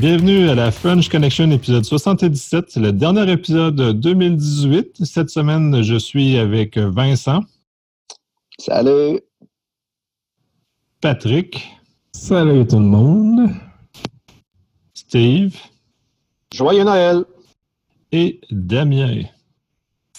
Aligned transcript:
Bienvenue 0.00 0.48
à 0.48 0.54
la 0.54 0.70
French 0.70 1.10
Connection 1.10 1.50
épisode 1.50 1.84
77. 1.84 2.70
C'est 2.70 2.80
le 2.80 2.90
dernier 2.90 3.30
épisode 3.30 4.00
2018. 4.00 5.04
Cette 5.04 5.28
semaine, 5.28 5.82
je 5.82 5.96
suis 5.96 6.38
avec 6.38 6.78
Vincent. 6.78 7.40
Salut. 8.58 9.20
Patrick. 11.02 11.68
Salut 12.12 12.66
tout 12.66 12.78
le 12.78 12.86
monde. 12.86 13.50
Steve. 14.94 15.58
Joyeux 16.50 16.84
Noël. 16.84 17.24
Et 18.10 18.40
Damien. 18.50 19.24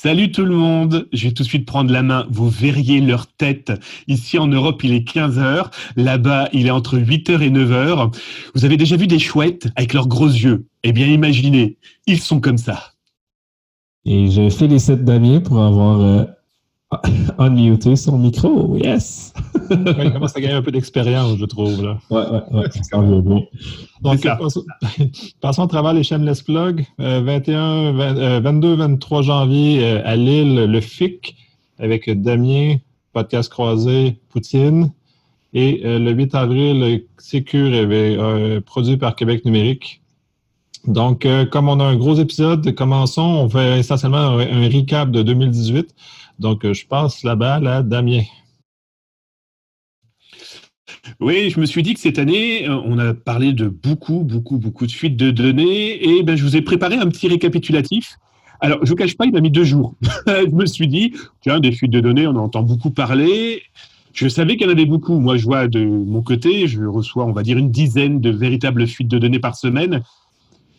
Salut 0.03 0.31
tout 0.31 0.45
le 0.45 0.55
monde, 0.55 1.07
je 1.13 1.27
vais 1.27 1.31
tout 1.31 1.43
de 1.43 1.47
suite 1.47 1.67
prendre 1.67 1.93
la 1.93 2.01
main, 2.01 2.25
vous 2.31 2.49
verriez 2.49 3.01
leur 3.01 3.27
tête. 3.27 3.71
Ici 4.07 4.39
en 4.39 4.47
Europe, 4.47 4.83
il 4.83 4.93
est 4.93 5.07
15h, 5.07 5.69
là-bas, 5.95 6.49
il 6.53 6.65
est 6.65 6.71
entre 6.71 6.97
8h 6.97 7.39
et 7.43 7.51
9h. 7.51 8.11
Vous 8.55 8.65
avez 8.65 8.77
déjà 8.77 8.95
vu 8.95 9.05
des 9.05 9.19
chouettes 9.19 9.67
avec 9.75 9.93
leurs 9.93 10.07
gros 10.07 10.25
yeux? 10.25 10.65
Eh 10.81 10.91
bien, 10.91 11.05
imaginez, 11.05 11.77
ils 12.07 12.19
sont 12.19 12.39
comme 12.39 12.57
ça. 12.57 12.93
Et 14.03 14.31
je 14.31 14.49
félicite 14.49 15.03
Damien 15.03 15.39
pour 15.39 15.61
avoir 15.61 16.01
euh, 16.01 16.23
unmuté 17.37 17.95
son 17.95 18.17
micro, 18.17 18.75
yes! 18.77 19.33
il 19.69 20.11
commence 20.11 20.35
à 20.35 20.41
gagner 20.41 20.55
un 20.55 20.61
peu 20.61 20.71
d'expérience, 20.71 21.37
je 21.37 21.45
trouve. 21.45 21.83
Là. 21.83 21.97
Ouais, 22.09 22.23
ouais, 22.29 22.41
ouais, 22.51 23.21
bien. 23.21 23.41
Donc, 24.01 24.21
passons, 24.23 24.63
passons, 25.39 25.63
à 25.63 25.67
travers 25.67 25.93
les 25.93 26.03
Shameless 26.03 26.41
Plug. 26.41 26.85
21, 26.97 28.39
22, 28.41 28.75
23 28.75 29.21
janvier 29.21 29.83
euh, 29.83 30.01
à 30.03 30.15
Lille, 30.15 30.65
le 30.65 30.81
FIC 30.81 31.35
avec 31.79 32.09
Damien, 32.21 32.75
podcast 33.13 33.49
croisé, 33.49 34.17
Poutine. 34.29 34.91
Et 35.53 35.81
euh, 35.85 35.99
le 35.99 36.11
8 36.11 36.35
avril, 36.35 37.03
Sécure, 37.17 37.69
euh, 37.73 38.61
produit 38.61 38.97
par 38.97 39.15
Québec 39.15 39.45
Numérique. 39.45 40.01
Donc, 40.87 41.27
comme 41.51 41.69
on 41.69 41.79
a 41.79 41.83
un 41.83 41.95
gros 41.95 42.15
épisode, 42.15 42.73
commençons. 42.73 43.21
On 43.21 43.49
fait 43.49 43.79
essentiellement 43.79 44.39
un, 44.39 44.39
un 44.39 44.67
recap 44.67 45.11
de 45.11 45.21
2018. 45.21 45.93
Donc, 46.41 46.65
je 46.73 46.87
passe 46.87 47.21
la 47.21 47.35
balle 47.35 47.67
à 47.67 47.83
Damien. 47.83 48.23
Oui, 51.19 51.51
je 51.51 51.59
me 51.59 51.67
suis 51.67 51.83
dit 51.83 51.93
que 51.93 51.99
cette 51.99 52.17
année, 52.17 52.67
euh, 52.67 52.81
on 52.83 52.97
a 52.97 53.13
parlé 53.13 53.53
de 53.53 53.67
beaucoup, 53.67 54.21
beaucoup, 54.21 54.57
beaucoup 54.57 54.87
de 54.87 54.91
fuites 54.91 55.15
de 55.15 55.29
données 55.29 56.03
et 56.03 56.23
ben, 56.23 56.35
je 56.35 56.43
vous 56.43 56.55
ai 56.55 56.63
préparé 56.63 56.95
un 56.95 57.07
petit 57.09 57.27
récapitulatif. 57.27 58.17
Alors, 58.59 58.79
je 58.79 58.85
ne 58.85 58.89
vous 58.89 58.95
cache 58.95 59.15
pas, 59.15 59.25
il 59.25 59.33
m'a 59.33 59.39
mis 59.39 59.51
deux 59.51 59.63
jours. 59.63 59.93
je 60.27 60.55
me 60.55 60.65
suis 60.65 60.87
dit, 60.87 61.13
tiens, 61.41 61.59
des 61.59 61.71
fuites 61.71 61.91
de 61.91 61.99
données, 61.99 62.25
on 62.25 62.31
en 62.31 62.45
entend 62.45 62.63
beaucoup 62.63 62.89
parler. 62.89 63.61
Je 64.11 64.27
savais 64.27 64.57
qu'il 64.57 64.65
y 64.65 64.69
en 64.69 64.73
avait 64.73 64.85
beaucoup. 64.85 65.19
Moi, 65.19 65.37
je 65.37 65.45
vois 65.45 65.67
de 65.67 65.85
mon 65.85 66.23
côté, 66.23 66.67
je 66.67 66.83
reçois, 66.83 67.23
on 67.25 67.33
va 67.33 67.43
dire, 67.43 67.59
une 67.59 67.69
dizaine 67.69 68.19
de 68.19 68.31
véritables 68.31 68.87
fuites 68.87 69.07
de 69.07 69.19
données 69.19 69.39
par 69.39 69.55
semaine. 69.55 70.01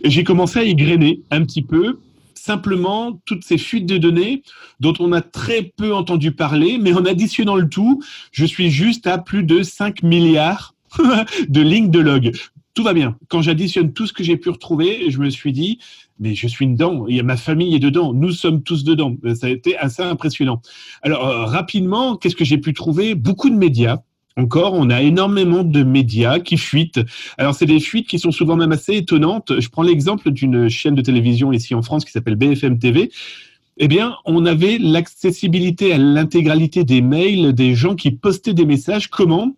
Et 0.02 0.10
j'ai 0.10 0.24
commencé 0.24 0.58
à 0.58 0.64
y 0.64 0.74
grainer 0.74 1.20
un 1.30 1.44
petit 1.44 1.62
peu 1.62 2.00
simplement 2.38 3.20
toutes 3.24 3.44
ces 3.44 3.58
fuites 3.58 3.86
de 3.86 3.98
données 3.98 4.42
dont 4.80 4.94
on 4.98 5.12
a 5.12 5.20
très 5.20 5.62
peu 5.62 5.94
entendu 5.94 6.32
parler, 6.32 6.78
mais 6.78 6.92
en 6.92 7.04
additionnant 7.04 7.56
le 7.56 7.68
tout, 7.68 8.02
je 8.32 8.44
suis 8.44 8.70
juste 8.70 9.06
à 9.06 9.18
plus 9.18 9.44
de 9.44 9.62
5 9.62 10.02
milliards 10.02 10.74
de 11.48 11.60
lignes 11.60 11.90
de 11.90 12.00
log. 12.00 12.32
Tout 12.74 12.84
va 12.84 12.94
bien. 12.94 13.18
Quand 13.28 13.42
j'additionne 13.42 13.92
tout 13.92 14.06
ce 14.06 14.14
que 14.14 14.24
j'ai 14.24 14.38
pu 14.38 14.48
retrouver, 14.48 15.10
je 15.10 15.18
me 15.18 15.28
suis 15.28 15.52
dit, 15.52 15.78
mais 16.18 16.34
je 16.34 16.46
suis 16.46 16.66
dedans, 16.66 17.06
a 17.06 17.22
ma 17.22 17.36
famille 17.36 17.74
est 17.74 17.80
dedans, 17.80 18.14
nous 18.14 18.30
sommes 18.30 18.62
tous 18.62 18.82
dedans. 18.82 19.14
Ça 19.34 19.48
a 19.48 19.50
été 19.50 19.76
assez 19.76 20.02
impressionnant. 20.02 20.62
Alors, 21.02 21.26
euh, 21.26 21.44
rapidement, 21.44 22.16
qu'est-ce 22.16 22.36
que 22.36 22.44
j'ai 22.44 22.58
pu 22.58 22.72
trouver? 22.72 23.14
Beaucoup 23.14 23.50
de 23.50 23.56
médias, 23.56 23.98
encore, 24.36 24.74
on 24.74 24.90
a 24.90 25.02
énormément 25.02 25.62
de 25.62 25.82
médias 25.82 26.38
qui 26.38 26.56
fuitent. 26.56 27.00
Alors, 27.38 27.54
c'est 27.54 27.66
des 27.66 27.80
fuites 27.80 28.08
qui 28.08 28.18
sont 28.18 28.30
souvent 28.30 28.56
même 28.56 28.72
assez 28.72 28.94
étonnantes. 28.94 29.60
Je 29.60 29.68
prends 29.68 29.82
l'exemple 29.82 30.30
d'une 30.30 30.68
chaîne 30.68 30.94
de 30.94 31.02
télévision 31.02 31.52
ici 31.52 31.74
en 31.74 31.82
France 31.82 32.04
qui 32.04 32.12
s'appelle 32.12 32.36
BFM 32.36 32.78
TV. 32.78 33.10
Eh 33.78 33.88
bien, 33.88 34.16
on 34.26 34.44
avait 34.44 34.78
l'accessibilité 34.78 35.92
à 35.92 35.98
l'intégralité 35.98 36.84
des 36.84 37.00
mails 37.00 37.54
des 37.54 37.74
gens 37.74 37.94
qui 37.94 38.10
postaient 38.10 38.54
des 38.54 38.66
messages. 38.66 39.08
Comment? 39.08 39.54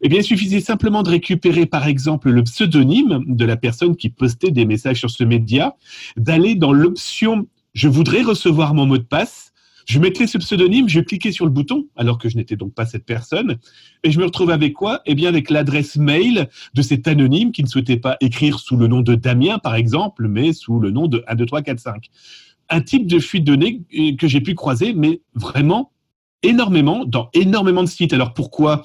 Eh 0.00 0.08
bien, 0.08 0.20
il 0.20 0.24
suffisait 0.24 0.60
simplement 0.60 1.02
de 1.02 1.10
récupérer, 1.10 1.66
par 1.66 1.86
exemple, 1.86 2.30
le 2.30 2.42
pseudonyme 2.44 3.24
de 3.26 3.44
la 3.44 3.56
personne 3.56 3.96
qui 3.96 4.08
postait 4.08 4.50
des 4.50 4.64
messages 4.64 4.98
sur 4.98 5.10
ce 5.10 5.24
média, 5.24 5.74
d'aller 6.16 6.54
dans 6.54 6.72
l'option 6.72 7.46
je 7.74 7.86
voudrais 7.86 8.22
recevoir 8.22 8.74
mon 8.74 8.86
mot 8.86 8.98
de 8.98 9.04
passe 9.04 9.47
je 9.88 9.98
mettais 9.98 10.26
ce 10.26 10.36
pseudonyme, 10.36 10.86
je 10.86 11.00
cliquais 11.00 11.32
sur 11.32 11.46
le 11.46 11.50
bouton, 11.50 11.86
alors 11.96 12.18
que 12.18 12.28
je 12.28 12.36
n'étais 12.36 12.56
donc 12.56 12.74
pas 12.74 12.84
cette 12.84 13.06
personne, 13.06 13.56
et 14.04 14.10
je 14.10 14.18
me 14.18 14.26
retrouve 14.26 14.50
avec 14.50 14.74
quoi? 14.74 15.00
Eh 15.06 15.14
bien, 15.14 15.30
avec 15.30 15.48
l'adresse 15.48 15.96
mail 15.96 16.48
de 16.74 16.82
cet 16.82 17.08
anonyme 17.08 17.52
qui 17.52 17.62
ne 17.62 17.68
souhaitait 17.68 17.96
pas 17.96 18.18
écrire 18.20 18.58
sous 18.58 18.76
le 18.76 18.86
nom 18.86 19.00
de 19.00 19.14
Damien, 19.14 19.58
par 19.58 19.74
exemple, 19.74 20.28
mais 20.28 20.52
sous 20.52 20.78
le 20.78 20.90
nom 20.90 21.08
de 21.08 21.24
1, 21.26 21.36
2, 21.36 21.46
3, 21.46 21.62
4, 21.62 21.80
5. 21.80 22.10
Un 22.68 22.82
type 22.82 23.06
de 23.06 23.18
fuite 23.18 23.44
de 23.44 23.54
données 23.54 23.80
euh, 23.98 24.14
que 24.16 24.28
j'ai 24.28 24.42
pu 24.42 24.54
croiser, 24.54 24.92
mais 24.92 25.22
vraiment 25.34 25.90
énormément, 26.42 27.06
dans 27.06 27.30
énormément 27.32 27.82
de 27.82 27.88
sites. 27.88 28.12
Alors 28.12 28.34
pourquoi? 28.34 28.82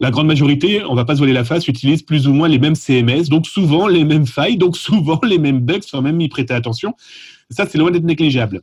La 0.00 0.10
grande 0.10 0.26
majorité, 0.26 0.84
on 0.84 0.94
va 0.94 1.06
pas 1.06 1.14
se 1.14 1.18
voiler 1.18 1.32
la 1.32 1.44
face, 1.44 1.66
utilise 1.66 2.02
plus 2.02 2.28
ou 2.28 2.34
moins 2.34 2.48
les 2.48 2.58
mêmes 2.58 2.74
CMS, 2.74 3.30
donc 3.30 3.46
souvent 3.46 3.88
les 3.88 4.04
mêmes 4.04 4.26
failles, 4.26 4.58
donc 4.58 4.76
souvent 4.76 5.20
les 5.26 5.38
mêmes 5.38 5.60
bugs, 5.60 5.80
sans 5.80 6.02
même 6.02 6.20
y 6.20 6.28
prêter 6.28 6.52
attention. 6.52 6.94
Ça, 7.48 7.64
c'est 7.66 7.78
loin 7.78 7.90
d'être 7.90 8.04
négligeable. 8.04 8.60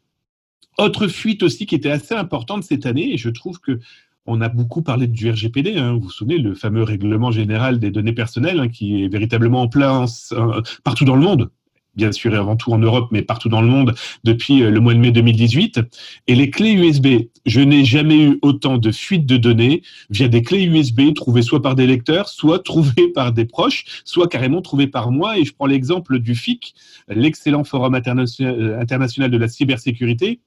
Autre 0.78 1.08
fuite 1.08 1.42
aussi 1.42 1.66
qui 1.66 1.76
était 1.76 1.90
assez 1.90 2.14
importante 2.14 2.64
cette 2.64 2.86
année, 2.86 3.14
et 3.14 3.18
je 3.18 3.30
trouve 3.30 3.60
que 3.60 3.80
on 4.28 4.42
a 4.42 4.50
beaucoup 4.50 4.82
parlé 4.82 5.08
du 5.08 5.30
RGPD, 5.32 5.78
hein. 5.78 5.94
vous 5.94 6.02
vous 6.02 6.10
souvenez, 6.12 6.38
le 6.38 6.54
fameux 6.54 6.84
règlement 6.84 7.32
général 7.32 7.80
des 7.80 7.92
données 7.92 8.14
personnelles 8.14 8.60
hein, 8.60 8.68
qui 8.68 9.04
est 9.04 9.08
véritablement 9.08 9.62
en 9.62 9.68
place 9.70 10.34
euh, 10.38 10.62
partout 10.84 11.06
dans 11.06 11.16
le 11.16 11.22
monde, 11.22 11.50
bien 11.96 12.12
sûr 12.12 12.36
et 12.36 12.38
avant 12.38 12.58
tout 12.58 12.72
en 12.74 12.78
Europe, 12.78 13.08
mais 13.12 13.22
partout 13.22 13.48
dans 13.48 13.62
le 13.62 13.70
monde 13.70 13.96
depuis 14.26 14.64
euh, 14.64 14.70
le 14.70 14.82
mois 14.82 14.94
de 14.94 15.00
mai 15.00 15.12
2018. 15.12 15.80
Et 16.28 16.36
les 16.36 16.50
clés 16.50 16.74
USB, 16.74 17.08
je 17.46 17.62
n'ai 17.62 17.86
jamais 17.86 18.22
eu 18.22 18.40
autant 18.42 18.78
de 18.78 18.92
fuites 18.92 19.26
de 19.26 19.38
données 19.38 19.82
via 20.10 20.28
des 20.28 20.42
clés 20.42 20.66
USB 20.66 21.14
trouvées 21.16 21.42
soit 21.42 21.62
par 21.62 21.76
des 21.76 21.88
lecteurs, 21.88 22.28
soit 22.28 22.60
trouvées 22.64 23.08
par 23.14 23.32
des 23.32 23.46
proches, 23.46 24.04
soit 24.04 24.28
carrément 24.28 24.62
trouvées 24.62 24.88
par 24.88 25.10
moi. 25.10 25.40
Et 25.40 25.46
je 25.46 25.54
prends 25.54 25.68
l'exemple 25.68 26.20
du 26.20 26.36
FIC, 26.36 26.76
l'excellent 27.08 27.64
forum 27.64 27.96
euh, 27.96 28.80
international 28.80 29.32
de 29.32 29.38
la 29.38 29.48
cybersécurité 29.48 30.42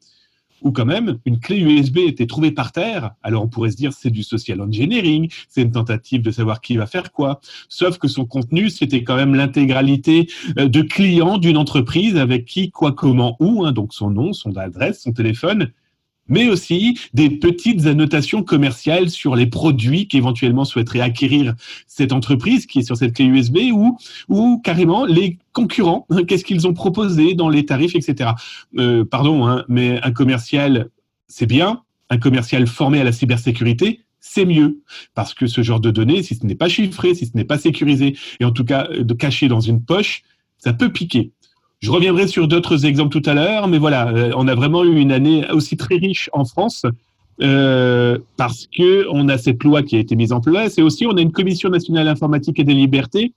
où 0.62 0.72
quand 0.72 0.84
même 0.86 1.18
une 1.24 1.40
clé 1.40 1.58
USB 1.58 1.98
était 1.98 2.26
trouvée 2.26 2.50
par 2.50 2.72
terre, 2.72 3.12
alors 3.22 3.42
on 3.42 3.48
pourrait 3.48 3.70
se 3.70 3.76
dire 3.76 3.92
c'est 3.92 4.10
du 4.10 4.22
social 4.22 4.60
engineering, 4.60 5.30
c'est 5.48 5.62
une 5.62 5.72
tentative 5.72 6.22
de 6.22 6.30
savoir 6.30 6.60
qui 6.60 6.76
va 6.76 6.86
faire 6.86 7.12
quoi. 7.12 7.40
Sauf 7.68 7.98
que 7.98 8.08
son 8.08 8.24
contenu, 8.24 8.70
c'était 8.70 9.04
quand 9.04 9.16
même 9.16 9.34
l'intégralité 9.34 10.28
euh, 10.58 10.68
de 10.68 10.82
clients 10.82 11.38
d'une 11.38 11.56
entreprise 11.56 12.16
avec 12.16 12.44
qui, 12.44 12.70
quoi, 12.70 12.92
comment, 12.92 13.36
où, 13.40 13.64
hein, 13.64 13.72
donc 13.72 13.94
son 13.94 14.10
nom, 14.10 14.32
son 14.32 14.56
adresse, 14.56 15.02
son 15.02 15.12
téléphone, 15.12 15.70
mais 16.30 16.48
aussi 16.48 16.98
des 17.12 17.28
petites 17.28 17.86
annotations 17.86 18.42
commerciales 18.42 19.10
sur 19.10 19.36
les 19.36 19.46
produits 19.46 20.08
qu'éventuellement 20.08 20.64
souhaiterait 20.64 21.00
acquérir 21.00 21.54
cette 21.86 22.12
entreprise 22.12 22.64
qui 22.64 22.78
est 22.78 22.82
sur 22.82 22.96
cette 22.96 23.14
clé 23.14 23.26
USB 23.26 23.58
ou, 23.72 23.98
ou 24.28 24.60
carrément 24.64 25.04
les 25.04 25.36
concurrents, 25.52 26.06
qu'est-ce 26.28 26.44
qu'ils 26.44 26.66
ont 26.66 26.72
proposé 26.72 27.34
dans 27.34 27.50
les 27.50 27.66
tarifs, 27.66 27.94
etc. 27.94 28.30
Euh, 28.78 29.04
pardon, 29.04 29.46
hein, 29.46 29.64
mais 29.68 30.00
un 30.02 30.12
commercial, 30.12 30.88
c'est 31.28 31.46
bien, 31.46 31.82
un 32.08 32.18
commercial 32.18 32.66
formé 32.66 33.00
à 33.00 33.04
la 33.04 33.12
cybersécurité, 33.12 34.00
c'est 34.20 34.44
mieux. 34.44 34.82
Parce 35.14 35.34
que 35.34 35.46
ce 35.46 35.62
genre 35.62 35.80
de 35.80 35.90
données, 35.90 36.22
si 36.22 36.34
ce 36.34 36.46
n'est 36.46 36.54
pas 36.54 36.68
chiffré, 36.68 37.14
si 37.14 37.26
ce 37.26 37.36
n'est 37.36 37.44
pas 37.44 37.58
sécurisé, 37.58 38.16
et 38.38 38.44
en 38.44 38.52
tout 38.52 38.64
cas 38.64 38.88
euh, 38.90 39.02
de 39.02 39.14
caché 39.14 39.48
dans 39.48 39.60
une 39.60 39.82
poche, 39.82 40.22
ça 40.58 40.72
peut 40.72 40.92
piquer. 40.92 41.32
Je 41.80 41.90
reviendrai 41.90 42.28
sur 42.28 42.46
d'autres 42.46 42.84
exemples 42.84 43.18
tout 43.18 43.28
à 43.28 43.32
l'heure, 43.32 43.66
mais 43.66 43.78
voilà, 43.78 44.08
euh, 44.08 44.32
on 44.36 44.46
a 44.48 44.54
vraiment 44.54 44.84
eu 44.84 44.98
une 45.00 45.12
année 45.12 45.50
aussi 45.50 45.78
très 45.78 45.96
riche 45.96 46.28
en 46.34 46.44
France 46.44 46.84
euh, 47.40 48.18
parce 48.36 48.66
que 48.66 49.06
on 49.10 49.30
a 49.30 49.38
cette 49.38 49.64
loi 49.64 49.82
qui 49.82 49.96
a 49.96 49.98
été 49.98 50.14
mise 50.14 50.32
en 50.32 50.42
place 50.42 50.76
et 50.76 50.82
aussi 50.82 51.06
on 51.06 51.16
a 51.16 51.22
une 51.22 51.32
commission 51.32 51.70
nationale 51.70 52.06
informatique 52.06 52.58
et 52.58 52.64
des 52.64 52.74
libertés 52.74 53.32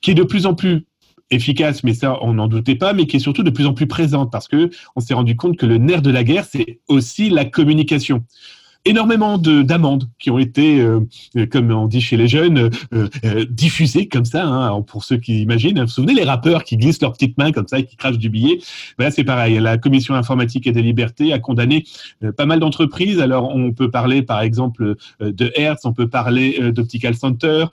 qui 0.00 0.12
est 0.12 0.14
de 0.14 0.22
plus 0.22 0.46
en 0.46 0.54
plus 0.54 0.86
efficace, 1.32 1.82
mais 1.82 1.94
ça 1.94 2.16
on 2.22 2.34
n'en 2.34 2.46
doutait 2.46 2.76
pas, 2.76 2.92
mais 2.92 3.06
qui 3.06 3.16
est 3.16 3.20
surtout 3.20 3.42
de 3.42 3.50
plus 3.50 3.66
en 3.66 3.74
plus 3.74 3.88
présente 3.88 4.30
parce 4.30 4.46
que 4.46 4.70
on 4.94 5.00
s'est 5.00 5.14
rendu 5.14 5.34
compte 5.34 5.56
que 5.56 5.66
le 5.66 5.78
nerf 5.78 6.00
de 6.00 6.10
la 6.10 6.22
guerre 6.22 6.44
c'est 6.44 6.78
aussi 6.86 7.28
la 7.28 7.44
communication 7.44 8.22
énormément 8.84 9.38
d'amendes 9.38 10.08
qui 10.18 10.30
ont 10.30 10.38
été, 10.38 10.80
euh, 10.80 11.00
euh, 11.36 11.46
comme 11.46 11.70
on 11.70 11.86
dit 11.86 12.00
chez 12.00 12.16
les 12.16 12.28
jeunes, 12.28 12.70
euh, 12.92 13.08
diffusées 13.48 14.08
comme 14.08 14.24
ça, 14.24 14.44
hein, 14.44 14.82
pour 14.82 15.04
ceux 15.04 15.16
qui 15.16 15.42
imaginent. 15.42 15.78
Vous 15.78 15.86
vous 15.86 15.92
souvenez 15.92 16.14
les 16.14 16.24
rappeurs 16.24 16.64
qui 16.64 16.76
glissent 16.76 17.00
leurs 17.00 17.12
petites 17.12 17.38
mains 17.38 17.52
comme 17.52 17.68
ça 17.68 17.78
et 17.78 17.84
qui 17.84 17.96
crachent 17.96 18.18
du 18.18 18.28
billet? 18.28 18.58
Ben 18.98 19.10
C'est 19.10 19.24
pareil. 19.24 19.58
La 19.60 19.78
Commission 19.78 20.14
informatique 20.14 20.66
et 20.66 20.72
des 20.72 20.82
libertés 20.82 21.32
a 21.32 21.38
condamné 21.38 21.84
pas 22.36 22.46
mal 22.46 22.60
d'entreprises. 22.60 23.20
Alors, 23.20 23.54
on 23.54 23.72
peut 23.72 23.90
parler, 23.90 24.22
par 24.22 24.40
exemple, 24.40 24.96
de 25.20 25.52
Hertz, 25.54 25.84
on 25.84 25.92
peut 25.92 26.08
parler 26.08 26.72
d'Optical 26.72 27.14
Center, 27.14 27.66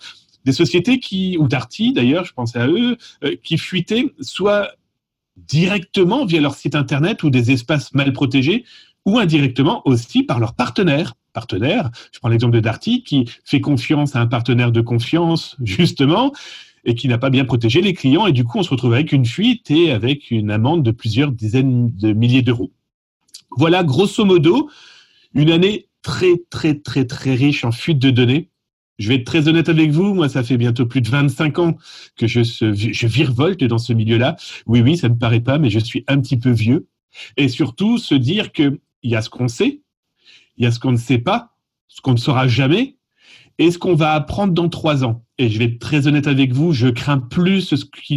des 0.46 0.52
sociétés 0.52 1.00
qui, 1.00 1.38
ou 1.38 1.48
Darty 1.48 1.94
d'ailleurs, 1.94 2.26
je 2.26 2.34
pensais 2.34 2.60
à 2.60 2.68
eux, 2.68 2.98
qui 3.44 3.58
fuitaient 3.58 4.14
soit 4.22 4.70
directement 5.48 6.26
via 6.26 6.42
leur 6.42 6.56
site 6.56 6.76
internet 6.76 7.24
ou 7.24 7.30
des 7.30 7.52
espaces 7.52 7.94
mal 7.94 8.12
protégés, 8.14 8.66
ou 9.10 9.18
indirectement 9.18 9.82
aussi 9.86 10.24
par 10.24 10.40
leurs 10.40 10.54
partenaires. 10.54 11.16
Partenaires, 11.34 11.90
je 12.12 12.20
prends 12.20 12.30
l'exemple 12.30 12.54
de 12.54 12.60
Darty 12.60 13.04
qui 13.04 13.26
fait 13.44 13.62
confiance 13.62 14.16
à 14.16 14.22
un 14.22 14.28
partenaire 14.28 14.72
de 14.72 14.82
confiance, 14.82 15.56
justement, 15.64 16.32
et 16.86 16.96
qui 16.96 17.08
n'a 17.08 17.18
pas 17.18 17.30
bien 17.30 17.46
protégé 17.46 17.82
les 17.82 17.94
clients. 17.94 18.28
Et 18.28 18.32
du 18.32 18.44
coup, 18.44 18.60
on 18.60 18.64
se 18.64 18.70
retrouve 18.70 18.94
avec 18.94 19.12
une 19.12 19.26
fuite 19.26 19.72
et 19.72 19.92
avec 19.92 20.30
une 20.32 20.52
amende 20.52 20.84
de 20.84 20.92
plusieurs 20.92 21.32
dizaines 21.32 21.92
de 21.96 22.14
milliers 22.14 22.42
d'euros. 22.44 22.72
Voilà, 23.58 23.84
grosso 23.84 24.24
modo, 24.26 24.70
une 25.34 25.50
année 25.50 25.88
très, 26.04 26.36
très, 26.50 26.76
très, 26.76 27.06
très 27.06 27.34
riche 27.34 27.66
en 27.66 27.72
fuite 27.72 28.00
de 28.00 28.12
données. 28.12 28.50
Je 29.00 29.08
vais 29.08 29.16
être 29.16 29.26
très 29.26 29.48
honnête 29.48 29.70
avec 29.70 29.92
vous, 29.92 30.14
moi, 30.14 30.30
ça 30.30 30.44
fait 30.44 30.58
bientôt 30.58 30.86
plus 30.86 31.02
de 31.02 31.10
25 31.10 31.60
ans 31.60 31.78
que 32.16 32.28
je, 32.28 33.06
virevolte 33.08 33.64
dans 33.64 33.78
ce 33.78 33.94
milieu-là. 33.94 34.36
Oui, 34.68 34.82
oui, 34.82 34.98
ça 34.98 35.08
ne 35.08 35.14
me 35.14 35.20
paraît 35.20 35.40
pas, 35.40 35.58
mais 35.58 35.70
je 35.70 35.80
suis 35.80 36.04
un 36.08 36.20
petit 36.20 36.38
peu 36.38 36.52
vieux. 36.52 36.88
Et 37.38 37.48
surtout, 37.48 37.98
se 37.98 38.14
dire 38.16 38.52
qu'il 39.02 39.12
y 39.12 39.16
a 39.16 39.22
ce 39.22 39.30
qu'on 39.30 39.48
sait, 39.48 39.82
il 40.58 40.64
y 40.64 40.68
a 40.68 40.72
ce 40.72 40.80
qu'on 40.80 40.92
ne 40.92 40.98
sait 40.98 41.18
pas, 41.18 41.56
ce 41.88 42.02
qu'on 42.02 42.14
ne 42.14 42.18
saura 42.18 42.48
jamais, 42.48 42.98
et 43.58 43.72
ce 43.72 43.78
qu'on 43.78 43.96
va 43.96 44.14
apprendre 44.14 44.54
dans 44.54 44.70
trois 44.70 45.04
ans. 45.04 45.24
Et 45.38 45.50
je 45.50 45.60
vais 45.60 45.66
être 45.66 45.80
très 45.80 46.08
honnête 46.08 46.28
avec 46.28 46.54
vous, 46.54 46.72
je 46.72 46.88
crains 46.88 47.20
plus 47.20 47.76
ce 47.76 47.86
qui, 47.86 48.16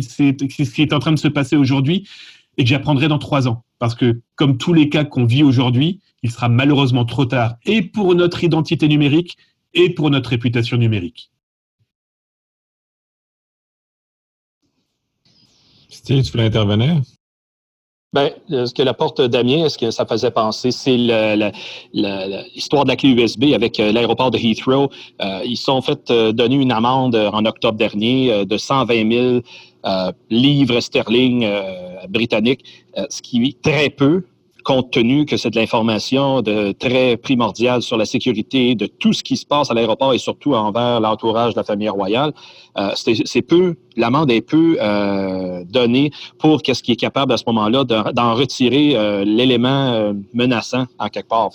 est, 0.82 0.92
en 0.92 0.98
train 0.98 1.12
de 1.12 1.18
se 1.18 1.28
passer 1.28 1.56
aujourd'hui 1.56 2.08
et 2.56 2.64
que 2.64 2.68
j'apprendrai 2.68 3.08
dans 3.08 3.18
trois 3.18 3.48
ans. 3.48 3.64
Parce 3.78 3.94
que, 3.94 4.22
comme 4.36 4.58
tous 4.58 4.72
les 4.72 4.88
cas 4.88 5.04
qu'on 5.04 5.24
vit 5.24 5.42
aujourd'hui, 5.42 6.00
il 6.22 6.30
sera 6.30 6.48
malheureusement 6.48 7.04
trop 7.04 7.24
tard, 7.24 7.56
et 7.64 7.82
pour 7.82 8.14
notre 8.14 8.44
identité 8.44 8.86
numérique, 8.86 9.36
et 9.74 9.90
pour 9.94 10.10
notre 10.10 10.30
réputation 10.30 10.76
numérique. 10.76 11.30
Steve, 15.88 16.22
tu 16.24 16.32
voulais 16.32 16.46
intervenir? 16.46 17.02
Ben, 18.14 18.30
euh, 18.50 18.66
ce 18.66 18.74
que 18.74 18.82
la 18.82 18.92
porte 18.92 19.22
Damien, 19.22 19.70
ce 19.70 19.78
que 19.78 19.90
ça 19.90 20.04
faisait 20.04 20.30
penser, 20.30 20.70
c'est 20.70 20.98
l'histoire 21.94 22.84
de 22.84 22.88
la 22.88 22.96
clé 22.96 23.08
USB 23.08 23.54
avec 23.54 23.80
euh, 23.80 23.90
l'aéroport 23.90 24.30
de 24.30 24.36
Heathrow. 24.36 24.90
Euh, 25.22 25.40
ils 25.46 25.56
sont 25.56 25.80
fait 25.80 26.12
donner 26.12 26.56
une 26.56 26.72
amende 26.72 27.16
en 27.16 27.46
octobre 27.46 27.78
dernier 27.78 28.44
de 28.44 28.56
120 28.58 29.10
000 29.10 29.40
livres 30.28 30.80
sterling 30.80 31.48
britanniques, 32.10 32.64
ce 33.08 33.22
qui 33.22 33.42
est 33.44 33.62
très 33.62 33.88
peu 33.88 34.24
compte 34.62 34.90
tenu 34.90 35.26
que 35.26 35.36
c'est 35.36 35.50
de 35.50 35.56
l'information 35.56 36.42
de 36.42 36.72
très 36.72 37.16
primordiale 37.16 37.82
sur 37.82 37.96
la 37.96 38.04
sécurité 38.04 38.74
de 38.74 38.86
tout 38.86 39.12
ce 39.12 39.22
qui 39.22 39.36
se 39.36 39.46
passe 39.46 39.70
à 39.70 39.74
l'aéroport 39.74 40.14
et 40.14 40.18
surtout 40.18 40.54
envers 40.54 41.00
l'entourage 41.00 41.54
de 41.54 41.58
la 41.58 41.64
famille 41.64 41.88
royale, 41.88 42.32
euh, 42.78 42.90
c'est 42.96 43.42
peu, 43.42 43.76
l'amende 43.96 44.30
est 44.30 44.40
peu 44.40 44.78
euh, 44.80 45.64
donnée 45.68 46.10
pour 46.38 46.62
qu'est-ce 46.62 46.82
qui 46.82 46.92
est 46.92 46.96
capable 46.96 47.32
à 47.32 47.36
ce 47.36 47.44
moment-là 47.48 47.84
d'en 47.84 48.34
retirer 48.34 48.96
euh, 48.96 49.24
l'élément 49.24 50.14
menaçant 50.32 50.86
en 50.98 51.08
quelque 51.08 51.28
part. 51.28 51.50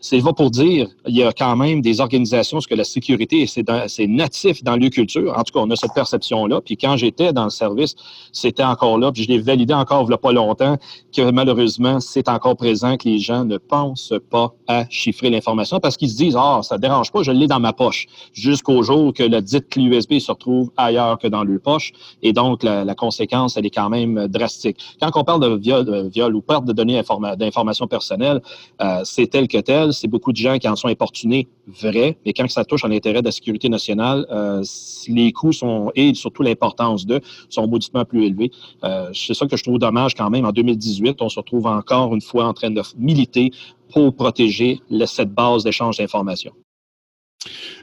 C'est 0.00 0.18
va 0.20 0.32
pour 0.32 0.50
dire, 0.50 0.88
il 1.06 1.16
y 1.16 1.22
a 1.22 1.32
quand 1.32 1.56
même 1.56 1.80
des 1.80 2.00
organisations, 2.00 2.60
ce 2.60 2.68
que 2.68 2.74
la 2.74 2.84
sécurité, 2.84 3.46
c'est 3.46 4.06
natif 4.06 4.62
dans 4.62 4.76
le 4.76 4.88
culture. 4.90 5.36
En 5.36 5.42
tout 5.42 5.52
cas, 5.52 5.60
on 5.60 5.70
a 5.70 5.76
cette 5.76 5.94
perception-là. 5.94 6.60
Puis 6.60 6.76
quand 6.76 6.96
j'étais 6.96 7.32
dans 7.32 7.44
le 7.44 7.50
service, 7.50 7.94
c'était 8.32 8.64
encore 8.64 8.98
là. 8.98 9.10
Puis 9.10 9.24
je 9.24 9.28
l'ai 9.28 9.38
validé 9.38 9.74
encore 9.74 10.02
il 10.02 10.08
n'y 10.08 10.14
a 10.14 10.18
pas 10.18 10.32
longtemps 10.32 10.76
que 11.14 11.30
malheureusement, 11.30 12.00
c'est 12.00 12.28
encore 12.28 12.56
présent 12.56 12.96
que 12.96 13.08
les 13.08 13.18
gens 13.18 13.44
ne 13.44 13.58
pensent 13.58 14.14
pas 14.30 14.54
à 14.68 14.84
chiffrer 14.88 15.30
l'information 15.30 15.80
parce 15.80 15.96
qu'ils 15.96 16.10
se 16.10 16.16
disent, 16.16 16.36
ah, 16.38 16.60
ça 16.62 16.76
ne 16.76 16.80
dérange 16.80 17.10
pas, 17.10 17.22
je 17.22 17.32
l'ai 17.32 17.46
dans 17.46 17.60
ma 17.60 17.72
poche. 17.72 18.06
Jusqu'au 18.32 18.82
jour 18.82 19.12
que 19.12 19.22
la 19.22 19.40
dite 19.40 19.68
clé 19.68 19.84
USB 19.84 20.18
se 20.18 20.30
retrouve 20.30 20.70
ailleurs 20.76 21.18
que 21.18 21.26
dans 21.26 21.42
leur 21.42 21.60
poche. 21.60 21.92
Et 22.22 22.32
donc, 22.32 22.62
la, 22.62 22.94
conséquence, 22.94 23.56
elle 23.56 23.66
est 23.66 23.70
quand 23.70 23.88
même 23.88 24.28
drastique. 24.28 24.78
Quand 25.00 25.10
on 25.14 25.24
parle 25.24 25.40
de 25.40 25.56
viol, 25.56 25.84
de 25.84 26.08
viol 26.08 26.34
ou 26.34 26.40
perte 26.40 26.64
de 26.64 26.72
données 26.72 27.00
d'informations 27.36 27.86
personnelles, 27.86 28.40
euh, 28.80 29.00
c'est 29.04 29.26
tel 29.28 29.48
que 29.48 29.58
tel 29.58 29.87
c'est 29.92 30.08
beaucoup 30.08 30.32
de 30.32 30.36
gens 30.36 30.58
qui 30.58 30.68
en 30.68 30.76
sont 30.76 30.88
importunés, 30.88 31.48
vrai, 31.66 32.18
mais 32.24 32.32
quand 32.32 32.48
ça 32.48 32.64
touche 32.64 32.84
à 32.84 32.88
l'intérêt 32.88 33.20
de 33.20 33.26
la 33.26 33.32
sécurité 33.32 33.68
nationale, 33.68 34.26
euh, 34.30 34.62
les 35.08 35.32
coûts 35.32 35.52
sont, 35.52 35.90
et 35.94 36.14
surtout 36.14 36.42
l'importance 36.42 37.06
d'eux, 37.06 37.20
sont 37.48 37.66
mauditement 37.66 38.04
plus 38.04 38.24
élevés. 38.24 38.50
Euh, 38.84 39.10
c'est 39.12 39.34
ça 39.34 39.46
que 39.46 39.56
je 39.56 39.62
trouve 39.62 39.78
dommage 39.78 40.14
quand 40.14 40.30
même. 40.30 40.44
En 40.44 40.52
2018, 40.52 41.20
on 41.20 41.28
se 41.28 41.38
retrouve 41.38 41.66
encore 41.66 42.14
une 42.14 42.20
fois 42.20 42.46
en 42.46 42.54
train 42.54 42.70
de 42.70 42.82
militer 42.96 43.50
pour 43.92 44.14
protéger 44.14 44.80
cette 45.06 45.32
base 45.32 45.64
d'échange 45.64 45.96
d'informations. 45.98 46.52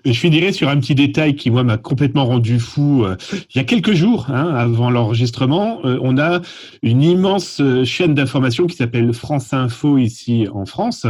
Je 0.06 0.12
finirai 0.12 0.52
sur 0.54 0.70
un 0.70 0.80
petit 0.80 0.96
détail 0.96 1.36
qui, 1.36 1.50
moi, 1.50 1.64
m'a 1.64 1.78
complètement 1.78 2.26
rendu 2.26 2.60
fou. 2.60 3.04
Euh, 3.06 3.16
il 3.34 3.58
y 3.58 3.60
a 3.60 3.64
quelques 3.64 3.94
jours, 3.94 4.28
hein, 4.30 4.54
avant 4.54 4.92
l'enregistrement, 4.92 5.80
euh, 5.86 5.98
on 6.02 6.18
a 6.18 6.42
une 6.84 7.02
immense 7.02 7.60
euh, 7.62 7.86
chaîne 7.86 8.14
d'information 8.14 8.68
qui 8.68 8.76
s'appelle 8.76 9.14
France 9.14 9.54
Info 9.54 9.98
ici 9.98 10.48
en 10.54 10.66
France, 10.66 11.08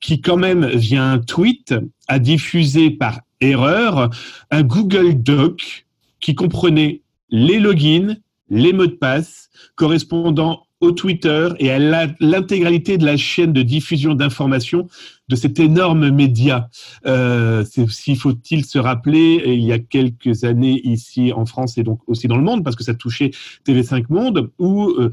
qui 0.00 0.20
quand 0.20 0.36
même 0.36 0.66
vient 0.66 1.12
un 1.12 1.18
tweet 1.18 1.74
à 2.08 2.18
diffuser 2.18 2.90
par 2.90 3.20
erreur 3.40 4.10
un 4.50 4.62
Google 4.62 5.22
Doc 5.22 5.86
qui 6.20 6.34
comprenait 6.34 7.02
les 7.30 7.58
logins, 7.58 8.16
les 8.48 8.72
mots 8.72 8.86
de 8.86 8.92
passe 8.92 9.50
correspondant 9.74 10.66
au 10.80 10.92
Twitter 10.92 11.48
et 11.58 11.70
à 11.70 11.78
l'intégralité 11.78 12.96
de 12.98 13.04
la 13.04 13.16
chaîne 13.16 13.52
de 13.52 13.62
diffusion 13.62 14.14
d'informations 14.14 14.88
de 15.28 15.36
cet 15.36 15.60
énorme 15.60 16.10
média. 16.10 16.68
Euh, 17.06 17.64
S'il 17.64 18.16
faut-il 18.16 18.64
se 18.64 18.78
rappeler, 18.78 19.42
il 19.46 19.60
y 19.60 19.72
a 19.72 19.78
quelques 19.78 20.44
années 20.44 20.80
ici 20.84 21.32
en 21.32 21.46
France 21.46 21.78
et 21.78 21.82
donc 21.82 22.00
aussi 22.06 22.26
dans 22.28 22.36
le 22.36 22.42
monde, 22.42 22.64
parce 22.64 22.76
que 22.76 22.84
ça 22.84 22.94
touchait 22.94 23.30
TV5 23.66 24.06
Monde, 24.08 24.50
où 24.58 24.88
euh, 24.88 25.12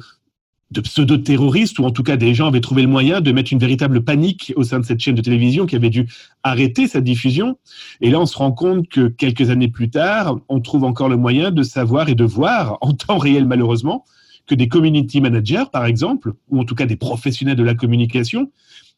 de 0.72 0.82
pseudo-terroristes, 0.82 1.80
ou 1.80 1.86
en 1.86 1.92
tout 1.92 2.04
cas 2.04 2.18
des 2.18 2.34
gens 2.34 2.48
avaient 2.48 2.62
trouvé 2.62 2.82
le 2.82 2.88
moyen 2.88 3.22
de 3.22 3.32
mettre 3.32 3.54
une 3.54 3.60
véritable 3.60 4.04
panique 4.04 4.54
au 4.56 4.64
sein 4.64 4.80
de 4.80 4.86
cette 4.86 5.00
chaîne 5.00 5.16
de 5.16 5.22
télévision 5.22 5.66
qui 5.66 5.76
avait 5.76 5.90
dû 5.90 6.08
arrêter 6.44 6.88
sa 6.88 7.00
diffusion. 7.00 7.58
Et 8.02 8.10
là, 8.10 8.20
on 8.20 8.26
se 8.26 8.38
rend 8.38 8.52
compte 8.52 8.88
que 8.90 9.08
quelques 9.08 9.50
années 9.50 9.70
plus 9.70 9.90
tard, 9.90 10.40
on 10.50 10.60
trouve 10.60 10.84
encore 10.84 11.10
le 11.10 11.18
moyen 11.18 11.52
de 11.52 11.64
savoir 11.64 12.10
et 12.10 12.16
de 12.16 12.24
voir, 12.26 12.78
en 12.82 12.94
temps 12.94 13.18
réel 13.18 13.46
malheureusement, 13.46 14.06
que 14.48 14.56
des 14.56 14.68
community 14.68 15.22
managers, 15.22 15.66
par 15.72 15.86
exemple, 15.86 16.34
ou 16.50 16.60
en 16.60 16.64
tout 16.64 16.76
cas 16.76 16.86
des 16.86 16.96
professionnels 16.96 17.58
de 17.58 17.64
la 17.64 17.76
communication, 17.76 18.52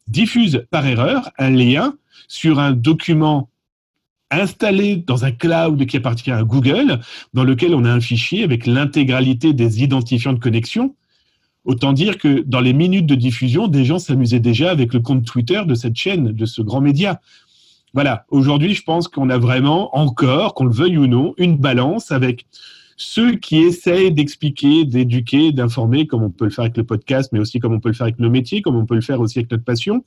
diffusent 0.08 0.64
par 0.72 0.86
erreur 0.86 1.30
un 1.38 1.50
lien 1.50 1.96
sur 2.28 2.60
un 2.60 2.72
document 2.72 3.50
installé 4.32 4.96
dans 4.96 5.26
un 5.26 5.32
cloud 5.32 5.86
qui 5.88 5.98
appartient 5.98 6.32
à 6.32 6.44
Google, 6.44 7.00
dans 7.34 7.44
lequel 7.44 7.74
on 7.74 7.84
a 7.84 7.92
un 7.92 8.00
fichier 8.00 8.44
avec 8.44 8.68
l'intégralité 8.68 9.54
des 9.54 9.84
identifiants 9.84 10.34
de 10.34 10.40
connexion. 10.40 10.96
Autant 11.66 11.94
dire 11.94 12.18
que 12.18 12.44
dans 12.46 12.62
les 12.62 12.74
minutes 12.74 13.08
de 13.08 13.16
diffusion, 13.16 13.68
des 13.68 13.86
gens 13.86 14.00
s'amusaient 14.00 14.40
déjà 14.40 14.72
avec 14.72 14.94
le 14.94 15.00
compte 15.00 15.26
Twitter 15.26 15.62
de 15.66 15.76
cette 15.76 15.96
chaîne, 15.96 16.32
de 16.32 16.46
ce 16.46 16.62
grand 16.62 16.82
média. 16.82 17.20
Voilà, 17.94 18.26
aujourd'hui, 18.30 18.76
je 18.76 18.84
pense 18.84 19.08
qu'on 19.08 19.30
a 19.30 19.38
vraiment 19.40 19.96
encore, 19.98 20.54
qu'on 20.54 20.66
le 20.66 20.74
veuille 20.74 20.98
ou 20.98 21.08
non, 21.08 21.34
une 21.38 21.58
balance 21.58 22.12
avec 22.12 22.46
ceux 23.00 23.36
qui 23.36 23.60
essayent 23.60 24.12
d'expliquer, 24.12 24.84
d'éduquer, 24.84 25.54
d'informer, 25.54 26.06
comme 26.06 26.22
on 26.22 26.30
peut 26.30 26.44
le 26.44 26.52
faire 26.52 26.66
avec 26.66 26.76
le 26.76 26.84
podcast, 26.84 27.30
mais 27.32 27.40
aussi 27.40 27.60
comme 27.60 27.74
on 27.74 27.80
peut 27.80 27.88
le 27.88 27.96
faire 27.96 28.04
avec 28.04 28.20
nos 28.20 28.30
métiers, 28.30 28.62
comme 28.62 28.76
on 28.76 28.86
peut 28.86 28.96
le 28.96 29.02
faire 29.02 29.22
aussi 29.22 29.40
avec 29.40 29.50
notre 29.50 29.64
passion. 29.64 30.04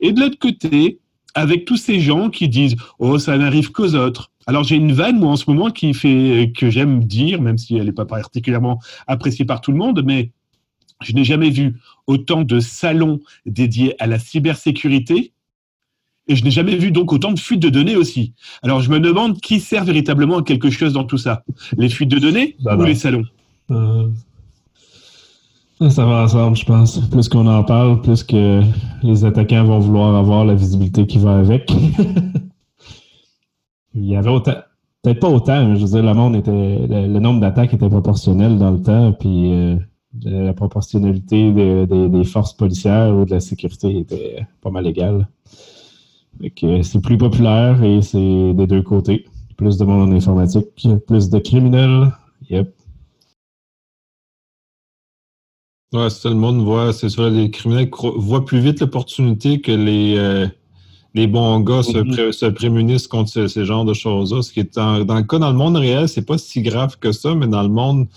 Et 0.00 0.12
de 0.12 0.20
l'autre 0.20 0.38
côté, 0.38 0.98
avec 1.34 1.66
tous 1.66 1.76
ces 1.76 2.00
gens 2.00 2.30
qui 2.30 2.48
disent 2.48 2.76
Oh, 2.98 3.18
ça 3.18 3.36
n'arrive 3.36 3.70
qu'aux 3.70 3.94
autres. 3.94 4.30
Alors 4.46 4.64
j'ai 4.64 4.76
une 4.76 4.94
vanne, 4.94 5.18
moi, 5.18 5.32
en 5.32 5.36
ce 5.36 5.48
moment, 5.50 5.70
qui 5.70 5.92
fait 5.92 6.52
que 6.56 6.70
j'aime 6.70 7.04
dire, 7.04 7.42
même 7.42 7.58
si 7.58 7.76
elle 7.76 7.84
n'est 7.84 7.92
pas 7.92 8.06
particulièrement 8.06 8.80
appréciée 9.06 9.44
par 9.44 9.60
tout 9.60 9.70
le 9.70 9.78
monde, 9.78 10.02
mais 10.02 10.30
je 11.02 11.12
n'ai 11.12 11.24
jamais 11.24 11.50
vu 11.50 11.76
autant 12.06 12.44
de 12.44 12.60
salons 12.60 13.20
dédiés 13.44 13.94
à 14.02 14.06
la 14.06 14.18
cybersécurité 14.18 15.34
et 16.28 16.36
je 16.36 16.44
n'ai 16.44 16.50
jamais 16.50 16.76
vu 16.76 16.92
donc 16.92 17.12
autant 17.12 17.32
de 17.32 17.38
fuites 17.38 17.60
de 17.62 17.68
données 17.68 17.96
aussi. 17.96 18.32
Alors 18.62 18.80
je 18.80 18.90
me 18.90 19.00
demande 19.00 19.40
qui 19.40 19.60
sert 19.60 19.84
véritablement 19.84 20.38
à 20.38 20.42
quelque 20.42 20.70
chose 20.70 20.92
dans 20.92 21.04
tout 21.04 21.18
ça. 21.18 21.42
Les 21.76 21.88
fuites 21.88 22.10
de 22.10 22.18
données 22.18 22.56
bah, 22.62 22.74
ou 22.74 22.78
bah. 22.78 22.86
les 22.86 22.94
salons 22.94 23.24
euh, 23.70 24.08
Ça 25.90 26.04
va 26.04 26.22
ensemble, 26.22 26.56
je 26.56 26.64
pense. 26.64 26.98
Plus 27.10 27.28
qu'on 27.28 27.46
en 27.46 27.64
parle, 27.64 28.00
plus 28.02 28.22
que 28.22 28.62
les 29.02 29.24
attaquants 29.24 29.64
vont 29.64 29.80
vouloir 29.80 30.14
avoir 30.14 30.44
la 30.44 30.54
visibilité 30.54 31.06
qui 31.06 31.18
va 31.18 31.38
avec. 31.38 31.72
Il 33.94 34.06
y 34.06 34.16
avait 34.16 34.30
autant. 34.30 34.54
Peut-être 35.02 35.20
pas 35.20 35.28
autant, 35.28 35.66
mais 35.66 35.76
je 35.76 35.84
veux 35.84 35.90
dire, 35.90 36.02
le 36.02 36.14
monde 36.14 36.36
était. 36.36 36.50
Le, 36.50 37.18
nombre 37.18 37.40
d'attaques 37.40 37.74
était 37.74 37.88
proportionnel 37.88 38.56
dans 38.56 38.70
le 38.70 38.80
temps, 38.80 39.12
puis 39.12 39.52
euh, 39.52 39.76
la 40.22 40.54
proportionnalité 40.54 41.50
des 41.52 42.24
forces 42.24 42.52
policières 42.52 43.12
ou 43.12 43.24
de 43.24 43.32
la 43.32 43.40
sécurité 43.40 43.98
était 43.98 44.46
pas 44.60 44.70
mal 44.70 44.86
égale 44.86 45.26
c'est 46.82 47.02
plus 47.02 47.18
populaire 47.18 47.82
et 47.82 48.02
c'est 48.02 48.52
des 48.54 48.66
deux 48.66 48.82
côtés. 48.82 49.26
Plus 49.56 49.76
de 49.76 49.84
monde 49.84 50.08
en 50.08 50.12
informatique, 50.12 50.66
plus 51.06 51.30
de 51.30 51.38
criminels. 51.38 52.12
Yep. 52.50 52.74
Ouais, 55.92 56.08
c'est 56.08 56.22
ça, 56.22 56.28
le 56.30 56.36
monde 56.36 56.64
voit, 56.64 56.92
c'est 56.92 57.10
ça, 57.10 57.28
les 57.28 57.50
criminels 57.50 57.90
voient 58.16 58.46
plus 58.46 58.60
vite 58.60 58.80
l'opportunité 58.80 59.60
que 59.60 59.72
les, 59.72 60.16
euh, 60.16 60.48
les 61.12 61.26
bons 61.26 61.60
gars 61.60 61.82
se, 61.82 61.98
mm-hmm. 61.98 62.52
prémunissent 62.52 63.06
contre 63.06 63.30
ce, 63.30 63.46
ce, 63.46 63.64
genre 63.64 63.84
de 63.84 63.92
choses-là. 63.92 64.40
Ce 64.40 64.52
qui 64.52 64.60
est 64.60 64.74
dans 64.74 64.98
le 64.98 65.22
cas, 65.22 65.38
dans 65.38 65.50
le 65.50 65.56
monde 65.56 65.76
réel, 65.76 66.08
c'est 66.08 66.24
pas 66.24 66.38
si 66.38 66.62
grave 66.62 66.96
que 66.98 67.12
ça, 67.12 67.34
mais 67.34 67.46
dans 67.46 67.62
le 67.62 67.68
monde 67.68 68.08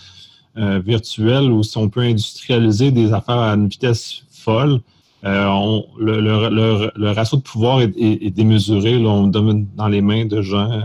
euh, 0.57 0.79
virtuel 0.79 1.51
où 1.51 1.61
on 1.75 1.89
peut 1.89 1.99
industrialiser 1.99 2.91
des 2.91 3.11
affaires 3.11 3.39
à 3.39 3.55
une 3.55 3.67
vitesse 3.67 4.23
folle, 4.31 4.79
euh, 5.25 5.81
le, 5.97 7.11
ratio 7.11 7.37
de 7.37 7.41
pouvoir 7.41 7.81
est, 7.81 8.29
démesuré. 8.29 8.97
on 9.05 9.27
donne 9.27 9.67
dans 9.75 9.87
les 9.87 10.01
mains 10.01 10.25
de 10.25 10.41
gens, 10.41 10.71
euh, 10.71 10.81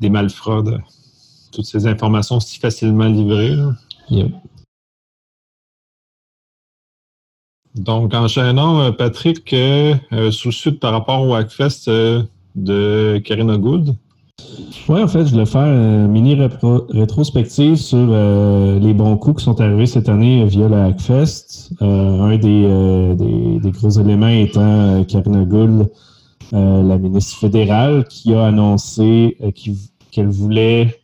des 0.00 0.08
malfraudes. 0.08 0.80
toutes 1.52 1.66
ces 1.66 1.86
informations 1.86 2.40
si 2.40 2.58
facilement 2.58 3.06
livrées. 3.06 3.56
Donc, 7.74 8.14
enchaînons, 8.14 8.80
euh, 8.80 8.90
Patrick, 8.92 9.52
euh, 9.52 10.30
sous 10.30 10.52
sud 10.52 10.78
par 10.78 10.92
rapport 10.92 11.26
au 11.26 11.34
Hackfest 11.34 11.90
de 12.54 13.20
Karina 13.24 13.56
Gould. 13.56 13.96
Oui, 14.88 15.02
en 15.02 15.08
fait, 15.08 15.26
je 15.26 15.32
voulais 15.32 15.46
faire 15.46 15.66
une 15.66 16.08
mini 16.08 16.36
rétrospective 16.90 17.76
sur 17.76 18.06
les 18.06 18.94
bons 18.94 19.16
coups 19.16 19.38
qui 19.38 19.44
sont 19.44 19.60
arrivés 19.60 19.86
cette 19.86 20.08
année 20.08 20.44
via 20.44 20.68
le 20.68 20.76
Hackfest. 20.76 21.72
un 21.80 22.36
des, 22.36 23.14
des, 23.62 23.70
gros 23.70 23.90
éléments 23.90 24.28
étant 24.28 25.04
Karina 25.04 25.44
Gould 25.44 25.88
euh, 26.52 26.82
la 26.82 26.98
ministre 26.98 27.38
fédérale, 27.38 28.04
qui 28.04 28.34
a 28.34 28.46
annoncé 28.46 29.36
euh, 29.42 29.50
qu'elle 30.10 30.28
voulait 30.28 31.00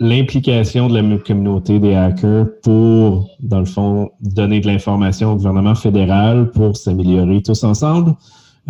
l'implication 0.00 0.88
de 0.88 0.98
la 0.98 1.18
communauté 1.18 1.78
des 1.78 1.94
hackers 1.94 2.46
pour, 2.62 3.30
dans 3.40 3.60
le 3.60 3.64
fond, 3.64 4.10
donner 4.20 4.60
de 4.60 4.66
l'information 4.66 5.32
au 5.32 5.36
gouvernement 5.36 5.74
fédéral 5.74 6.50
pour 6.50 6.76
s'améliorer 6.76 7.42
tous 7.42 7.64
ensemble 7.64 8.14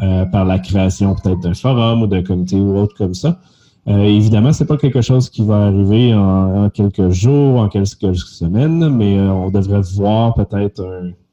euh, 0.03 0.27
par 0.27 0.45
la 0.45 0.61
création 0.61 1.17
peut-être 1.17 1.41
d'un 1.41 1.55
forum 1.55 2.03
ou 2.03 2.07
d'un 2.07 2.23
comité 2.23 2.57
ou 2.57 2.79
autre 2.79 2.95
comme 2.95 3.15
ça. 3.15 3.41
Euh, 3.89 4.03
évidemment, 4.03 4.53
c'est 4.53 4.67
pas 4.67 4.77
quelque 4.77 5.01
chose 5.01 5.31
qui 5.31 5.45
va 5.45 5.67
arriver 5.67 6.13
en, 6.15 6.71
quelques 6.71 7.11
jours, 7.11 7.61
en 7.61 7.69
quelques 7.69 8.17
semaines, 8.17 8.89
mais 8.89 9.21
on 9.21 9.51
devrait 9.51 9.83
voir 9.95 10.35
peut-être 10.35 10.83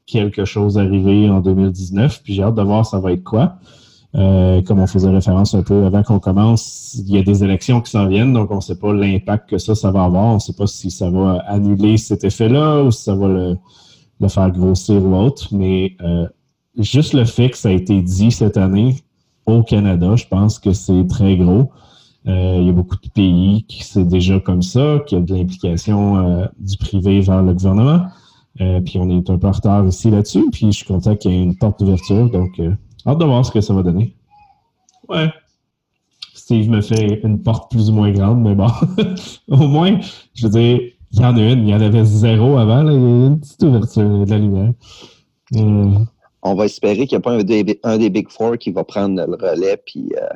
quelque 0.06 0.44
chose 0.44 0.78
arriver 0.78 1.28
en 1.28 1.40
2019. 1.40 2.22
Puis 2.22 2.34
j'ai 2.34 2.42
hâte 2.42 2.54
de 2.54 2.62
voir 2.62 2.86
ça 2.86 3.00
va 3.00 3.12
être 3.12 3.24
quoi. 3.24 3.56
Euh, 4.16 4.62
comme 4.62 4.78
on 4.78 4.86
faisait 4.86 5.10
référence 5.10 5.54
un 5.54 5.62
peu 5.62 5.86
avant 5.86 6.04
qu'on 6.04 6.20
commence, 6.20 6.94
il 6.94 7.12
y 7.12 7.18
a 7.18 7.22
des 7.22 7.42
élections 7.42 7.80
qui 7.80 7.90
s'en 7.90 8.06
viennent, 8.06 8.32
donc 8.32 8.52
on 8.52 8.56
ne 8.56 8.60
sait 8.60 8.78
pas 8.78 8.92
l'impact 8.92 9.50
que 9.50 9.58
ça, 9.58 9.74
ça 9.74 9.90
va 9.90 10.04
avoir. 10.04 10.26
On 10.26 10.34
ne 10.34 10.38
sait 10.38 10.52
pas 10.52 10.68
si 10.68 10.90
ça 10.90 11.10
va 11.10 11.42
annuler 11.48 11.96
cet 11.96 12.22
effet-là 12.22 12.84
ou 12.84 12.92
si 12.92 13.02
ça 13.02 13.16
va 13.16 13.26
le, 13.26 13.58
faire 14.28 14.50
grossir 14.52 15.04
ou 15.04 15.16
autre. 15.16 15.48
Mais 15.50 15.96
euh, 16.00 16.28
juste 16.78 17.12
le 17.12 17.24
fait 17.24 17.50
que 17.50 17.58
ça 17.58 17.70
a 17.70 17.72
été 17.72 18.00
dit 18.02 18.30
cette 18.30 18.56
année 18.56 18.96
au 19.46 19.62
Canada, 19.64 20.14
je 20.14 20.26
pense 20.28 20.60
que 20.60 20.72
c'est 20.72 21.06
très 21.08 21.36
gros. 21.36 21.70
Euh, 22.26 22.58
il 22.60 22.66
y 22.66 22.70
a 22.70 22.72
beaucoup 22.72 22.96
de 22.96 23.08
pays 23.08 23.64
qui 23.68 23.84
c'est 23.84 24.08
déjà 24.08 24.40
comme 24.40 24.62
ça, 24.62 25.00
qui 25.06 25.16
a 25.16 25.20
de 25.20 25.34
l'implication 25.34 26.48
du 26.58 26.76
privé 26.76 27.20
vers 27.20 27.42
le 27.42 27.52
gouvernement. 27.52 28.06
puis 28.56 28.98
on 28.98 29.10
est 29.10 29.28
un 29.30 29.38
peu 29.38 29.46
en 29.46 29.52
retard 29.52 29.86
ici 29.86 30.10
là-dessus. 30.10 30.44
Puis 30.50 30.66
je 30.66 30.78
suis 30.78 30.86
content 30.86 31.16
qu'il 31.16 31.32
y 31.32 31.34
ait 31.34 31.42
une 31.42 31.56
porte 31.56 31.80
d'ouverture. 31.80 32.30
Donc 32.30 32.60
Hâte 33.06 33.18
de 33.18 33.24
voir 33.24 33.44
ce 33.44 33.52
que 33.52 33.60
ça 33.60 33.74
va 33.74 33.82
donner. 33.82 34.16
Ouais. 35.08 35.28
Steve 36.34 36.70
me 36.70 36.80
fait 36.80 37.20
une 37.22 37.42
porte 37.42 37.70
plus 37.70 37.90
ou 37.90 37.92
moins 37.92 38.10
grande, 38.12 38.42
mais 38.42 38.54
bon. 38.54 38.68
Au 39.48 39.68
moins, 39.68 39.98
je 40.34 40.46
veux 40.46 40.52
dire, 40.52 40.80
il 41.12 41.20
y 41.20 41.24
en 41.24 41.36
a 41.36 41.40
une. 41.40 41.68
Il 41.68 41.70
y 41.70 41.74
en 41.74 41.80
avait 41.80 42.04
zéro 42.04 42.56
avant. 42.56 42.82
Là. 42.82 42.92
Il 42.92 43.00
y 43.00 43.02
a 43.02 43.26
une 43.26 43.40
petite 43.40 43.62
ouverture 43.62 44.26
de 44.26 44.30
la 44.30 44.38
lumière. 44.38 44.72
Euh. 45.56 45.98
On 46.42 46.54
va 46.54 46.64
espérer 46.66 47.06
qu'il 47.06 47.16
n'y 47.16 47.20
a 47.20 47.20
pas 47.20 47.32
un 47.32 47.98
des, 47.98 48.10
Big 48.10 48.28
Four 48.30 48.58
qui 48.58 48.70
va 48.70 48.84
prendre 48.84 49.24
le 49.26 49.36
relais 49.36 49.78
puis 49.84 50.12
euh, 50.20 50.28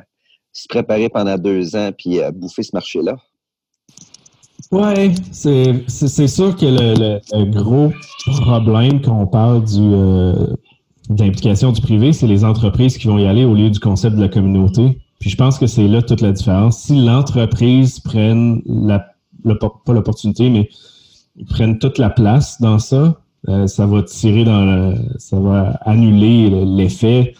se 0.53 0.67
préparer 0.67 1.09
pendant 1.09 1.37
deux 1.37 1.75
ans 1.75 1.91
puis 1.97 2.19
euh, 2.19 2.31
bouffer 2.31 2.63
ce 2.63 2.71
marché-là? 2.73 3.15
Oui, 4.71 5.15
c'est 5.31 6.27
sûr 6.27 6.55
que 6.55 6.65
le, 6.65 7.45
gros 7.45 7.91
problème 8.41 9.01
quand 9.01 9.19
on 9.19 9.25
parle 9.25 9.63
du, 9.63 9.89
d'implication 11.09 11.71
du 11.71 11.81
privé, 11.81 12.13
c'est 12.13 12.27
les 12.27 12.45
entreprises 12.45 12.97
qui 12.97 13.07
vont 13.07 13.17
y 13.17 13.25
aller 13.25 13.45
au 13.45 13.55
lieu 13.55 13.71
du 13.71 13.79
concept 13.79 14.15
de 14.15 14.21
la 14.21 14.29
communauté. 14.29 14.99
Puis 15.19 15.29
je 15.29 15.35
pense 15.35 15.57
que 15.57 15.67
c'est 15.67 15.87
là 15.87 16.01
toute 16.01 16.21
la 16.21 16.31
différence. 16.31 16.79
Si 16.79 16.95
l'entreprise 16.95 17.99
prenne 17.99 18.61
la, 18.65 18.99
pas 19.43 19.93
l'opportunité, 19.93 20.49
mais 20.49 20.69
prennent 21.49 21.79
toute 21.79 21.97
la 21.97 22.09
place 22.09 22.61
dans 22.61 22.79
ça, 22.79 23.19
euh, 23.47 23.67
ça 23.67 23.85
va 23.85 24.03
tirer 24.03 24.43
dans 24.43 24.65
le, 24.65 24.95
ça 25.17 25.39
va 25.39 25.79
annuler 25.85 26.49
l'effet 26.65 27.33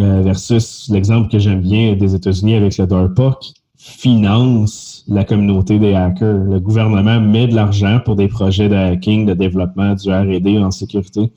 euh, 0.00 0.22
versus 0.22 0.88
l'exemple 0.90 1.28
que 1.28 1.38
j'aime 1.38 1.60
bien 1.60 1.94
des 1.96 2.14
États-Unis 2.14 2.54
avec 2.54 2.78
le 2.78 2.86
DARPA 2.86 3.38
qui 3.40 3.54
finance 3.76 5.04
la 5.08 5.24
communauté 5.24 5.78
des 5.78 5.94
hackers. 5.94 6.44
Le 6.44 6.60
gouvernement 6.60 7.20
met 7.20 7.46
de 7.46 7.54
l'argent 7.54 8.00
pour 8.04 8.16
des 8.16 8.28
projets 8.28 8.68
de 8.68 8.74
hacking, 8.74 9.26
de 9.26 9.34
développement 9.34 9.94
du 9.94 10.10
R&D 10.10 10.58
en 10.58 10.70
sécurité. 10.70 11.32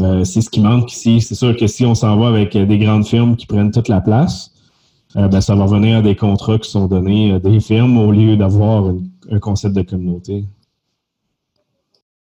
Euh, 0.00 0.24
c'est 0.24 0.40
ce 0.40 0.50
qui 0.50 0.60
manque 0.60 0.92
ici. 0.92 1.20
C'est 1.20 1.34
sûr 1.34 1.56
que 1.56 1.66
si 1.66 1.86
on 1.86 1.94
s'en 1.94 2.16
va 2.16 2.28
avec 2.28 2.56
des 2.56 2.78
grandes 2.78 3.06
firmes 3.06 3.36
qui 3.36 3.46
prennent 3.46 3.70
toute 3.70 3.88
la 3.88 4.00
place, 4.00 4.52
euh, 5.16 5.28
ben, 5.28 5.40
ça 5.40 5.54
va 5.54 5.64
revenir 5.64 5.98
à 5.98 6.02
des 6.02 6.16
contrats 6.16 6.58
qui 6.58 6.70
sont 6.70 6.86
donnés 6.86 7.32
à 7.32 7.38
des 7.38 7.60
firmes 7.60 7.96
au 7.96 8.12
lieu 8.12 8.36
d'avoir 8.36 8.92
un 9.30 9.38
concept 9.38 9.74
de 9.74 9.82
communauté. 9.82 10.44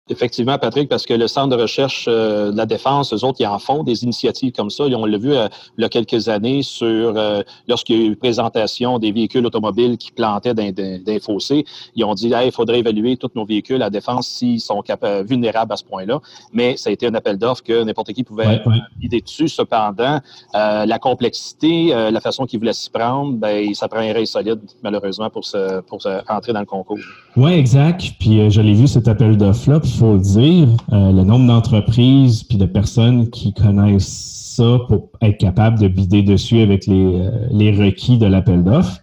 Effectivement, 0.09 0.57
Patrick, 0.57 0.89
parce 0.89 1.05
que 1.05 1.13
le 1.13 1.29
Centre 1.29 1.55
de 1.55 1.61
recherche 1.61 2.07
euh, 2.09 2.51
de 2.51 2.57
la 2.57 2.65
défense, 2.65 3.13
eux 3.13 3.23
autres, 3.23 3.37
ils 3.39 3.47
en 3.47 3.57
font 3.57 3.83
des 3.83 4.03
initiatives 4.03 4.51
comme 4.51 4.69
ça. 4.69 4.83
on 4.83 5.05
l'a 5.05 5.17
vu 5.17 5.31
euh, 5.31 5.47
il 5.77 5.81
y 5.81 5.85
a 5.85 5.87
quelques 5.87 6.27
années 6.27 6.61
sur 6.61 7.13
euh, 7.15 7.41
lorsqu'il 7.69 7.97
y 7.97 8.03
a 8.03 8.07
eu 8.07 8.15
présentation 8.17 8.99
des 8.99 9.13
véhicules 9.13 9.45
automobiles 9.45 9.97
qui 9.97 10.11
plantaient 10.11 10.53
dans 10.53 10.73
des 10.73 11.19
fossés. 11.21 11.63
Ils 11.95 12.03
ont 12.03 12.15
dit 12.15 12.33
il 12.43 12.51
faudrait 12.51 12.79
évaluer 12.79 13.15
tous 13.15 13.29
nos 13.33 13.45
véhicules 13.45 13.81
à 13.81 13.89
défense 13.89 14.27
s'ils 14.27 14.59
sont 14.59 14.83
vulnérables 15.23 15.71
à 15.71 15.77
ce 15.77 15.85
point-là. 15.85 16.19
Mais 16.51 16.75
ça 16.75 16.89
a 16.89 16.93
été 16.93 17.07
un 17.07 17.15
appel 17.15 17.37
d'offres 17.37 17.63
que 17.63 17.83
n'importe 17.83 18.11
qui 18.11 18.25
pouvait 18.25 18.61
ouais, 18.65 19.19
dessus. 19.21 19.47
Cependant, 19.47 20.19
la 20.53 20.99
complexité, 20.99 21.93
la 22.11 22.19
façon 22.19 22.45
qu'ils 22.45 22.59
voulaient 22.59 22.73
s'y 22.73 22.89
prendre, 22.89 23.33
ben, 23.33 23.73
ça 23.73 23.87
prend 23.87 23.99
un 23.99 24.25
solide, 24.25 24.59
malheureusement, 24.83 25.29
pour, 25.29 25.45
se, 25.45 25.79
pour 25.81 25.99
entrer 26.27 26.51
dans 26.51 26.59
le 26.59 26.65
concours. 26.65 26.99
Oui, 27.37 27.53
exact. 27.53 28.11
Puis 28.19 28.49
je 28.51 28.61
l'ai 28.61 28.73
vu 28.73 28.87
cet 28.87 29.07
appel 29.07 29.37
d'offres-là 29.37 29.79
faut 29.93 30.13
le 30.13 30.19
dire, 30.19 30.67
euh, 30.91 31.11
le 31.11 31.23
nombre 31.23 31.47
d'entreprises 31.47 32.43
puis 32.43 32.57
de 32.57 32.65
personnes 32.65 33.29
qui 33.29 33.53
connaissent 33.53 34.53
ça 34.55 34.79
pour 34.87 35.09
être 35.21 35.37
capable 35.37 35.79
de 35.79 35.87
bider 35.87 36.21
dessus 36.21 36.59
avec 36.59 36.85
les, 36.87 37.15
euh, 37.15 37.83
requis 37.83 38.17
de 38.17 38.25
l'appel 38.25 38.63
d'offres, 38.63 38.99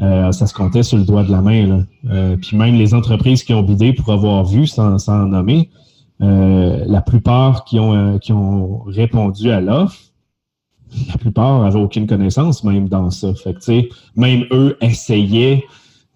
euh, 0.00 0.32
ça 0.32 0.46
se 0.46 0.54
comptait 0.54 0.82
sur 0.82 0.98
le 0.98 1.04
doigt 1.04 1.24
de 1.24 1.30
la 1.30 1.42
main. 1.42 1.84
puis 2.40 2.56
même 2.56 2.74
les 2.76 2.94
entreprises 2.94 3.44
qui 3.44 3.54
ont 3.54 3.62
bidé 3.62 3.92
pour 3.92 4.12
avoir 4.12 4.44
vu, 4.44 4.66
sans, 4.66 4.98
sans 4.98 5.26
nommer, 5.26 5.70
la 6.20 7.02
plupart 7.02 7.64
qui 7.64 7.78
ont, 7.78 8.18
qui 8.18 8.32
ont 8.32 8.84
répondu 8.86 9.50
à 9.50 9.60
l'offre, 9.60 9.98
la 11.08 11.16
plupart 11.18 11.62
n'avaient 11.62 11.80
aucune 11.80 12.06
connaissance 12.06 12.64
même 12.64 12.88
dans 12.88 13.10
ça. 13.10 13.34
Fait 13.34 13.54
que, 13.54 13.88
même 14.16 14.44
eux 14.52 14.76
essayaient 14.80 15.64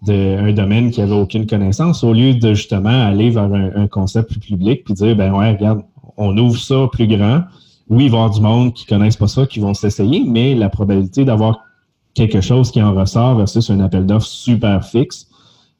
d'un 0.05 0.53
domaine 0.53 0.91
qui 0.91 1.01
avait 1.01 1.15
aucune 1.15 1.47
connaissance, 1.47 2.03
au 2.03 2.13
lieu 2.13 2.35
de 2.35 2.53
justement 2.53 3.07
aller 3.07 3.29
vers 3.29 3.51
un, 3.51 3.87
concept 3.87 4.29
plus 4.29 4.39
public 4.39 4.83
puis 4.83 4.93
dire 4.93 5.15
ben 5.15 5.33
ouais, 5.33 5.53
regarde, 5.53 5.81
on 6.17 6.37
ouvre 6.37 6.59
ça 6.59 6.87
plus 6.91 7.07
grand. 7.07 7.41
Oui, 7.89 8.05
il 8.05 8.11
va 8.11 8.17
y 8.17 8.19
avoir 8.19 8.31
du 8.31 8.41
monde 8.41 8.73
qui 8.73 8.85
ne 8.85 8.97
connaissent 8.97 9.17
pas 9.17 9.27
ça, 9.27 9.45
qui 9.45 9.59
vont 9.59 9.73
s'essayer, 9.73 10.23
mais 10.27 10.53
la 10.55 10.69
probabilité 10.69 11.25
d'avoir 11.25 11.61
quelque 12.13 12.41
chose 12.41 12.71
qui 12.71 12.81
en 12.81 12.93
ressort 12.93 13.35
versus 13.35 13.69
un 13.69 13.79
appel 13.79 14.05
d'offres 14.05 14.27
super 14.27 14.85
fixe, 14.85 15.27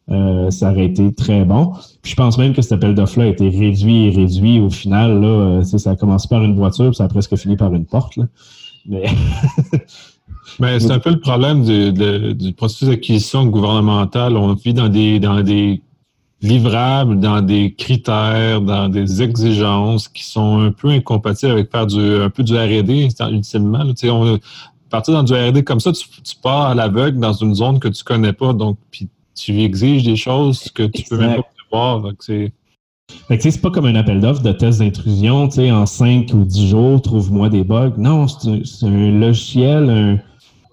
euh, 0.10 0.50
ça 0.52 0.72
aurait 0.72 0.86
été 0.86 1.14
très 1.14 1.44
bon. 1.44 1.74
Puis 2.02 2.12
je 2.12 2.16
pense 2.16 2.38
même 2.38 2.54
que 2.54 2.62
cet 2.62 2.72
appel 2.72 2.96
d'offres-là 2.96 3.26
a 3.26 3.28
été 3.28 3.50
réduit 3.50 4.06
et 4.06 4.10
réduit. 4.10 4.60
Au 4.60 4.70
final, 4.70 5.20
là, 5.20 5.28
euh, 5.28 5.64
ça 5.64 5.92
a 5.92 5.96
commencé 5.96 6.28
par 6.30 6.44
une 6.44 6.56
voiture, 6.56 6.88
puis 6.88 6.96
ça 6.96 7.04
a 7.04 7.08
presque 7.10 7.36
fini 7.36 7.58
par 7.58 7.74
une 7.74 7.86
porte. 7.86 8.16
Là. 8.16 8.26
Mais 8.88 9.04
c'est 10.60 10.92
un 10.92 11.00
peu 11.00 11.12
le 11.12 11.20
problème 11.20 11.64
du, 11.64 12.54
processus 12.54 12.90
d'acquisition 12.90 13.46
gouvernementale. 13.46 14.38
On 14.38 14.54
vit 14.54 14.74
dans 14.74 14.90
des, 14.90 15.20
dans 15.20 15.42
des 15.42 15.82
livrables, 16.42 17.20
dans 17.20 17.42
des 17.42 17.74
critères, 17.74 18.62
dans 18.62 18.90
des 18.90 19.22
exigences 19.22 20.08
qui 20.08 20.24
sont 20.24 20.60
un 20.60 20.72
peu 20.72 20.90
incompatibles 20.90 21.52
avec 21.52 21.72
faire 21.72 21.88
du, 21.88 22.22
un 22.22 22.30
peu 22.30 22.44
du 22.44 22.56
R&D, 22.56 23.10
ultimement. 23.32 23.86
on, 24.04 24.40
partir 24.90 25.14
dans 25.14 25.24
du 25.24 25.34
R&D 25.34 25.64
comme 25.64 25.80
ça, 25.80 25.92
tu, 25.92 26.06
pars 26.42 26.68
à 26.68 26.76
l'aveugle 26.76 27.20
dans 27.20 27.34
une 27.34 27.56
zone 27.56 27.80
que 27.80 27.88
tu 27.88 28.04
connais 28.04 28.34
pas, 28.34 28.54
donc 28.54 28.78
puis 28.92 29.10
tu 29.36 29.62
exiges 29.62 30.04
des 30.04 30.16
choses 30.16 30.72
que 30.72 30.84
tu 30.84 31.04
peux 31.04 31.18
même 31.18 31.38
pas 31.38 31.50
prévoir. 31.70 32.14
c'est 32.20 32.54
c'est 33.40 33.62
pas 33.62 33.72
comme 33.72 33.86
un 33.86 33.96
appel 33.96 34.20
d'offres 34.20 34.42
de 34.42 34.52
test 34.52 34.80
d'intrusion, 34.80 35.50
en 35.58 35.86
5 35.86 36.34
ou 36.34 36.44
10 36.44 36.70
jours, 36.70 37.02
trouve-moi 37.02 37.50
des 37.50 37.64
bugs. 37.64 37.94
Non, 37.98 38.28
c'est 38.28 38.86
un, 38.86 39.12
logiciel, 39.12 39.90
un, 39.90 40.20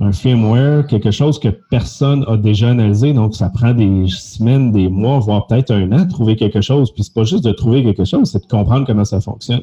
un 0.00 0.12
firmware, 0.12 0.86
quelque 0.86 1.10
chose 1.10 1.38
que 1.38 1.48
personne 1.70 2.24
a 2.26 2.36
déjà 2.36 2.70
analysé. 2.70 3.12
Donc, 3.12 3.34
ça 3.34 3.48
prend 3.48 3.72
des 3.72 4.06
semaines, 4.08 4.72
des 4.72 4.88
mois, 4.88 5.18
voire 5.18 5.46
peut-être 5.46 5.70
un 5.70 5.90
an 5.92 6.04
de 6.04 6.10
trouver 6.10 6.36
quelque 6.36 6.60
chose. 6.60 6.92
Puis, 6.92 7.04
c'est 7.04 7.14
pas 7.14 7.24
juste 7.24 7.44
de 7.44 7.52
trouver 7.52 7.82
quelque 7.84 8.04
chose, 8.04 8.30
c'est 8.30 8.42
de 8.42 8.48
comprendre 8.48 8.86
comment 8.86 9.04
ça 9.04 9.20
fonctionne. 9.20 9.62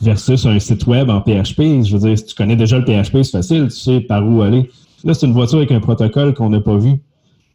Versus 0.00 0.44
un 0.46 0.58
site 0.58 0.86
web 0.86 1.08
en 1.10 1.20
PHP. 1.20 1.84
Je 1.84 1.96
veux 1.96 2.08
dire, 2.08 2.18
si 2.18 2.26
tu 2.26 2.34
connais 2.34 2.56
déjà 2.56 2.78
le 2.78 2.84
PHP, 2.84 3.22
c'est 3.22 3.30
facile, 3.32 3.64
tu 3.64 3.76
sais 3.76 4.00
par 4.00 4.26
où 4.26 4.42
aller. 4.42 4.70
Là, 5.04 5.14
c'est 5.14 5.26
une 5.26 5.32
voiture 5.32 5.58
avec 5.58 5.70
un 5.70 5.80
protocole 5.80 6.34
qu'on 6.34 6.50
n'a 6.50 6.60
pas 6.60 6.76
vu. 6.76 7.02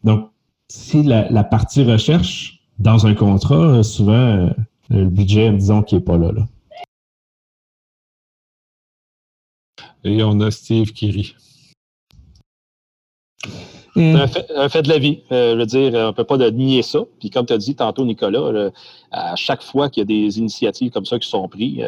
Donc, 0.04 0.30
si 0.68 1.04
la, 1.04 1.44
partie 1.44 1.84
recherche 1.84 2.62
dans 2.78 3.08
un 3.08 3.16
contrat, 3.16 3.84
souvent, 3.84 4.14
euh, 4.14 4.50
le 4.90 5.06
budget, 5.06 5.52
disons, 5.52 5.82
qui 5.82 5.96
n'est 5.96 6.02
pas 6.02 6.18
là. 6.18 6.32
là. 6.32 6.48
Et 10.04 10.24
on 10.24 10.40
a 10.40 10.52
Steve 10.52 10.94
qui 10.94 11.12
rit. 11.12 11.36
Un, 13.96 14.28
fait, 14.28 14.82
de 14.82 14.90
la 14.90 14.98
vie. 14.98 15.24
Euh, 15.32 15.54
je 15.54 15.60
veux 15.60 15.66
dire, 15.66 15.94
on 15.94 16.08
ne 16.08 16.12
peut 16.12 16.24
pas 16.24 16.38
nier 16.52 16.84
ça. 16.84 17.00
Puis 17.20 17.30
comme 17.30 17.46
tu 17.46 17.54
as 17.54 17.58
dit 17.58 17.76
tantôt, 17.76 18.06
Nicolas, 18.06 18.72
à 19.12 19.36
chaque 19.36 19.62
fois 19.62 19.90
qu'il 19.90 20.02
y 20.02 20.04
a 20.04 20.06
des 20.06 20.40
initiatives 20.40 20.92
comme 20.92 21.06
ça 21.06 21.20
qui 21.20 21.28
sont 21.28 21.48
prises, 21.50 21.86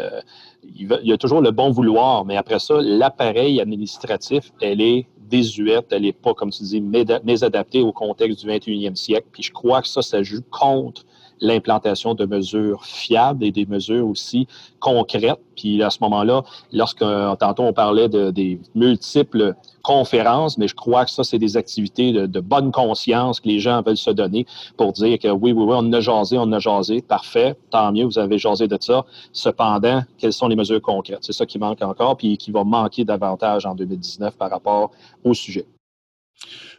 il, 0.64 1.00
y 1.04 1.14
a 1.14 1.18
toujours 1.18 1.42
le 1.42 1.52
bon 1.52 1.72
vouloir, 1.72 2.26
mais 2.26 2.36
après 2.36 2.60
ça, 2.60 2.76
l'appareil 2.82 3.62
administratif, 3.62 4.52
elle 4.62 4.82
est 4.82 5.08
désuète, 5.30 5.88
elle 5.92 6.02
n'est 6.02 6.14
pas, 6.14 6.34
comme 6.34 6.52
tu 6.52 6.64
dis, 6.64 6.82
mésadaptée 6.82 7.82
au 7.82 7.94
contexte 7.94 8.46
du 8.46 8.48
21e 8.52 8.96
siècle. 8.96 9.28
Puis 9.32 9.44
je 9.44 9.52
crois 9.52 9.82
que 9.82 9.88
ça, 9.88 10.02
ça 10.02 10.22
joue 10.22 10.42
contre 10.52 11.06
l'implantation 11.42 12.14
de 12.14 12.26
mesures 12.26 12.86
fiables 12.86 13.44
et 13.44 13.52
des 13.52 13.66
mesures 13.66 14.08
aussi 14.08 14.48
concrètes. 14.80 15.40
Puis 15.56 15.84
à 15.84 15.90
ce 15.90 15.98
moment-là, 16.02 16.44
lorsque 16.72 17.00
tantôt 17.00 17.64
on 17.64 17.74
parlait 17.74 18.10
de, 18.10 18.32
des 18.32 18.60
multiples 18.76 19.56
conférences, 19.82 20.58
mais 20.58 20.68
je 20.68 20.76
crois 20.76 21.06
que 21.06 21.12
ça, 21.12 21.24
c'est 21.24 21.40
des 21.40 21.58
activités 21.58 22.12
de, 22.12 22.40
bonne 22.40 22.72
conscience 22.72 23.40
que 23.40 23.48
les 23.48 23.60
gens 23.60 23.82
veulent 23.82 23.98
se 23.98 24.12
donner 24.12 24.46
pour 24.78 24.94
dire 24.94 25.20
que 25.20 25.28
oui, 25.28 25.52
oui, 25.52 25.64
oui, 25.64 25.76
on 25.78 25.92
a 25.94 26.00
jasé, 26.00 26.38
on 26.38 26.52
a 26.52 26.60
jasé, 26.60 27.02
parfait, 27.02 27.56
tant 27.70 27.92
mieux, 27.92 28.06
vous 28.06 28.20
avez 28.20 28.38
jasé 28.38 28.68
de 28.68 28.78
ça. 28.80 29.06
Cependant, 29.34 30.04
quelles 30.18 30.34
sont 30.34 30.48
les 30.48 30.56
mesures 30.56 30.82
concrètes? 30.82 31.20
C'est 31.22 31.34
ça 31.34 31.46
qui 31.46 31.60
manque 31.60 31.82
encore, 31.82 32.18
puis 32.18 32.38
qui 32.38 32.52
va 32.52 32.64
manquer 32.64 33.06
davantage 33.06 33.66
en 33.66 33.76
2019 33.76 34.38
par 34.38 34.50
rapport 34.50 34.92
au 35.24 35.34
sujet 35.34 35.66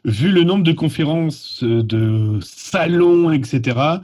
vu 0.05 0.33
le 0.33 0.43
nombre 0.43 0.65
de 0.65 0.73
conférences, 0.73 1.63
de 1.63 2.41
salons, 2.43 3.31
etc., 3.31 4.01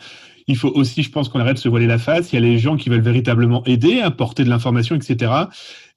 il 0.49 0.57
faut 0.57 0.71
aussi, 0.71 1.03
je 1.03 1.11
pense 1.11 1.29
qu'on 1.29 1.41
arrête 1.41 1.57
de 1.57 1.61
se 1.61 1.69
voiler 1.69 1.87
la 1.87 1.99
face. 1.99 2.33
Il 2.33 2.37
y 2.37 2.39
a 2.39 2.41
les 2.41 2.59
gens 2.59 2.77
qui 2.77 2.89
veulent 2.89 3.03
véritablement 3.03 3.63
aider, 3.65 4.01
apporter 4.01 4.45
de 4.45 4.49
l'information, 4.49 4.97
etc. 4.97 5.33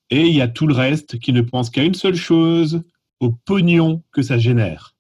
Et 0.10 0.28
il 0.28 0.36
y 0.36 0.42
a 0.42 0.48
tout 0.48 0.68
le 0.68 0.76
reste 0.76 1.20
qui 1.20 1.32
ne 1.32 1.42
pense 1.42 1.70
qu'à 1.70 1.84
une 1.84 1.96
seule 1.96 2.16
chose, 2.16 2.84
au 3.22 3.32
pognon 3.32 4.04
que 4.12 4.22
ça 4.22 4.38
génère. 4.38 4.94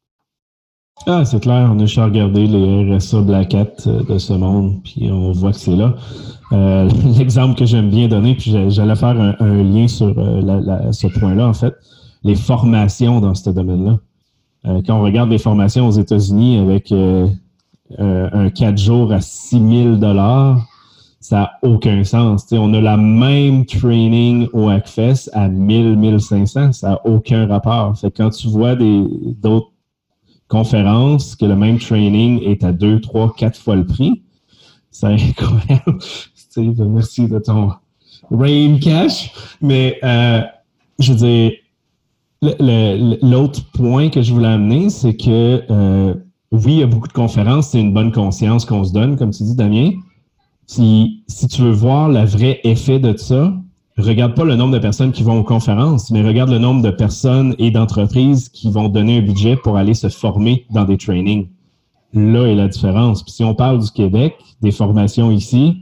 Ah, 1.08 1.25
c'est 1.25 1.41
clair, 1.41 1.70
on 1.74 1.79
a 1.79 1.86
juste 1.86 1.98
regardé 1.98 2.46
les 2.46 2.96
RSA 2.96 3.22
Black 3.22 3.55
Hat 3.55 3.88
euh, 3.88 4.03
de 4.03 4.17
ce 4.20 4.34
monde, 4.34 4.81
puis 4.84 5.10
on 5.12 5.31
voit 5.31 5.51
que 5.51 5.58
c'est 5.58 5.75
là. 5.75 5.96
Euh, 6.51 6.89
l'exemple 7.17 7.58
que 7.58 7.65
j'aime 7.65 7.89
bien 7.89 8.08
donner, 8.08 8.36
puis 8.36 8.55
j'allais 8.70 8.96
faire 8.96 9.20
un, 9.39 9.63
lien 9.63 9.88
sur 9.88 10.13
euh, 10.17 10.91
ce 10.91 11.08
point-là, 11.08 11.48
en 11.48 11.53
fait, 11.53 11.74
les 12.24 12.36
formations 12.36 13.20
dans 13.20 13.34
ce 13.34 13.50
domaine-là. 13.50 13.98
quand 14.86 15.00
on 15.00 15.01
regarde 15.01 15.31
les 15.31 15.39
formations 15.39 15.88
aux 15.88 15.91
États-Unis 15.91 16.60
avec 16.60 16.93
euh, 18.00 18.29
un 18.31 18.50
4 18.50 18.77
jours 18.77 19.12
à 19.12 19.21
6 19.21 19.98
000 20.00 20.00
ça 21.19 21.36
n'a 21.36 21.51
aucun 21.62 22.03
sens. 22.03 22.48
on 22.51 22.74
a 22.74 22.81
la 22.81 22.98
même 22.98 23.65
training 23.65 24.48
au 24.53 24.69
Hackfest 24.69 25.29
à 25.33 25.48
1000, 25.48 25.95
1500, 25.95 26.74
ça 26.74 26.89
n'a 26.89 27.05
aucun 27.05 27.45
rapport. 27.45 27.95
Fait 27.98 28.12
quand 28.12 28.31
tu 28.31 28.48
vois 28.48 28.75
d'autres 28.75 29.71
conférences 30.48 31.36
que 31.36 31.45
le 31.45 31.55
même 31.55 31.77
training 31.77 32.41
est 32.43 32.63
à 32.63 32.71
2, 32.71 33.00
3, 33.01 33.36
4 33.38 33.60
fois 33.60 33.75
le 33.75 33.86
prix, 33.86 34.24
c'est 34.89 35.07
incroyable. 35.07 36.00
Steve, 36.36 36.81
merci 36.81 37.27
de 37.27 37.39
ton 37.39 37.71
rain 38.29 38.77
cash. 38.79 39.31
Mais 39.62 40.00
euh, 40.03 40.41
je 41.00 41.13
veux 41.13 41.19
dire, 41.19 41.51
l'autre 43.21 43.62
point 43.74 44.10
que 44.10 44.21
je 44.21 44.33
voulais 44.33 44.48
amener, 44.48 44.89
c'est 44.89 45.15
que 45.15 45.63
euh, 45.69 46.13
oui, 46.51 46.74
il 46.74 46.79
y 46.79 46.84
a 46.84 46.88
beaucoup 46.88 47.08
de 47.08 47.13
conférences, 47.13 47.70
c'est 47.70 47.79
une 47.79 47.93
bonne 47.93 48.12
conscience 48.12 48.65
qu'on 48.65 48.84
se 48.84 48.91
donne, 48.91 49.17
comme 49.17 49.31
tu 49.31 49.43
dis, 49.43 49.55
Damien. 49.55 49.91
Si, 50.67 51.24
tu 51.50 51.62
veux 51.62 51.72
voir 51.72 52.09
le 52.09 52.24
vrai 52.24 52.59
effet 52.64 53.00
de 53.00 53.16
ça, 53.18 53.53
regarde 53.98 54.35
pas 54.35 54.44
le 54.44 54.55
nombre 54.55 54.74
de 54.74 54.79
personnes 54.79 55.11
qui 55.11 55.24
vont 55.24 55.40
aux 55.40 55.44
conférences, 55.44 56.11
mais 56.11 56.22
regarde 56.22 56.50
le 56.50 56.59
nombre 56.59 56.81
de 56.81 56.92
personnes 56.92 57.55
et 57.57 57.72
d'entreprises 57.72 58.50
qui 58.50 58.70
vont 58.70 58.90
donner 58.90 59.20
un 59.20 59.22
budget 59.22 59.55
pour 59.55 59.77
aller 59.77 59.94
se 59.94 60.09
former 60.09 60.66
dans 60.70 60.85
des 60.85 60.98
trainings. 60.98 61.48
Là 62.14 62.46
est 62.46 62.55
la 62.55 62.68
différence. 62.68 63.24
Puis 63.24 63.33
si 63.33 63.44
on 63.44 63.55
parle 63.55 63.79
du 63.79 63.90
Québec, 63.92 64.35
des 64.61 64.72
formations 64.72 65.31
ici, 65.31 65.77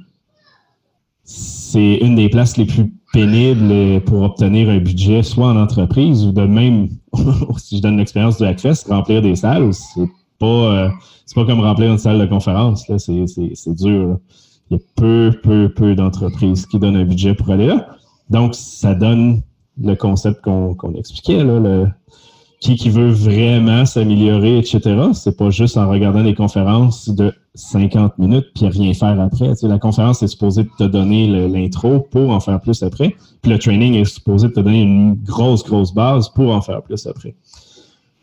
c'est 1.24 1.98
une 1.98 2.16
des 2.16 2.30
places 2.30 2.58
les 2.58 2.66
plus 2.66 2.94
pénibles 3.14 4.02
pour 4.02 4.22
obtenir 4.22 4.70
un 4.70 4.80
budget, 4.80 5.24
soit 5.24 5.48
en 5.48 5.58
entreprise 5.58 6.26
ou 6.26 6.32
de 6.32 6.44
même, 6.44 6.90
si 7.58 7.78
je 7.78 7.82
donne 7.82 7.98
l'expérience 7.98 8.38
du 8.38 8.44
Hackfest, 8.46 8.88
remplir 8.88 9.22
des 9.22 9.36
salles, 9.36 9.74
c'est 9.74 10.08
pas, 10.40 10.46
euh, 10.46 10.90
c'est 11.26 11.36
pas 11.36 11.46
comme 11.46 11.60
remplir 11.60 11.92
une 11.92 11.98
salle 11.98 12.20
de 12.20 12.26
conférence. 12.26 12.86
C'est, 12.98 13.76
dur. 13.76 14.18
Il 14.70 14.78
y 14.78 14.80
a 14.80 14.84
peu, 14.96 15.32
peu, 15.44 15.72
peu 15.76 15.96
d'entreprises 15.96 16.66
qui 16.66 16.80
donnent 16.80 16.96
un 16.96 17.06
budget 17.06 17.34
pour 17.34 17.50
aller 17.50 17.68
là. 17.68 17.88
Donc, 18.30 18.56
ça 18.56 18.94
donne 18.96 19.42
le 19.82 19.96
concept 19.96 20.42
qu'on, 20.42 20.76
expliquait, 20.96 21.44
là, 21.44 21.88
qui, 22.60 22.76
qui 22.76 22.90
veut 22.90 23.10
vraiment 23.10 23.86
s'améliorer, 23.86 24.60
etc. 24.60 24.82
C'est 25.14 25.38
pas 25.38 25.50
juste 25.50 25.78
en 25.78 25.90
regardant 25.90 26.24
des 26.24 26.36
conférences 26.36 27.10
de 27.10 27.34
50 27.56 28.18
minutes 28.18 28.48
puis 28.54 28.68
rien 28.68 28.94
faire 28.94 29.20
après. 29.20 29.54
La 29.64 29.80
conférence 29.80 30.22
est 30.24 30.28
supposée 30.28 30.68
te 30.78 30.84
donner 30.84 31.48
l'intro 31.48 32.00
pour 32.00 32.32
en 32.32 32.40
faire 32.40 32.60
plus 32.60 32.84
après. 32.84 33.16
Puis 33.42 33.52
le 33.52 33.60
training 33.60 33.96
est 33.96 34.06
supposé 34.06 34.52
te 34.52 34.60
donner 34.60 34.82
une 34.82 35.16
grosse, 35.16 35.64
grosse 35.64 35.94
base 35.94 36.30
pour 36.30 36.54
en 36.54 36.62
faire 36.62 36.82
plus 36.82 37.08
après. 37.08 37.36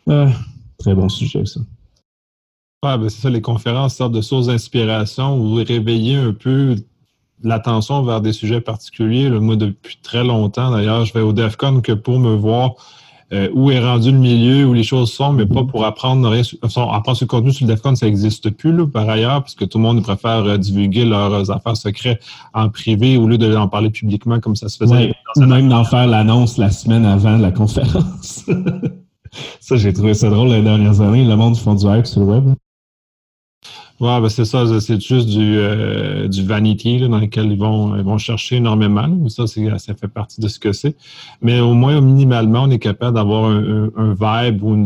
Euh, 0.09 0.29
très 0.77 0.95
bon 0.95 1.09
sujet, 1.09 1.45
ça. 1.45 1.59
Ah, 2.83 2.97
ben 2.97 3.09
c'est 3.09 3.21
ça, 3.21 3.29
les 3.31 3.41
conférences 3.41 3.95
sortent 3.95 4.13
de 4.13 4.21
sources 4.21 4.47
d'inspiration 4.47 5.35
ou 5.39 5.55
réveiller 5.55 6.15
un 6.15 6.31
peu 6.31 6.75
l'attention 7.43 8.03
vers 8.03 8.21
des 8.21 8.33
sujets 8.33 8.61
particuliers. 8.61 9.31
moi, 9.31 9.55
depuis 9.55 9.97
très 10.03 10.23
longtemps, 10.23 10.69
d'ailleurs, 10.69 11.03
je 11.03 11.13
vais 11.13 11.21
au 11.21 11.33
DEFCON 11.33 11.81
que 11.81 11.91
pour 11.91 12.19
me 12.19 12.35
voir 12.35 12.75
euh, 13.33 13.49
où 13.55 13.71
est 13.71 13.83
rendu 13.83 14.11
le 14.11 14.19
milieu, 14.19 14.65
où 14.65 14.73
les 14.73 14.83
choses 14.83 15.11
sont, 15.11 15.33
mais 15.33 15.47
pas 15.47 15.63
pour 15.63 15.85
apprendre 15.85 16.29
rien. 16.29 16.43
apprendre 16.61 17.17
ce 17.17 17.25
contenu 17.25 17.51
sur 17.51 17.65
le 17.65 17.73
DEFCON, 17.73 17.95
ça 17.95 18.05
n'existe 18.05 18.51
plus, 18.51 18.87
par 18.87 19.09
ailleurs, 19.09 19.41
parce 19.41 19.55
que 19.55 19.65
tout 19.65 19.79
le 19.79 19.83
monde 19.83 20.03
préfère 20.03 20.45
euh, 20.45 20.57
divulguer 20.57 21.03
leurs 21.03 21.49
affaires 21.49 21.75
secrètes 21.75 22.23
en 22.53 22.69
privé 22.69 23.17
au 23.17 23.27
lieu 23.27 23.39
de 23.39 23.55
en 23.55 23.67
parler 23.67 23.89
publiquement 23.89 24.39
comme 24.39 24.55
ça 24.55 24.69
se 24.69 24.77
faisait. 24.77 25.15
ou 25.35 25.41
même 25.41 25.67
d'en 25.67 25.83
faire 25.83 26.05
l'annonce 26.05 26.57
la 26.59 26.69
semaine 26.69 27.05
avant 27.05 27.37
la 27.37 27.51
conférence. 27.51 28.45
ça, 29.59 29.75
j'ai 29.75 29.93
trouvé 29.93 30.13
ça 30.13 30.29
drôle 30.29 30.49
les 30.49 30.61
dernières 30.61 31.01
années. 31.01 31.25
Le 31.25 31.35
monde 31.35 31.57
font 31.57 31.73
du 31.73 31.87
hype 31.87 32.05
sur 32.05 32.21
le 32.21 32.27
web. 32.27 32.53
Ouais, 33.99 34.21
ben 34.21 34.29
c'est 34.29 34.45
ça, 34.45 34.63
c'est 34.79 35.01
juste 35.01 35.27
du, 35.27 35.57
euh, 35.57 36.27
du 36.27 36.45
vanity 36.45 36.99
dans 36.99 37.17
lequel 37.17 37.51
ils 37.51 37.57
vont, 37.57 37.95
ils 37.95 38.03
vont 38.03 38.19
chercher 38.19 38.57
énormément. 38.57 39.27
Ça, 39.27 39.47
ça 39.47 39.95
fait 39.95 40.07
partie 40.07 40.39
de 40.39 40.47
ce 40.47 40.59
que 40.59 40.71
c'est. 40.71 40.95
Mais 41.41 41.59
au 41.59 41.73
moins, 41.73 41.99
minimalement, 41.99 42.63
on 42.63 42.69
est 42.69 42.77
capable 42.77 43.15
d'avoir 43.15 43.45
un, 43.45 43.89
un, 43.95 44.13
vibe 44.13 44.63
où, 44.63 44.85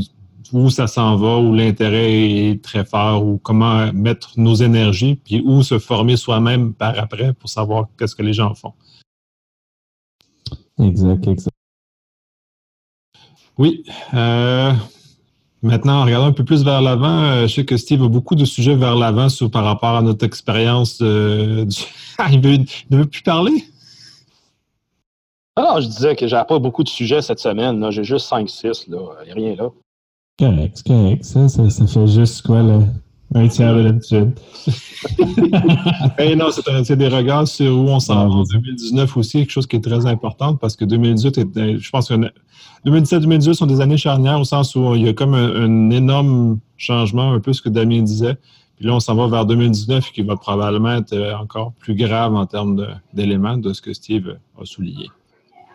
où 0.53 0.69
ça 0.69 0.87
s'en 0.87 1.17
va, 1.17 1.39
où 1.39 1.53
l'intérêt 1.53 2.21
est 2.21 2.63
très 2.63 2.85
fort, 2.85 3.25
ou 3.25 3.37
comment 3.37 3.91
mettre 3.91 4.31
nos 4.37 4.55
énergies, 4.55 5.15
puis 5.15 5.41
où 5.45 5.61
se 5.61 5.77
former 5.77 6.15
soi-même 6.15 6.73
par 6.73 6.97
après 6.97 7.33
pour 7.33 7.49
savoir 7.49 7.87
qu'est-ce 7.97 8.15
que 8.15 8.23
les 8.23 8.33
gens 8.33 8.53
font. 8.53 8.73
Exact, 10.79 11.27
exact. 11.27 11.55
Oui. 13.57 13.83
Euh, 14.13 14.73
Maintenant, 15.63 16.01
en 16.01 16.05
regardant 16.05 16.27
un 16.27 16.31
peu 16.31 16.43
plus 16.43 16.63
vers 16.63 16.81
l'avant, 16.81 17.21
euh, 17.21 17.41
je 17.47 17.53
sais 17.53 17.65
que 17.65 17.77
Steve 17.77 18.01
a 18.01 18.07
beaucoup 18.07 18.33
de 18.35 18.45
sujets 18.45 18.75
vers 18.75 18.95
l'avant 18.95 19.27
par 19.51 19.63
rapport 19.63 19.95
à 19.95 20.01
notre 20.01 20.25
expérience. 20.25 20.99
Euh, 21.01 21.65
il 22.31 22.41
ne 22.89 22.97
veut 22.97 23.05
plus 23.05 23.21
parler? 23.21 23.65
Alors, 25.55 25.73
ah 25.75 25.81
je 25.81 25.87
disais 25.87 26.15
que 26.15 26.27
j'avais 26.27 26.45
pas 26.45 26.59
beaucoup 26.59 26.83
de 26.83 26.89
sujets 26.89 27.21
cette 27.21 27.39
semaine. 27.39 27.91
J'ai 27.91 28.03
juste 28.03 28.31
5-6. 28.31 28.85
Il 28.87 28.93
n'y 28.93 29.31
a 29.31 29.33
rien 29.35 29.55
là. 29.55 29.69
Correct, 30.39 30.81
correct. 30.87 31.23
Ça, 31.23 31.49
ça, 31.49 31.69
fait 31.69 32.07
juste 32.07 32.41
quoi, 32.43 32.63
là? 32.63 32.79
Un 33.33 33.47
tiers 33.47 33.73
de 33.73 33.81
l'habitude. 33.81 34.31
hey, 36.17 36.35
non, 36.35 36.47
c'est 36.83 36.95
des 36.97 37.07
regards 37.07 37.47
sur 37.47 37.77
où 37.77 37.87
on 37.87 37.99
s'en 37.99 38.27
va 38.27 38.35
en 38.35 38.43
2019 38.43 39.15
aussi, 39.15 39.39
quelque 39.39 39.51
chose 39.51 39.67
qui 39.67 39.77
est 39.77 39.83
très 39.83 40.05
important 40.05 40.55
parce 40.55 40.75
que 40.75 40.83
2018, 40.83 41.37
est, 41.37 41.77
je 41.77 41.89
pense 41.91 42.09
que 42.09 42.15
2017-2018 42.85 43.53
sont 43.53 43.67
des 43.67 43.79
années 43.79 43.97
charnières 43.97 44.39
au 44.39 44.43
sens 44.43 44.75
où 44.75 44.95
il 44.95 45.03
y 45.03 45.07
a 45.07 45.13
comme 45.13 45.33
un, 45.33 45.89
énorme 45.91 46.59
changement, 46.77 47.31
un 47.31 47.39
peu 47.39 47.53
ce 47.53 47.61
que 47.61 47.69
Damien 47.69 48.01
disait. 48.01 48.37
Puis 48.75 48.85
là, 48.85 48.95
on 48.95 48.99
s'en 48.99 49.15
va 49.15 49.27
vers 49.27 49.45
2019 49.45 50.11
qui 50.11 50.23
va 50.23 50.35
probablement 50.35 50.95
être 50.95 51.13
euh, 51.13 51.35
encore 51.35 51.71
plus 51.73 51.95
grave 51.95 52.33
en 52.33 52.47
termes 52.47 52.85
d'éléments 53.13 53.57
de, 53.57 53.73
ce 53.73 53.81
que 53.81 53.93
Steve 53.93 54.37
a 54.59 54.65
souligné. 54.65 55.09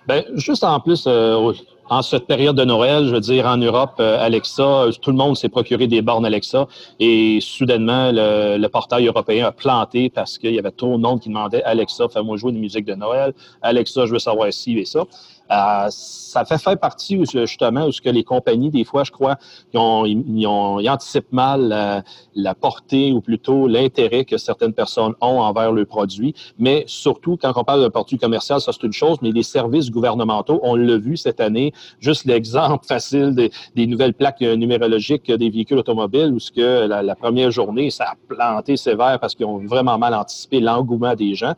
Bien, 0.08 0.22
juste 0.34 0.62
en 0.62 0.78
plus, 0.78 1.04
euh, 1.08 1.52
en 1.88 2.02
cette 2.02 2.26
période 2.26 2.56
de 2.56 2.64
Noël, 2.64 3.06
je 3.06 3.10
veux 3.10 3.20
dire, 3.20 3.46
en 3.46 3.56
Europe, 3.56 3.94
euh, 3.98 4.24
Alexa, 4.24 4.86
tout 5.02 5.10
le 5.10 5.16
monde 5.16 5.36
s'est 5.36 5.48
procuré 5.48 5.86
des 5.86 6.00
bornes 6.00 6.24
Alexa 6.24 6.68
et 7.00 7.38
soudainement, 7.40 8.10
le, 8.12 8.66
portail 8.68 9.06
européen 9.06 9.46
a 9.46 9.52
planté 9.52 10.08
parce 10.08 10.38
qu'il 10.38 10.54
y 10.54 10.58
avait 10.58 10.70
trop 10.70 10.96
de 10.96 11.02
monde 11.02 11.20
qui 11.20 11.28
demandait 11.28 11.62
Alexa, 11.64 12.08
fais-moi 12.08 12.36
jouer 12.36 12.52
une 12.52 12.60
musique 12.60 12.84
de 12.84 12.94
Noël. 12.94 13.32
Alexa, 13.62 14.06
je 14.06 14.12
veux 14.12 14.18
savoir 14.18 14.52
ci 14.52 14.78
et 14.78 14.84
ça. 14.84 15.04
Euh, 15.50 15.86
ça 15.90 16.44
fait 16.44 16.58
faire 16.58 16.78
partie 16.78 17.24
justement 17.24 17.86
où 17.86 17.92
ce 17.92 18.00
que 18.00 18.08
les 18.08 18.24
compagnies, 18.24 18.70
des 18.70 18.84
fois, 18.84 19.04
je 19.04 19.12
crois, 19.12 19.36
ils, 19.72 19.78
ont, 19.78 20.04
ils, 20.04 20.46
ont, 20.46 20.80
ils 20.80 20.90
anticipent 20.90 21.32
mal 21.32 21.68
la, 21.68 22.02
la, 22.34 22.54
portée 22.54 23.12
ou 23.12 23.20
plutôt 23.20 23.68
l'intérêt 23.68 24.24
que 24.24 24.38
certaines 24.38 24.72
personnes 24.72 25.14
ont 25.20 25.40
envers 25.40 25.72
le 25.72 25.84
produit. 25.84 26.34
Mais 26.58 26.84
surtout, 26.88 27.36
quand 27.40 27.52
on 27.54 27.64
parle 27.64 27.82
d'un 27.82 27.90
produit 27.90 28.18
commercial, 28.18 28.60
ça 28.60 28.72
c'est 28.72 28.82
une 28.82 28.92
chose, 28.92 29.18
mais 29.22 29.30
les 29.30 29.44
services 29.44 29.90
gouvernementaux, 29.90 30.58
on 30.62 30.74
l'a 30.74 30.98
vu 30.98 31.16
cette 31.16 31.40
année, 31.40 31.72
juste 32.00 32.24
l'exemple 32.24 32.84
facile 32.88 33.34
des, 33.34 33.50
des, 33.76 33.86
nouvelles 33.86 34.14
plaques 34.14 34.40
numérologiques 34.40 35.30
des 35.30 35.50
véhicules 35.50 35.78
automobiles 35.78 36.32
où 36.32 36.40
ce 36.40 36.50
que 36.50 36.86
la, 36.86 37.02
la 37.02 37.14
première 37.14 37.52
journée, 37.52 37.90
ça 37.90 38.04
a 38.04 38.14
planté 38.28 38.76
sévère 38.76 39.20
parce 39.20 39.34
qu'ils 39.34 39.46
ont 39.46 39.64
vraiment 39.64 39.96
mal 39.96 40.12
anticipé 40.14 40.60
l'engouement 40.60 41.14
des 41.14 41.34
gens. 41.34 41.54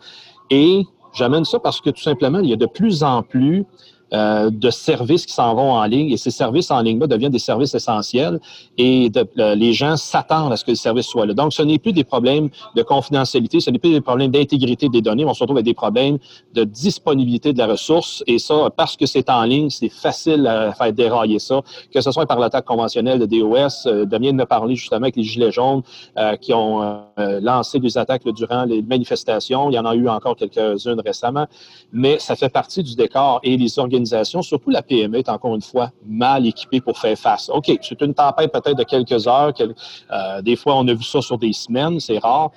Et 0.51 0.85
J'amène 1.19 1.45
ça 1.45 1.59
parce 1.59 1.81
que 1.81 1.91
tout 1.91 2.01
simplement, 2.01 2.39
il 2.39 2.49
y 2.49 2.53
a 2.53 2.57
de 2.57 2.67
plus 2.67 3.03
en 3.03 3.25
plus 3.25 3.65
euh, 4.13 4.51
de 4.51 4.71
services 4.71 5.27
qui 5.27 5.33
s'en 5.33 5.55
vont 5.55 5.73
en 5.73 5.85
ligne 5.85 6.11
et 6.11 6.17
ces 6.17 6.31
services 6.31 6.71
en 6.71 6.81
ligne-là 6.81 7.07
deviennent 7.07 7.33
des 7.33 7.39
services 7.39 7.75
essentiels 7.75 8.41
et 8.77 9.11
les 9.37 9.73
gens 9.73 9.97
s'attendent 9.97 10.53
à 10.53 10.57
ce 10.57 10.65
que 10.65 10.71
le 10.71 10.77
service 10.77 11.07
soit 11.07 11.27
là. 11.27 11.35
Donc, 11.35 11.53
ce 11.53 11.63
n'est 11.63 11.79
plus 11.79 11.93
des 11.93 12.05
problèmes 12.05 12.49
de 12.75 12.83
confidentialité, 12.83 13.61
ce 13.61 13.71
n'est 13.71 13.79
plus 13.79 13.93
des 13.93 14.01
problèmes 14.01 14.31
d'intégrité 14.31 14.89
des 14.89 15.03
données, 15.03 15.25
on 15.25 15.35
se 15.35 15.41
retrouve 15.41 15.59
avec 15.59 15.67
des 15.67 15.75
problèmes 15.75 16.19
de 16.55 16.65
disponibilité 16.65 17.53
de 17.53 17.59
la 17.59 17.67
ressource 17.67 18.23
et 18.27 18.39
ça, 18.39 18.71
parce 18.77 18.97
que 18.97 19.07
c'est 19.07 19.29
en 19.31 19.45
ligne, 19.45 19.71
c'est 19.71 19.89
facile 19.89 20.47
à 20.47 20.73
faire 20.73 20.93
dérailler 20.93 21.39
ça, 21.39 21.61
que 21.93 22.01
ce 22.01 22.11
soit 22.11 22.27
par 22.27 22.39
l'attaque 22.39 22.65
conventionnelle 22.65 23.19
de 23.19 23.27
DOS. 23.27 23.87
Euh, 23.87 24.05
Damien 24.05 24.33
de 24.33 24.45
parler 24.45 24.75
justement 24.75 25.03
avec 25.03 25.17
les 25.17 25.23
Gilets 25.23 25.53
jaunes 25.53 25.83
euh, 26.17 26.37
qui 26.37 26.53
ont 26.55 26.83
euh, 26.83 27.41
lancé 27.41 27.79
des 27.79 27.99
attaques 27.99 28.27
durant 28.33 28.65
les 28.65 28.83
manifestations. 28.83 29.71
Il 29.71 29.75
y 29.75 29.79
en 29.79 29.85
a 29.85 29.95
eu 29.95 30.09
encore 30.09 30.37
quelques-unes 30.37 31.01
récemment, 31.05 31.47
mais 31.93 32.19
ça 32.19 32.37
fait 32.37 32.49
partie 32.49 32.83
du 32.83 32.95
décor 32.95 33.41
et 33.43 33.57
les 33.57 33.79
organisations 33.79 33.98
surtout 34.07 34.71
la 34.71 34.83
PME, 34.83 35.19
est 35.19 35.29
encore 35.29 35.55
une 35.55 35.63
fois 35.63 35.91
mal 36.07 36.47
équipée 36.47 36.81
pour 36.81 36.99
faire 36.99 37.17
face. 37.17 37.51
OK, 37.53 37.71
c'est 37.81 38.01
une 38.01 38.15
tempête 38.15 38.53
peut-être 38.53 38.77
de 38.77 38.85
quelques 38.85 39.27
heures. 39.27 39.53
Euh, 39.61 40.43
des 40.43 40.57
fois, 40.57 40.77
on 40.77 40.87
a 40.89 40.95
vu 40.95 41.05
ça 41.05 41.21
sur 41.21 41.39
des 41.39 41.53
semaines, 41.53 42.01
c'est 42.01 42.19
rare. 42.19 42.51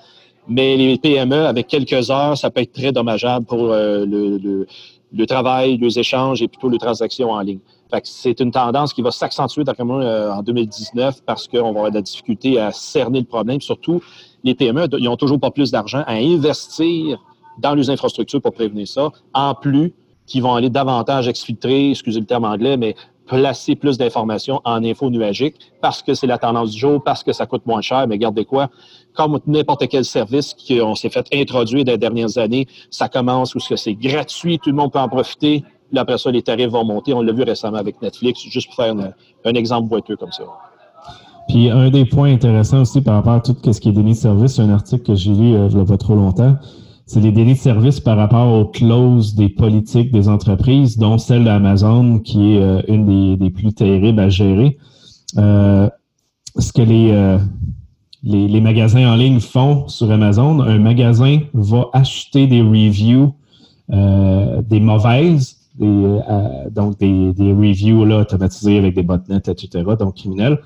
Mais 0.48 0.76
les 0.76 0.98
PME, 0.98 1.46
avec 1.46 1.68
quelques 1.68 2.10
heures, 2.10 2.36
ça 2.36 2.50
peut 2.50 2.62
être 2.62 2.72
très 2.72 2.92
dommageable 2.92 3.46
pour 3.46 3.70
euh, 3.70 4.04
le, 4.04 5.26
travail, 5.26 5.76
les 5.76 5.98
échanges 5.98 6.42
et 6.42 6.48
plutôt 6.48 6.68
les 6.68 6.78
transactions 6.78 7.30
en 7.30 7.40
ligne. 7.40 7.60
c'est 8.02 8.40
une 8.40 8.50
tendance 8.50 8.92
qui 8.92 9.02
va 9.02 9.12
s'accentuer 9.12 9.62
euh, 9.68 10.32
en 10.32 10.42
2019 10.42 11.22
parce 11.24 11.46
qu'on 11.46 11.62
va 11.62 11.68
avoir 11.68 11.90
de 11.90 11.96
la 11.96 12.02
difficulté 12.02 12.58
à 12.58 12.72
cerner 12.72 13.20
le 13.20 13.26
problème. 13.26 13.60
Surtout, 13.60 14.02
les 14.42 14.54
PME, 14.54 14.86
ils 14.98 15.04
n'ont 15.04 15.16
toujours 15.16 15.38
pas 15.38 15.50
plus 15.50 15.70
d'argent 15.70 16.02
à 16.06 16.14
investir 16.14 17.18
dans 17.58 17.74
les 17.74 17.90
infrastructures 17.90 18.40
pour 18.40 18.52
prévenir 18.52 18.88
ça. 18.88 19.10
En 19.34 19.54
plus, 19.54 19.92
qui 20.26 20.40
vont 20.40 20.54
aller 20.54 20.70
davantage 20.70 21.28
exfiltrer, 21.28 21.90
excusez 21.90 22.20
le 22.20 22.26
terme 22.26 22.44
anglais, 22.44 22.76
mais 22.76 22.94
placer 23.26 23.76
plus 23.76 23.98
d'informations 23.98 24.60
en 24.64 24.84
info 24.84 25.08
nuagique 25.10 25.56
parce 25.80 26.02
que 26.02 26.14
c'est 26.14 26.26
la 26.26 26.38
tendance 26.38 26.72
du 26.72 26.78
jour, 26.78 27.02
parce 27.02 27.22
que 27.22 27.32
ça 27.32 27.46
coûte 27.46 27.64
moins 27.66 27.80
cher. 27.80 28.06
Mais 28.08 28.18
gardez 28.18 28.44
quoi, 28.44 28.68
comme 29.14 29.38
n'importe 29.46 29.88
quel 29.88 30.04
service 30.04 30.54
qu'on 30.54 30.94
s'est 30.94 31.08
fait 31.08 31.26
introduire 31.32 31.84
dans 31.84 31.92
les 31.92 31.98
dernières 31.98 32.38
années, 32.38 32.66
ça 32.90 33.08
commence 33.08 33.54
où 33.54 33.60
c'est 33.60 33.94
gratuit, 33.94 34.58
tout 34.58 34.70
le 34.70 34.76
monde 34.76 34.92
peut 34.92 34.98
en 34.98 35.08
profiter. 35.08 35.64
Puis 35.90 35.98
après 35.98 36.18
ça, 36.18 36.30
les 36.30 36.42
tarifs 36.42 36.70
vont 36.70 36.84
monter. 36.84 37.12
On 37.12 37.22
l'a 37.22 37.32
vu 37.32 37.42
récemment 37.42 37.78
avec 37.78 38.00
Netflix, 38.00 38.42
juste 38.42 38.68
pour 38.68 38.76
faire 38.76 38.94
un 39.44 39.54
exemple 39.54 39.88
boiteux 39.88 40.16
comme 40.16 40.32
ça. 40.32 40.44
Puis 41.48 41.70
un 41.70 41.90
des 41.90 42.04
points 42.04 42.32
intéressants 42.32 42.82
aussi 42.82 43.00
par 43.00 43.14
rapport 43.14 43.34
à 43.34 43.40
tout 43.40 43.54
ce 43.70 43.80
qui 43.80 43.88
est 43.88 43.92
donné 43.92 44.12
de 44.12 44.16
service, 44.16 44.54
c'est 44.54 44.62
un 44.62 44.70
article 44.70 45.02
que 45.02 45.14
j'ai 45.14 45.32
lu 45.32 45.54
euh, 45.54 45.68
il 45.70 45.76
n'y 45.76 45.82
a 45.82 45.84
pas 45.84 45.98
trop 45.98 46.14
longtemps 46.14 46.56
c'est 47.12 47.20
les 47.20 47.30
délais 47.30 47.52
de 47.52 47.58
service 47.58 48.00
par 48.00 48.16
rapport 48.16 48.50
aux 48.54 48.64
clauses 48.64 49.34
des 49.34 49.50
politiques 49.50 50.12
des 50.12 50.30
entreprises, 50.30 50.96
dont 50.96 51.18
celle 51.18 51.44
d'Amazon, 51.44 52.20
qui 52.20 52.54
est 52.54 52.62
euh, 52.62 52.80
une 52.88 53.36
des, 53.36 53.50
plus 53.50 53.74
terribles 53.74 54.18
à 54.18 54.30
gérer. 54.30 54.78
Euh, 55.36 55.90
ce 56.58 56.72
que 56.72 56.80
euh, 56.80 57.38
les, 58.22 58.48
les, 58.48 58.60
magasins 58.62 59.12
en 59.12 59.16
ligne 59.16 59.40
font 59.40 59.88
sur 59.88 60.10
Amazon, 60.10 60.60
un 60.60 60.78
magasin 60.78 61.40
va 61.52 61.90
acheter 61.92 62.46
des 62.46 62.62
reviews, 62.62 63.34
des 63.90 64.80
mauvaises, 64.80 65.58
donc 65.78 66.98
des, 66.98 67.52
reviews 67.52 68.06
là, 68.06 68.20
automatisées 68.20 68.78
avec 68.78 68.94
des 68.94 69.02
botnets, 69.02 69.36
etc., 69.36 69.84
donc 69.98 70.14
criminels 70.14 70.58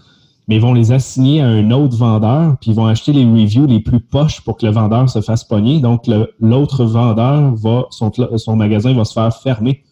mais 0.49 0.57
ils 0.57 0.61
vont 0.61 0.75
les 0.75 0.93
assigner 0.93 1.41
à 1.41 1.47
un 1.47 1.71
autre 1.73 1.97
vendeur, 1.97 2.57
puis 2.61 2.71
ils 2.71 2.77
vont 2.77 2.87
acheter 2.87 3.13
les 3.13 3.25
reviews 3.25 3.67
les 3.67 3.81
plus 3.81 4.01
poches 4.01 4.41
pour 4.43 4.57
que 4.57 4.67
le 4.67 4.73
vendeur 4.73 5.11
se 5.11 5.21
fasse 5.21 5.43
pogner. 5.43 5.81
Donc, 5.81 6.05
l'autre 6.39 6.85
vendeur 6.85 7.55
va, 7.57 7.87
son, 7.91 8.57
magasin 8.57 8.95
va 8.95 9.05
se 9.05 9.13
faire 9.13 9.35
fermer 9.35 9.83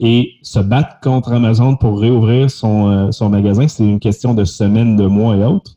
et 0.00 0.32
se 0.42 0.58
battre 0.58 1.00
contre 1.02 1.32
Amazon 1.32 1.76
pour 1.76 1.98
réouvrir 1.98 2.50
son, 2.50 2.88
euh, 2.88 3.10
son 3.12 3.30
magasin. 3.30 3.66
C'est 3.68 3.84
une 3.84 4.00
question 4.00 4.34
de 4.34 4.44
semaines, 4.44 4.96
de 4.96 5.06
mois 5.06 5.36
et 5.36 5.44
autres. 5.44 5.76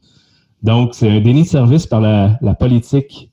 Donc, 0.63 0.93
c'est 0.93 1.09
un 1.09 1.21
déni 1.21 1.43
de 1.43 1.47
service 1.47 1.85
par 1.85 2.01
la, 2.01 2.37
la, 2.41 2.55
politique 2.55 3.31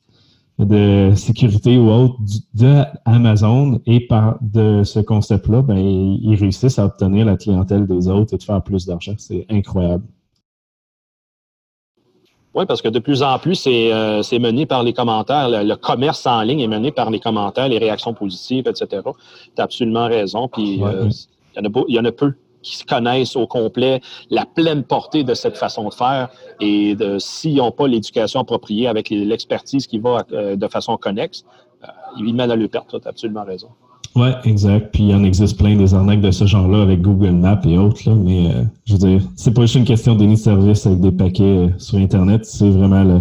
de 0.58 1.12
sécurité 1.16 1.78
ou 1.78 1.90
autre 1.90 2.16
de 2.52 2.82
Amazon 3.06 3.80
et 3.86 4.06
par 4.06 4.36
de 4.40 4.82
ce 4.84 5.00
concept-là, 5.00 5.62
ben, 5.62 5.78
ils 5.78 6.36
réussissent 6.36 6.78
à 6.78 6.84
obtenir 6.84 7.24
la 7.24 7.36
clientèle 7.36 7.86
des 7.86 8.08
autres 8.08 8.34
et 8.34 8.36
de 8.36 8.42
faire 8.42 8.62
plus 8.62 8.86
d'argent. 8.86 9.14
C'est 9.18 9.46
incroyable. 9.50 10.04
Oui, 12.54 12.66
parce 12.66 12.80
que 12.80 12.88
de 12.88 13.00
plus 13.00 13.22
en 13.22 13.38
plus, 13.40 13.56
c'est 13.56 13.92
euh, 13.92 14.22
mené 14.38 14.64
par 14.64 14.84
les 14.84 14.92
commentaires. 14.92 15.48
Le, 15.48 15.74
commerce 15.74 16.24
en 16.26 16.40
ligne 16.42 16.60
est 16.60 16.68
mené 16.68 16.92
par 16.92 17.10
les 17.10 17.18
commentaires, 17.18 17.68
les 17.68 17.78
réactions 17.78 18.14
positives, 18.14 18.68
etc. 18.68 19.02
Tu 19.56 19.60
as 19.60 19.64
absolument 19.64 20.06
raison. 20.06 20.46
Puis 20.46 20.80
euh, 20.82 21.08
il, 21.56 21.94
y 21.94 21.98
en 21.98 22.04
a, 22.04 22.12
peu 22.12 22.34
qui 22.62 22.76
se 22.76 22.84
connaissent 22.84 23.34
au 23.34 23.48
complet 23.48 24.00
la 24.30 24.46
pleine 24.46 24.84
portée 24.84 25.24
de 25.24 25.34
cette 25.34 25.56
façon 25.56 25.88
de 25.88 25.94
faire. 25.94 26.28
Et 26.60 26.96
s'ils 27.18 27.56
n'ont 27.56 27.72
pas 27.72 27.88
l'éducation 27.88 28.40
appropriée 28.40 28.86
avec 28.86 29.10
l'expertise 29.10 29.88
qui 29.88 29.98
va 29.98 30.24
euh, 30.32 30.54
de 30.54 30.68
façon 30.68 30.96
connexe, 30.96 31.44
ils 32.16 32.34
mènent 32.34 32.52
à 32.52 32.56
le 32.56 32.68
perte. 32.68 32.88
Tu 32.88 32.96
as 32.96 33.10
absolument 33.10 33.44
raison. 33.44 33.68
Oui, 34.16 34.28
exact. 34.44 34.90
Puis 34.92 35.04
il 35.04 35.14
en 35.14 35.24
existe 35.24 35.58
plein 35.58 35.76
des 35.76 35.92
arnaques 35.92 36.20
de 36.20 36.30
ce 36.30 36.46
genre-là 36.46 36.82
avec 36.82 37.02
Google 37.02 37.32
Maps 37.32 37.60
et 37.64 37.76
autres. 37.78 38.08
Là, 38.08 38.14
mais 38.14 38.46
euh, 38.46 38.62
je 38.84 38.92
veux 38.92 38.98
dire, 38.98 39.22
c'est 39.34 39.52
pas 39.52 39.62
juste 39.62 39.74
une 39.74 39.84
question 39.84 40.14
de 40.14 40.34
service 40.36 40.86
avec 40.86 41.00
des 41.00 41.10
paquets 41.10 41.42
euh, 41.42 41.68
sur 41.78 41.98
Internet, 41.98 42.44
c'est 42.44 42.70
vraiment 42.70 43.02
le, 43.02 43.20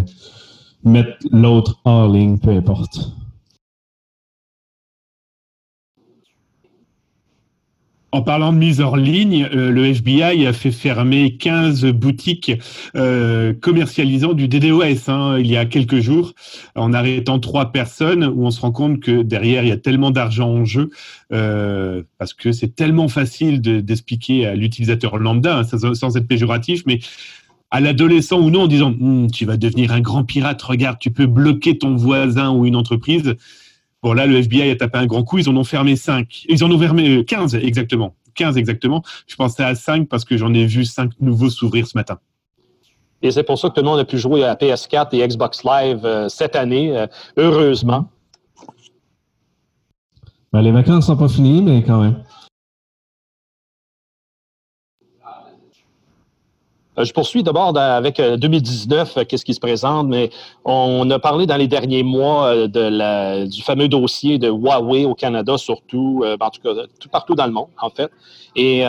mettre 0.84 1.16
l'autre 1.32 1.80
hors 1.84 2.08
ligne, 2.08 2.38
peu 2.38 2.50
importe. 2.50 3.10
En 8.14 8.22
parlant 8.22 8.52
de 8.52 8.58
mise 8.58 8.80
hors 8.80 8.96
ligne, 8.96 9.48
euh, 9.52 9.72
le 9.72 9.86
FBI 9.86 10.46
a 10.46 10.52
fait 10.52 10.70
fermer 10.70 11.36
15 11.36 11.86
boutiques 11.86 12.52
euh, 12.94 13.52
commercialisant 13.54 14.34
du 14.34 14.46
DDoS 14.46 15.08
hein, 15.08 15.36
il 15.40 15.48
y 15.48 15.56
a 15.56 15.64
quelques 15.64 15.98
jours, 15.98 16.32
en 16.76 16.92
arrêtant 16.92 17.40
trois 17.40 17.72
personnes, 17.72 18.24
où 18.24 18.46
on 18.46 18.52
se 18.52 18.60
rend 18.60 18.70
compte 18.70 19.00
que 19.00 19.22
derrière, 19.22 19.64
il 19.64 19.70
y 19.70 19.72
a 19.72 19.76
tellement 19.76 20.12
d'argent 20.12 20.48
en 20.48 20.64
jeu, 20.64 20.90
euh, 21.32 22.04
parce 22.18 22.34
que 22.34 22.52
c'est 22.52 22.76
tellement 22.76 23.08
facile 23.08 23.60
d'expliquer 23.60 24.46
à 24.46 24.54
l'utilisateur 24.54 25.18
lambda, 25.18 25.58
hein, 25.58 25.64
sans, 25.64 26.16
être 26.16 26.28
péjoratif, 26.28 26.84
mais 26.86 27.00
à 27.72 27.80
l'adolescent 27.80 28.38
ou 28.38 28.48
non, 28.48 28.62
en 28.62 28.68
disant 28.68 28.94
hum, 29.00 29.28
tu 29.28 29.44
vas 29.44 29.56
devenir 29.56 29.90
un 29.90 30.00
grand 30.00 30.22
pirate, 30.22 30.62
regarde, 30.62 30.98
tu 31.00 31.10
peux 31.10 31.26
bloquer 31.26 31.78
ton 31.78 31.96
voisin 31.96 32.52
ou 32.52 32.64
une 32.64 32.76
entreprise», 32.76 33.34
Bon, 34.04 34.12
là, 34.12 34.26
le 34.26 34.36
FBI 34.36 34.70
a 34.70 34.76
tapé 34.76 34.98
un 34.98 35.06
grand 35.06 35.24
coup. 35.24 35.38
Ils 35.38 35.48
en 35.48 35.56
ont 35.56 35.64
fermé 35.64 35.96
5. 35.96 36.44
Ils 36.50 36.62
en 36.62 36.70
ont 36.70 36.78
fermé 36.78 37.24
15 37.24 37.54
euh, 37.54 37.58
exactement. 37.60 38.14
15 38.34 38.58
exactement. 38.58 39.02
Je 39.26 39.34
pensais 39.34 39.64
à 39.64 39.74
5 39.74 40.10
parce 40.10 40.26
que 40.26 40.36
j'en 40.36 40.52
ai 40.52 40.66
vu 40.66 40.84
5 40.84 41.12
nouveaux 41.20 41.48
s'ouvrir 41.48 41.86
ce 41.86 41.96
matin. 41.96 42.18
Et 43.22 43.30
c'est 43.30 43.44
pour 43.44 43.58
ça 43.58 43.70
que 43.70 43.74
tout 43.76 43.80
le 43.80 43.86
monde 43.86 44.00
a 44.00 44.04
pu 44.04 44.18
jouer 44.18 44.44
à 44.44 44.56
PS4 44.56 45.16
et 45.16 45.26
Xbox 45.26 45.64
Live 45.64 46.04
euh, 46.04 46.28
cette 46.28 46.54
année, 46.54 46.94
euh, 46.94 47.06
heureusement. 47.38 48.10
Ben, 50.52 50.60
les 50.60 50.70
vacances 50.70 50.96
ne 50.96 51.14
sont 51.14 51.16
pas 51.16 51.28
finies, 51.28 51.62
mais 51.62 51.82
quand 51.82 52.02
même. 52.02 52.22
Je 56.98 57.12
poursuis 57.12 57.42
d'abord 57.42 57.76
avec 57.76 58.20
2019, 58.20 59.16
euh, 59.16 59.20
euh, 59.20 59.24
qu'est-ce 59.24 59.44
qui 59.44 59.54
se 59.54 59.60
présente, 59.60 60.08
mais 60.08 60.30
on 60.64 61.08
a 61.10 61.18
parlé 61.18 61.46
dans 61.46 61.56
les 61.56 61.68
derniers 61.68 62.02
mois 62.02 62.68
de 62.68 62.80
la, 62.80 63.46
du 63.46 63.62
fameux 63.62 63.88
dossier 63.88 64.38
de 64.38 64.48
Huawei 64.48 65.04
au 65.04 65.14
Canada, 65.14 65.58
surtout, 65.58 66.24
en 66.24 66.50
tout 66.50 66.60
cas, 66.62 66.82
tout 67.00 67.08
partout 67.08 67.34
dans 67.34 67.46
le 67.46 67.52
monde, 67.52 67.68
en 67.80 67.90
fait. 67.90 68.10
Et 68.56 68.84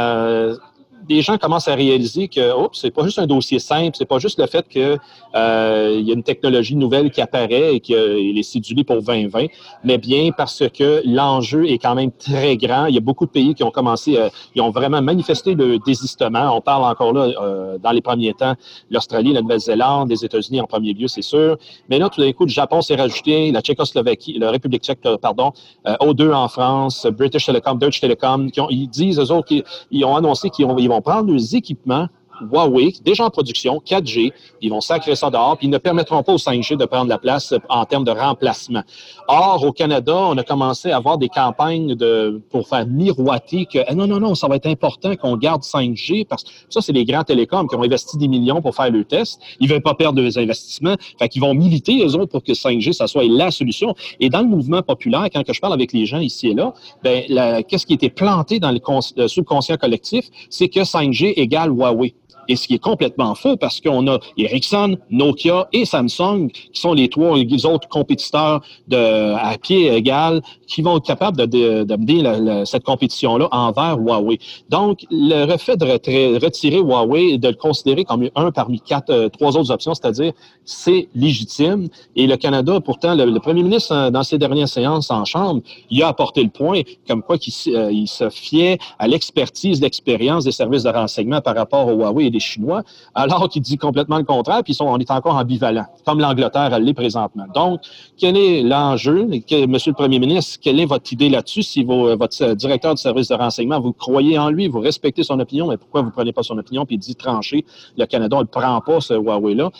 des 1.08 1.22
gens 1.22 1.38
commencent 1.38 1.68
à 1.68 1.76
réaliser 1.76 2.28
que 2.28 2.52
oh, 2.56 2.70
c'est 2.74 2.91
pas 2.91 3.04
juste 3.04 3.20
un 3.20 3.28
dossier 3.28 3.60
simple, 3.60 3.96
c'est 3.98 4.06
pas 4.06 4.20
juste 4.20 4.39
le 4.39 4.48
fait 4.48 4.68
qu'il 4.68 4.98
euh, 5.36 6.02
y 6.04 6.12
a 6.12 6.13
une 6.13 6.24
technologie 6.24 6.76
nouvelle 6.76 7.12
qui 7.12 7.22
apparaît 7.22 7.76
et 7.76 7.80
qu'il 7.80 8.38
est 8.38 8.44
cédulé 8.44 8.84
pour 8.84 9.02
2020, 9.02 9.46
mais 9.84 9.98
bien 9.98 10.32
parce 10.36 10.63
que 10.70 11.02
l'enjeu 11.06 11.65
est 11.68 11.78
quand 11.78 11.96
même 11.96 12.12
très 12.12 12.58
grand. 12.58 12.88
Il 12.88 12.96
y 12.96 12.98
a 12.98 13.02
beaucoup 13.02 13.26
de 13.26 13.32
pays 13.32 13.54
qui 13.54 13.63
ont 13.63 13.72
commencé, 13.72 14.18
euh, 14.18 14.30
ils 14.56 14.62
ont 14.62 14.72
vraiment 14.72 15.02
manifesté 15.02 15.54
le 15.56 15.78
désistement. 15.80 16.56
On 16.56 16.62
parle 16.62 16.84
encore 16.84 17.13
là, 17.13 17.28
euh, 17.41 17.78
dans 17.78 17.91
les 17.91 18.02
premiers 18.02 18.34
temps, 18.34 18.56
l'Australie, 18.89 19.34
la 19.34 19.41
Nouvelle-Zélande, 19.41 20.10
les 20.10 20.26
États-Unis 20.26 20.62
en 20.62 20.65
premier 20.65 20.94
lieu, 20.94 21.08
c'est 21.08 21.22
sûr. 21.22 21.58
Mais 21.89 22.00
là, 22.00 22.10
tout 22.10 22.22
d'un 22.22 22.32
coup, 22.32 22.46
le 22.46 22.50
Japon 22.50 22.82
s'est 22.82 22.96
rajouté, 22.96 23.52
la 23.52 23.62
Tchécoslovaquie, 23.62 24.39
la 24.39 24.52
République 24.52 24.84
tchèque, 24.84 25.00
pardon, 25.22 25.52
O2 25.86 26.34
en 26.34 26.48
France, 26.48 27.08
British 27.08 27.46
Telecom, 27.46 27.78
Deutsche 27.78 28.02
Telecom, 28.02 28.50
qui 28.52 28.60
ont, 28.62 28.70
ils 28.70 28.88
disent, 28.88 29.20
eux 29.20 29.32
autres, 29.32 29.54
ils 29.91 30.06
ont 30.06 30.15
annoncé 30.15 30.50
qu'ils 30.50 30.65
vont, 30.65 30.78
ils 30.78 30.89
vont 30.95 31.01
prendre 31.01 31.31
leurs 31.31 31.55
équipements 31.55 32.08
Huawei, 32.41 32.93
déjà 33.04 33.26
en 33.26 33.30
production, 33.30 33.82
4G, 33.86 34.32
ils 34.62 34.69
vont 34.69 34.82
sacrer 34.82 35.15
ça 35.15 35.30
dehors, 35.30 35.58
puis 35.58 35.67
ils 35.67 35.71
ne 35.71 35.78
permettront 35.78 36.24
pas 36.24 36.34
au 36.34 36.38
5G 36.38 36.78
de 36.78 36.86
prendre 36.86 37.10
la 37.10 37.17
place 37.17 37.54
en 37.69 37.86
termes 37.86 38.04
de 38.04 38.12
remplacement. 38.12 38.84
Or, 39.28 39.63
au 39.63 39.71
Canada, 39.71 40.15
on 40.15 40.38
a 40.38 40.43
commencé 40.43 40.91
à 40.91 40.98
avoir 40.98 41.17
des 41.17 41.30
campagnes 41.30 41.95
de, 41.95 42.41
pour 42.50 42.67
faire 42.67 42.86
miroiter 42.88 43.65
que 43.65 43.80
eh 43.88 43.95
non, 43.95 44.08
non, 44.08 44.19
non, 44.19 44.36
ça 44.36 44.48
va 44.48 44.56
être 44.56 44.67
important 44.67 45.15
qu'on 45.15 45.38
garde 45.38 45.62
5G, 45.62 46.26
parce 46.26 46.43
que 46.43 46.50
ça, 46.69 46.82
c'est 46.82 46.93
les 46.93 47.06
grands 47.06 47.24
télécoms 47.24 47.67
qui 47.67 47.76
ont 47.76 47.84
investi 47.84 48.17
des 48.17 48.28
millions 48.28 48.62
pour 48.62 48.76
faire 48.76 48.91
le 48.91 49.04
test. 49.04 49.39
Ils 49.60 49.67
ne 49.67 49.74
veulent 49.74 49.84
pas 49.84 49.93
perdre 49.93 50.21
des 50.21 50.38
investissements. 50.38 50.95
Fait 51.19 51.30
qu'ils 51.30 51.41
vont 51.41 51.54
militer, 51.54 52.04
eux 52.06 52.15
autres, 52.15 52.32
pour 52.32 52.43
que 52.43 52.54
5G, 52.54 52.93
ça 52.93 53.08
soit 53.08 53.24
la 53.24 53.52
solution. 53.52 53.95
Et 54.19 54.30
dans 54.30 54.41
le 54.41 54.48
mouvement 54.48 54.82
populaire, 54.82 55.28
quand 55.34 55.43
je 55.48 55.60
parle 55.60 55.74
avec 55.74 55.93
les 55.93 56.06
gens 56.06 56.19
ici 56.19 56.50
et 56.50 56.54
là, 56.54 56.74
ben, 57.04 57.63
qu'est-ce 57.63 57.86
qui 57.86 57.93
était 57.93 58.10
planté 58.10 58.60
dans 58.60 58.71
le 58.71 59.28
subconscient 59.28 59.78
collectif, 59.78 60.30
c'est 60.50 60.69
que 60.69 60.82
5G 60.82 61.34
égale 61.38 61.69
Huawei. 61.69 62.13
Et 62.47 62.55
ce 62.55 62.67
qui 62.67 62.75
est 62.75 62.79
complètement 62.79 63.36
faux 63.36 63.58
parce 63.58 63.81
qu'on 63.81 64.08
a 64.08 64.19
Ericsson, 64.38 64.97
Nokia 65.10 65.67
et 65.73 65.86
Samsung 65.86 66.49
qui 66.51 66.79
sont 66.79 66.93
les 66.93 67.10
trois 67.10 67.38
autres 67.65 67.88
compétiteurs 67.88 68.62
à 68.91 69.58
pied 69.62 69.93
égal 69.93 70.41
qui 70.67 70.81
vont 70.81 70.97
être 70.97 71.05
capables 71.05 71.47
de, 71.47 72.65
cette 72.65 72.84
compétition-là 72.84 73.47
envers 73.51 73.97
Huawei. 73.97 74.39
Donc, 74.69 75.05
le 75.12 75.58
fait 75.58 75.77
de 75.77 75.86
retirer 75.86 76.79
Huawei 76.79 77.34
et 77.34 77.38
de 77.38 77.47
le 77.47 77.55
considérer 77.55 78.03
comme 78.03 78.29
un 78.36 78.51
parmi 78.51 78.79
quatre, 78.79 79.10
euh, 79.10 79.29
trois 79.29 79.58
autres 79.58 79.71
options, 79.71 79.93
c'est-à-dire 79.93 80.34
c'est 80.63 81.08
légitime. 81.15 81.88
Et 82.15 82.27
le 82.27 82.38
Canada, 82.38 82.79
pourtant, 82.79 83.15
le, 83.15 83.39
premier 83.39 83.63
ministre, 83.63 83.93
euh, 83.93 84.10
dans 84.10 84.23
ses 84.23 84.38
dernières 84.38 84.69
séances 84.69 85.12
en 85.12 85.25
Chambre, 85.25 85.62
il 85.89 86.01
a 86.03 86.08
apporté 86.08 86.43
le 86.43 86.49
point 86.49 86.81
comme 87.08 87.21
quoi 87.21 87.38
euh, 87.67 87.91
il 87.91 88.08
se 88.08 88.29
fiait 88.29 88.77
à 88.99 89.08
l'expertise, 89.08 89.81
l'expérience 89.81 90.45
des 90.45 90.51
services 90.51 90.84
de 90.84 90.89
renseignement 90.89 91.41
par 91.41 91.55
rapport 91.55 91.88
au 91.88 91.91
Huawei 91.91 92.29
des 92.36 92.41
Chinois, 92.41 92.84
alors 93.13 93.48
qu'il 93.50 93.62
dit 93.62 93.78
complètement 93.78 94.17
le 94.17 94.24
contraire, 94.24 94.62
puis 94.63 94.78
on 94.82 94.98
est 95.00 95.12
encore 95.12 95.36
ambivalent, 95.36 95.86
comme 96.06 96.19
l'Angleterre 96.19 96.78
l'est 96.80 96.93
présentement. 96.93 97.45
Donc, 97.54 97.82
quel 98.17 98.36
est 98.38 98.62
l'enjeu? 98.62 99.28
Monsieur 99.67 99.91
le 99.91 99.95
Premier 99.95 100.19
ministre, 100.19 100.60
quelle 100.62 100.80
est 100.80 100.86
votre 100.86 101.12
idée 101.13 101.30
là-dessus? 101.30 101.63
Si 101.63 101.84
votre 101.84 102.54
directeur 102.54 102.93
du 102.95 103.02
service 103.02 103.30
de 103.30 103.36
renseignement, 103.36 103.80
vous 103.80 103.93
croyez 103.93 104.38
en 104.38 104.50
lui, 104.50 104.67
vous 104.67 104.80
respectez 104.80 105.24
son 105.24 105.39
opinion, 105.39 105.67
mais 105.67 105.78
pourquoi 105.78 106.02
vous 106.02 106.08
ne 106.08 106.12
prenez 106.12 106.34
pas 106.34 106.43
son 106.43 106.58
opinion 106.58 106.86
puis 106.86 106.98
dit 106.98 107.15
trancher, 107.15 107.65
le 107.98 108.06
Canada 108.06 108.38
ne 108.39 108.43
prend 108.43 108.82
pas, 108.82 109.00
ce 109.00 109.13
Huawei-là? 109.13 109.71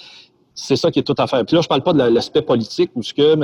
C'est 0.56 0.78
ça 0.78 0.90
qui 0.90 1.00
est 1.00 1.04
tout 1.04 1.16
à 1.18 1.28
faire. 1.28 1.46
Puis 1.46 1.56
là, 1.56 1.62
je 1.62 1.68
parle 1.68 1.82
pas 1.82 1.94
de 1.94 2.02
l'aspect 2.02 2.42
politique 2.42 2.90
où 2.96 3.04
ce 3.04 3.14
que 3.14 3.36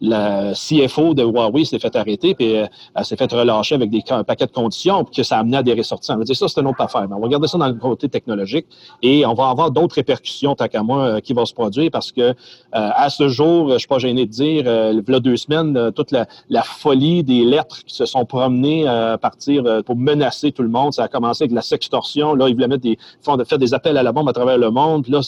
la, 0.00 0.52
CFO 0.54 1.14
de 1.14 1.22
Huawei 1.22 1.64
s'est 1.64 1.78
fait 1.78 1.94
arrêter 1.94 2.34
puis 2.34 2.56
euh, 2.56 2.66
elle, 2.94 3.04
s'est 3.04 3.16
fait 3.16 3.30
relâcher 3.30 3.74
avec 3.74 3.90
des, 3.90 4.02
un 4.10 4.24
paquet 4.24 4.46
de 4.46 4.52
conditions 4.52 5.04
puis 5.04 5.16
que 5.16 5.22
ça 5.22 5.36
a 5.36 5.40
amené 5.40 5.58
à 5.58 5.62
des 5.62 5.74
ressorties. 5.74 6.10
On 6.12 6.16
va 6.16 6.24
dire 6.24 6.36
ça, 6.36 6.48
c'est 6.48 6.60
une 6.60 6.66
autre 6.66 6.80
affaire. 6.80 7.06
Mais 7.08 7.14
on 7.14 7.20
va 7.20 7.26
regarder 7.26 7.48
ça 7.48 7.58
dans 7.58 7.68
le 7.68 7.74
côté 7.74 8.08
technologique 8.08 8.66
et 9.02 9.26
on 9.26 9.34
va 9.34 9.50
avoir 9.50 9.70
d'autres 9.70 9.96
répercussions, 9.96 10.54
tant 10.54 10.68
qu'à 10.68 10.82
moi, 10.82 11.04
euh, 11.04 11.20
qui 11.20 11.34
vont 11.34 11.44
se 11.44 11.52
produire 11.52 11.90
parce 11.90 12.12
que 12.12 12.20
euh, 12.22 12.32
à 12.72 13.10
ce 13.10 13.28
jour, 13.28 13.70
je 13.72 13.78
suis 13.78 13.88
pas 13.88 13.98
gêné 13.98 14.24
de 14.24 14.30
dire, 14.30 14.64
il 14.64 15.04
y 15.06 15.14
a 15.14 15.20
deux 15.20 15.36
semaines, 15.36 15.92
toute 15.92 16.10
la, 16.12 16.62
folie 16.62 17.22
des 17.22 17.44
lettres 17.44 17.84
qui 17.84 17.94
se 17.94 18.06
sont 18.06 18.24
promenées 18.24 18.88
à 18.88 19.18
partir 19.18 19.82
pour 19.84 19.96
menacer 19.96 20.50
tout 20.50 20.62
le 20.62 20.68
monde. 20.68 20.94
Ça 20.94 21.04
a 21.04 21.08
commencé 21.08 21.44
avec 21.44 21.54
la 21.54 21.62
sextorsion. 21.62 22.34
Là, 22.34 22.48
ils 22.48 22.54
voulaient 22.54 22.68
mettre 22.68 22.82
des, 22.82 22.98
faire 23.22 23.58
des 23.58 23.74
appels 23.74 23.96
à 23.98 24.02
la 24.02 24.12
bombe 24.12 24.28
à 24.28 24.32
travers 24.32 24.56
le 24.56 24.70
monde. 24.70 25.02
Puis 25.02 25.12
là, 25.12 25.20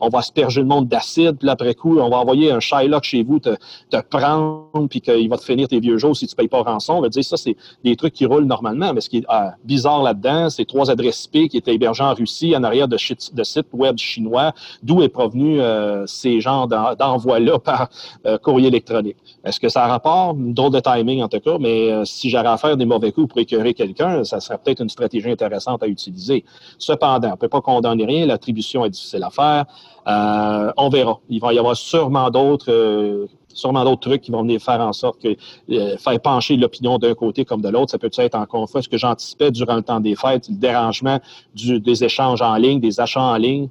on 0.00 0.08
va 0.08 0.18
asperger 0.18 0.60
le 0.60 0.66
monde 0.66 0.81
d'acide, 0.84 1.36
puis 1.38 1.48
après 1.48 1.74
coup, 1.74 1.98
on 1.98 2.08
va 2.08 2.18
envoyer 2.18 2.50
un 2.50 2.60
Shylock 2.60 3.04
chez 3.04 3.22
vous 3.22 3.38
te, 3.38 3.50
te 3.90 4.00
prendre, 4.00 4.88
puis 4.88 5.00
qu'il 5.00 5.28
va 5.28 5.36
te 5.36 5.44
finir 5.44 5.68
tes 5.68 5.80
vieux 5.80 5.98
jours 5.98 6.16
si 6.16 6.26
tu 6.26 6.34
ne 6.34 6.36
payes 6.36 6.48
pas 6.48 6.62
rançon. 6.62 6.94
On 6.94 7.00
va 7.00 7.08
dire 7.08 7.24
ça, 7.24 7.36
c'est 7.36 7.56
des 7.84 7.96
trucs 7.96 8.14
qui 8.14 8.26
roulent 8.26 8.44
normalement. 8.44 8.92
Mais 8.92 9.00
ce 9.00 9.08
qui 9.08 9.18
est 9.18 9.26
euh, 9.30 9.50
bizarre 9.64 10.02
là-dedans, 10.02 10.50
c'est 10.50 10.64
trois 10.64 10.90
adresses 10.90 11.28
IP 11.32 11.50
qui 11.50 11.56
étaient 11.56 11.74
hébergées 11.74 12.04
en 12.04 12.14
Russie, 12.14 12.54
en 12.56 12.62
arrière 12.62 12.88
de, 12.88 12.96
de 12.96 13.42
sites 13.42 13.68
web 13.72 13.96
chinois, 13.98 14.52
d'où 14.82 15.02
est 15.02 15.08
provenu 15.08 15.60
euh, 15.60 16.06
ces 16.06 16.40
genres 16.40 16.68
d'envois-là 16.68 17.58
par 17.58 17.88
euh, 18.26 18.38
courrier 18.38 18.68
électronique. 18.68 19.16
Est-ce 19.44 19.60
que 19.60 19.68
ça 19.68 19.84
a 19.84 19.88
rapport? 19.88 20.34
Drôle 20.34 20.72
de 20.72 20.80
timing 20.80 21.22
en 21.22 21.28
tout 21.28 21.40
cas, 21.40 21.58
mais 21.58 22.04
si 22.04 22.30
j'avais 22.30 22.48
à 22.48 22.56
faire 22.56 22.76
des 22.76 22.84
mauvais 22.84 23.12
coups 23.12 23.28
pour 23.28 23.38
écœurer 23.38 23.74
quelqu'un, 23.74 24.24
ça 24.24 24.40
serait 24.40 24.58
peut-être 24.58 24.80
une 24.80 24.88
stratégie 24.88 25.30
intéressante 25.30 25.82
à 25.82 25.86
utiliser. 25.86 26.44
Cependant, 26.78 27.28
on 27.28 27.32
ne 27.32 27.36
peut 27.36 27.48
pas 27.48 27.60
condamner 27.60 28.04
rien, 28.04 28.26
l'attribution 28.26 28.84
est 28.84 28.90
difficile 28.90 29.22
à 29.24 29.30
faire. 29.30 29.66
Euh, 30.06 30.72
on 30.76 30.88
verra. 30.88 31.20
Il 31.28 31.40
va 31.40 31.52
y 31.52 31.58
avoir 31.58 31.76
sûrement 31.76 32.30
d'autres 32.30 32.70
euh, 32.70 33.26
sûrement 33.54 33.84
d'autres 33.84 34.00
trucs 34.00 34.22
qui 34.22 34.30
vont 34.30 34.42
venir 34.42 34.60
faire 34.60 34.80
en 34.80 34.92
sorte 34.92 35.20
que 35.20 35.36
euh, 35.70 35.96
faire 35.98 36.20
pencher 36.20 36.56
l'opinion 36.56 36.98
d'un 36.98 37.14
côté 37.14 37.44
comme 37.44 37.60
de 37.60 37.68
l'autre. 37.68 37.90
Ça 37.90 37.98
peut 37.98 38.10
être 38.16 38.34
encore 38.34 38.68
ce 38.68 38.88
que 38.88 38.96
j'anticipais 38.96 39.50
durant 39.50 39.76
le 39.76 39.82
temps 39.82 40.00
des 40.00 40.16
fêtes, 40.16 40.48
le 40.48 40.56
dérangement 40.56 41.20
des 41.54 42.04
échanges 42.04 42.42
en 42.42 42.56
ligne, 42.56 42.80
des 42.80 42.98
achats 42.98 43.20
en 43.20 43.36
ligne? 43.36 43.68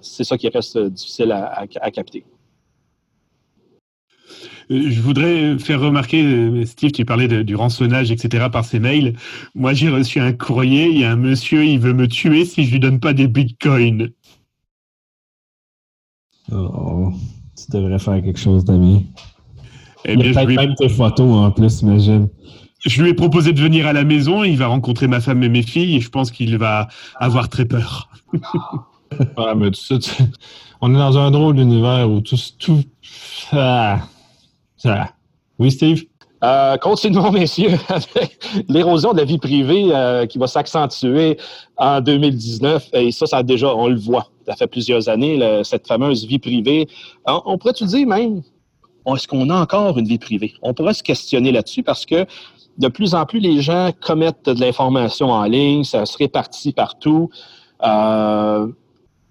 c'est 0.00 0.24
ça 0.24 0.38
qui 0.38 0.48
reste 0.48 0.78
difficile 0.78 1.32
à, 1.32 1.90
capter. 1.90 2.24
Je 4.70 5.00
voudrais 5.00 5.58
faire 5.58 5.80
remarquer, 5.80 6.64
Steve, 6.64 6.92
tu 6.92 7.04
parlais 7.04 7.28
du 7.28 7.54
rançonnage, 7.56 8.10
etc., 8.10 8.46
par 8.50 8.64
ses 8.64 8.78
mails. 8.78 9.14
Moi, 9.54 9.74
j'ai 9.74 9.90
reçu 9.90 10.20
un 10.20 10.32
courrier, 10.32 10.88
il 10.88 11.00
y 11.00 11.04
a 11.04 11.10
un 11.10 11.16
monsieur, 11.16 11.64
il 11.64 11.80
veut 11.80 11.92
me 11.92 12.06
tuer 12.06 12.44
si 12.44 12.64
je 12.64 12.72
lui 12.72 12.80
donne 12.80 13.00
pas 13.00 13.12
des 13.12 13.26
bitcoins. 13.26 14.10
Oh, 16.52 17.12
tu 17.56 17.70
devrais 17.72 17.98
faire 17.98 18.22
quelque 18.22 18.38
chose, 18.38 18.64
d'ami. 18.64 19.06
Eh 20.04 20.14
il 20.14 20.38
a 20.38 20.44
même 20.46 20.74
tes 20.76 20.88
photos 20.88 21.36
en 21.36 21.50
plus, 21.50 21.82
imagine. 21.82 22.28
Je 22.86 23.02
lui 23.02 23.10
ai 23.10 23.14
proposé 23.14 23.52
de 23.52 23.60
venir 23.60 23.86
à 23.86 23.92
la 23.92 24.04
maison, 24.04 24.42
il 24.42 24.56
va 24.56 24.68
rencontrer 24.68 25.06
ma 25.06 25.20
femme 25.20 25.42
et 25.42 25.50
mes 25.50 25.62
filles, 25.62 25.96
et 25.96 26.00
je 26.00 26.08
pense 26.08 26.30
qu'il 26.30 26.56
va 26.56 26.88
avoir 27.16 27.50
très 27.50 27.66
peur. 27.66 28.08
ah, 29.36 29.54
mais 29.54 29.70
tu 29.70 29.80
sais, 29.80 29.98
on 30.80 30.94
est 30.94 30.98
dans 30.98 31.18
un 31.18 31.30
drôle 31.30 31.56
d'univers 31.56 32.10
où 32.10 32.22
tout. 32.22 32.38
tout 32.58 32.82
ah, 33.52 34.00
Oui, 35.58 35.70
Steve? 35.70 36.04
Euh, 36.42 36.78
continuons, 36.78 37.30
messieurs, 37.32 37.78
avec 37.88 38.38
l'érosion 38.68 39.12
de 39.12 39.18
la 39.18 39.24
vie 39.24 39.38
privée 39.38 39.90
euh, 39.92 40.24
qui 40.24 40.38
va 40.38 40.46
s'accentuer 40.46 41.36
en 41.76 42.00
2019. 42.00 42.88
Et 42.94 43.12
ça, 43.12 43.26
ça 43.26 43.42
déjà, 43.42 43.74
on 43.74 43.88
le 43.88 43.98
voit. 43.98 44.30
Ça 44.50 44.56
fait 44.56 44.66
plusieurs 44.66 45.08
années, 45.08 45.38
cette 45.62 45.86
fameuse 45.86 46.26
vie 46.26 46.40
privée. 46.40 46.88
On, 47.24 47.56
pourrait-tu 47.56 47.84
dire 47.84 48.04
même, 48.04 48.42
est-ce 49.06 49.28
qu'on 49.28 49.48
a 49.48 49.60
encore 49.60 49.96
une 49.96 50.08
vie 50.08 50.18
privée? 50.18 50.54
On 50.62 50.74
pourrait 50.74 50.94
se 50.94 51.04
questionner 51.04 51.52
là-dessus 51.52 51.84
parce 51.84 52.04
que 52.04 52.26
de 52.78 52.88
plus 52.88 53.14
en 53.14 53.26
plus, 53.26 53.38
les 53.38 53.60
gens 53.60 53.90
commettent 54.00 54.48
de 54.48 54.60
l'information 54.60 55.30
en 55.30 55.44
ligne, 55.44 55.84
ça 55.84 56.04
se 56.04 56.18
répartit 56.18 56.72
partout. 56.72 57.30
Euh, 57.84 58.66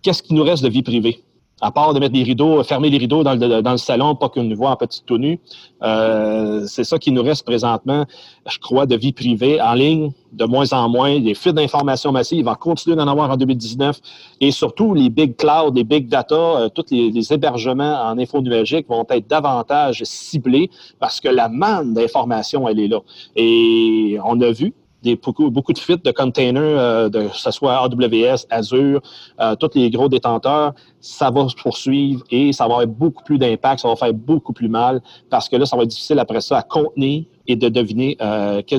qu'est-ce 0.02 0.24
qui 0.24 0.34
nous 0.34 0.44
reste 0.44 0.64
de 0.64 0.70
vie 0.70 0.84
privée? 0.84 1.22
À 1.62 1.72
part 1.72 1.94
de 1.94 2.00
mettre 2.00 2.14
des 2.14 2.24
rideaux, 2.24 2.64
fermer 2.64 2.90
les 2.90 2.98
rideaux 2.98 3.24
dans 3.24 3.36
le, 3.36 3.62
dans 3.62 3.72
le 3.72 3.78
salon, 3.78 4.16
pas 4.16 4.30
qu'on 4.30 4.44
nous 4.44 4.56
voit 4.56 4.72
en 4.72 4.76
petite 4.76 5.06
tenue. 5.06 5.40
Euh, 5.84 6.66
c'est 6.68 6.84
ça 6.84 6.98
qui 6.98 7.12
nous 7.12 7.24
reste 7.24 7.46
présentement, 7.46 8.06
je 8.50 8.60
crois, 8.60 8.86
de 8.86 8.96
vie 8.96 9.12
privée 9.14 9.62
en 9.62 9.74
ligne, 9.74 10.12
de 10.32 10.46
moins 10.46 10.72
en 10.74 10.90
moins. 10.90 11.20
Les 11.20 11.34
fuites 11.34 11.56
d'informations 11.56 12.12
massives 12.12 12.46
vont 12.46 12.56
continuer 12.56 12.96
d'en 12.96 13.08
avoir 13.08 13.30
en 13.30 13.38
2019. 13.38 14.00
Et 14.42 14.52
surtout, 14.52 14.94
les 14.94 15.10
big 15.10 15.36
clouds, 15.36 15.72
les 15.74 15.84
big 15.84 16.08
data, 16.08 16.36
euh, 16.36 16.70
tous 16.70 16.86
les, 16.92 17.12
les, 17.12 17.34
hébergements 17.34 18.04
en 18.04 18.18
info 18.18 18.42
numérique 18.42 18.88
vont 18.88 19.06
être 19.10 19.28
davantage 19.28 20.04
ciblés 20.04 20.70
parce 21.00 21.20
que 21.20 21.30
la 21.30 21.50
manne 21.50 21.94
d'informations, 21.94 22.68
elle 22.68 22.80
est 22.80 22.88
là. 22.88 23.00
Et 23.36 24.18
on 24.24 24.40
a 24.42 24.52
vu, 24.52 24.74
des, 25.04 25.16
beaucoup, 25.16 25.74
de 25.74 25.80
fuites 25.80 26.04
de 26.04 26.12
containers, 26.12 26.62
euh, 26.62 27.10
que 27.10 27.36
ce 27.36 27.52
soit 27.52 27.78
AWS, 27.78 28.46
Azure, 28.50 29.02
euh, 29.40 29.56
tous 29.56 29.72
les 29.76 29.90
gros 29.90 30.10
détenteurs, 30.10 30.74
ça 31.00 31.32
va 31.32 31.48
se 31.48 31.56
poursuivre 31.56 32.24
et 32.32 32.52
ça 32.52 32.68
va 32.68 32.76
avoir 32.76 32.88
beaucoup 32.88 33.24
plus 33.24 33.38
d'impact, 33.38 33.82
ça 33.82 33.88
va 33.88 33.96
faire 33.96 34.14
beaucoup 34.14 34.54
plus 34.54 34.68
mal 34.68 35.02
parce 35.30 35.48
que 35.48 35.56
là, 35.56 35.66
ça 35.66 35.78
va 35.78 35.84
être 35.84 35.90
difficile 35.90 36.20
après 36.20 36.42
ça 36.42 36.58
à 36.58 36.64
contenir 36.64 37.24
et 37.48 37.56
de 37.56 37.70
deviner 37.70 38.18
euh, 38.22 38.62
qui 38.62 38.76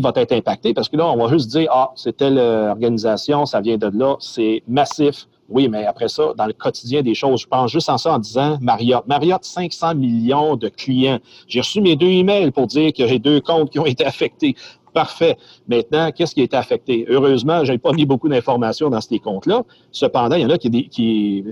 va 0.00 0.12
être 0.16 0.32
impacté 0.32 0.74
parce 0.74 0.88
que 0.88 0.96
là, 0.96 1.06
on 1.06 1.16
va 1.16 1.28
juste 1.28 1.50
dire, 1.50 1.68
ah, 1.72 1.92
c'est 1.94 2.16
telle 2.16 2.38
organisation, 2.38 3.46
ça 3.46 3.60
vient 3.60 3.76
de 3.76 3.90
là, 3.94 4.16
c'est 4.18 4.62
massif, 4.66 5.26
oui, 5.48 5.68
mais 5.68 5.84
après 5.84 6.08
ça, 6.08 6.32
dans 6.36 6.46
le 6.46 6.52
quotidien 6.52 7.02
des 7.02 7.14
choses, 7.14 7.42
je 7.42 7.46
pense 7.46 7.70
juste 7.70 7.88
en 7.90 7.98
ça 7.98 8.14
en 8.14 8.18
disant 8.18 8.56
Marriott. 8.60 9.06
Marriott, 9.06 9.44
500 9.44 9.94
millions 9.94 10.56
de 10.56 10.68
clients. 10.68 11.18
J'ai 11.46 11.60
reçu 11.60 11.80
mes 11.80 11.96
deux 11.96 12.08
emails 12.08 12.50
pour 12.50 12.66
dire 12.66 12.92
que 12.92 13.06
j'ai 13.06 13.18
deux 13.18 13.40
comptes 13.40 13.70
qui 13.70 13.78
ont 13.78 13.86
été 13.86 14.04
affectés 14.06 14.54
Parfait. 14.94 15.36
Maintenant, 15.68 16.10
qu'est-ce 16.12 16.34
qui 16.34 16.40
a 16.40 16.44
été 16.44 16.56
affecté? 16.56 17.04
Heureusement, 17.08 17.64
je 17.64 17.72
n'ai 17.72 17.78
pas 17.78 17.92
mis 17.92 18.06
beaucoup 18.06 18.28
d'informations 18.28 18.88
dans 18.88 19.00
ces 19.00 19.18
comptes-là. 19.18 19.62
Cependant, 19.90 20.36
il 20.36 20.42
y 20.42 20.46
en 20.46 20.50
a 20.50 20.56
qui, 20.56 20.70
qui, 20.88 21.44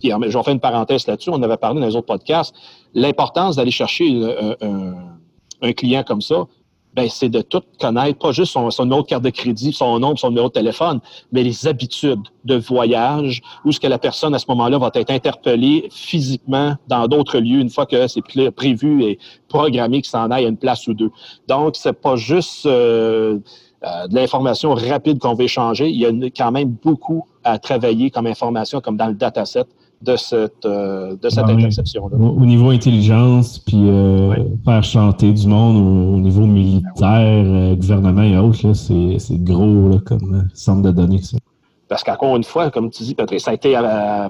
qui 0.00 0.12
j'en 0.28 0.42
fais 0.42 0.52
une 0.52 0.60
parenthèse 0.60 1.06
là-dessus, 1.06 1.30
on 1.30 1.42
avait 1.42 1.56
parlé 1.56 1.80
dans 1.80 1.86
les 1.86 1.96
autres 1.96 2.08
podcasts, 2.08 2.54
l'importance 2.92 3.56
d'aller 3.56 3.70
chercher 3.70 4.10
un 5.62 5.72
client 5.72 6.02
comme 6.02 6.20
ça, 6.20 6.44
ben, 6.94 7.08
c'est 7.08 7.28
de 7.28 7.40
tout 7.40 7.62
connaître, 7.80 8.18
pas 8.18 8.32
juste 8.32 8.52
son, 8.52 8.70
son, 8.70 8.86
de 8.86 9.02
carte 9.02 9.22
de 9.22 9.30
crédit, 9.30 9.72
son 9.72 9.98
nom, 9.98 10.14
son 10.16 10.28
numéro 10.28 10.48
de 10.48 10.52
téléphone, 10.52 11.00
mais 11.32 11.42
les 11.42 11.66
habitudes 11.66 12.20
de 12.44 12.56
voyage, 12.56 13.40
où 13.64 13.72
ce 13.72 13.80
que 13.80 13.86
la 13.86 13.98
personne 13.98 14.34
à 14.34 14.38
ce 14.38 14.46
moment-là 14.48 14.78
va 14.78 14.90
être 14.94 15.10
interpellée 15.10 15.88
physiquement 15.90 16.74
dans 16.88 17.06
d'autres 17.08 17.38
lieux 17.38 17.60
une 17.60 17.70
fois 17.70 17.86
que 17.86 18.06
c'est 18.08 18.22
prévu 18.54 19.04
et 19.04 19.18
programmé 19.48 20.02
qu'il 20.02 20.10
s'en 20.10 20.30
aille 20.30 20.44
à 20.44 20.48
une 20.48 20.56
place 20.56 20.86
ou 20.86 20.94
deux. 20.94 21.10
Donc, 21.48 21.76
c'est 21.76 21.92
pas 21.92 22.16
juste 22.16 22.66
euh, 22.66 23.38
euh, 23.84 24.06
de 24.06 24.14
l'information 24.14 24.74
rapide 24.74 25.18
qu'on 25.18 25.34
veut 25.34 25.44
échanger, 25.44 25.88
il 25.88 25.96
y 25.96 26.06
a 26.06 26.10
quand 26.30 26.52
même 26.52 26.76
beaucoup 26.82 27.26
à 27.42 27.58
travailler 27.58 28.10
comme 28.10 28.26
information, 28.26 28.80
comme 28.80 28.96
dans 28.96 29.08
le 29.08 29.14
dataset 29.14 29.64
de 30.02 30.16
cette, 30.16 30.66
euh, 30.66 31.16
de 31.16 31.28
cette 31.28 31.44
interception-là. 31.44 32.16
Au, 32.16 32.44
niveau 32.44 32.70
intelligence, 32.70 33.58
puis 33.58 33.88
euh, 33.88 34.34
faire 34.64 34.82
chanter 34.82 35.32
du 35.32 35.46
monde 35.46 35.76
au, 35.76 36.18
niveau 36.18 36.44
militaire, 36.44 37.44
euh, 37.46 37.74
gouvernement 37.74 38.22
et 38.22 38.36
autres, 38.36 38.72
c'est 38.72 39.44
gros 39.44 39.90
là, 39.90 39.98
comme 40.04 40.48
centre 40.54 40.82
de 40.82 40.90
données. 40.90 41.22
Ça. 41.22 41.36
Parce 41.88 42.02
qu'encore 42.02 42.36
une 42.36 42.44
fois, 42.44 42.70
comme 42.70 42.90
tu 42.90 43.02
dis, 43.02 43.14
Patrick, 43.14 43.40
ça 43.40 43.50
a 43.50 43.54
été 43.54 43.76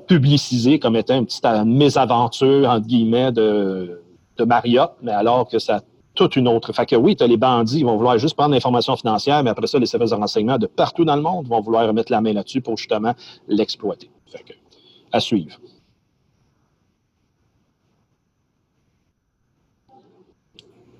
publicisé 0.06 0.78
comme 0.78 0.96
étant 0.96 1.16
une 1.16 1.26
petite 1.26 1.46
mésaventure, 1.64 2.68
entre 2.68 2.86
guillemets, 2.86 3.30
de, 3.30 4.02
de 4.36 4.44
Marriott, 4.44 4.90
mais 5.02 5.12
alors 5.12 5.48
que 5.48 5.58
ça 5.58 5.76
a 5.76 5.80
toute 6.14 6.36
une 6.36 6.48
autre. 6.48 6.72
Fait 6.72 6.86
que 6.86 6.96
oui, 6.96 7.16
tu 7.16 7.22
as 7.22 7.26
les 7.26 7.36
bandits, 7.36 7.78
ils 7.78 7.84
vont 7.84 7.96
vouloir 7.96 8.18
juste 8.18 8.34
prendre 8.34 8.52
l'information 8.52 8.96
financière, 8.96 9.42
mais 9.42 9.50
après 9.50 9.66
ça, 9.66 9.78
les 9.78 9.86
services 9.86 10.10
de 10.10 10.16
renseignement 10.16 10.58
de 10.58 10.66
partout 10.66 11.04
dans 11.04 11.16
le 11.16 11.22
monde 11.22 11.46
vont 11.46 11.60
vouloir 11.60 11.86
remettre 11.86 12.12
la 12.12 12.20
main 12.20 12.32
là-dessus 12.32 12.60
pour 12.60 12.76
justement 12.76 13.14
l'exploiter. 13.48 14.10
Fait 14.26 14.42
que, 14.42 14.52
à 15.12 15.20
suivre. 15.20 15.58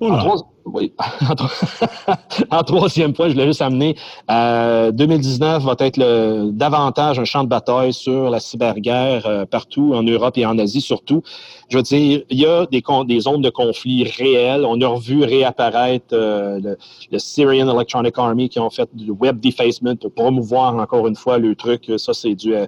En, 0.00 0.36
troisième 2.66 3.12
point, 3.12 3.28
je 3.28 3.34
voulais 3.34 3.46
juste 3.46 3.62
amener, 3.62 3.96
euh, 4.30 4.90
2019 4.90 5.62
va 5.62 5.76
être 5.78 5.96
le, 5.96 6.50
davantage 6.52 7.18
un 7.18 7.24
champ 7.24 7.44
de 7.44 7.48
bataille 7.48 7.92
sur 7.92 8.30
la 8.30 8.40
cyberguerre 8.40 9.26
euh, 9.26 9.44
partout, 9.44 9.92
en 9.94 10.02
Europe 10.02 10.38
et 10.38 10.46
en 10.46 10.58
Asie 10.58 10.80
surtout. 10.80 11.22
Je 11.68 11.76
veux 11.76 11.82
dire, 11.82 12.22
il 12.28 12.38
y 12.38 12.46
a 12.46 12.66
des, 12.66 12.82
des 13.06 13.20
zones 13.20 13.42
de 13.42 13.50
conflit 13.50 14.04
réelles. 14.04 14.64
On 14.66 14.80
a 14.80 14.86
revu 14.86 15.24
réapparaître 15.24 16.12
euh, 16.12 16.76
le, 17.10 17.18
Syrian 17.18 17.74
Electronic 17.74 18.18
Army 18.18 18.48
qui 18.48 18.58
ont 18.58 18.70
fait 18.70 18.88
du 18.92 19.10
web 19.10 19.40
defacement 19.40 19.96
pour 19.96 20.12
promouvoir 20.12 20.76
encore 20.76 21.06
une 21.06 21.16
fois 21.16 21.38
le 21.38 21.54
truc. 21.54 21.90
Ça, 21.96 22.12
c'est 22.12 22.34
du 22.34 22.54
euh, 22.54 22.66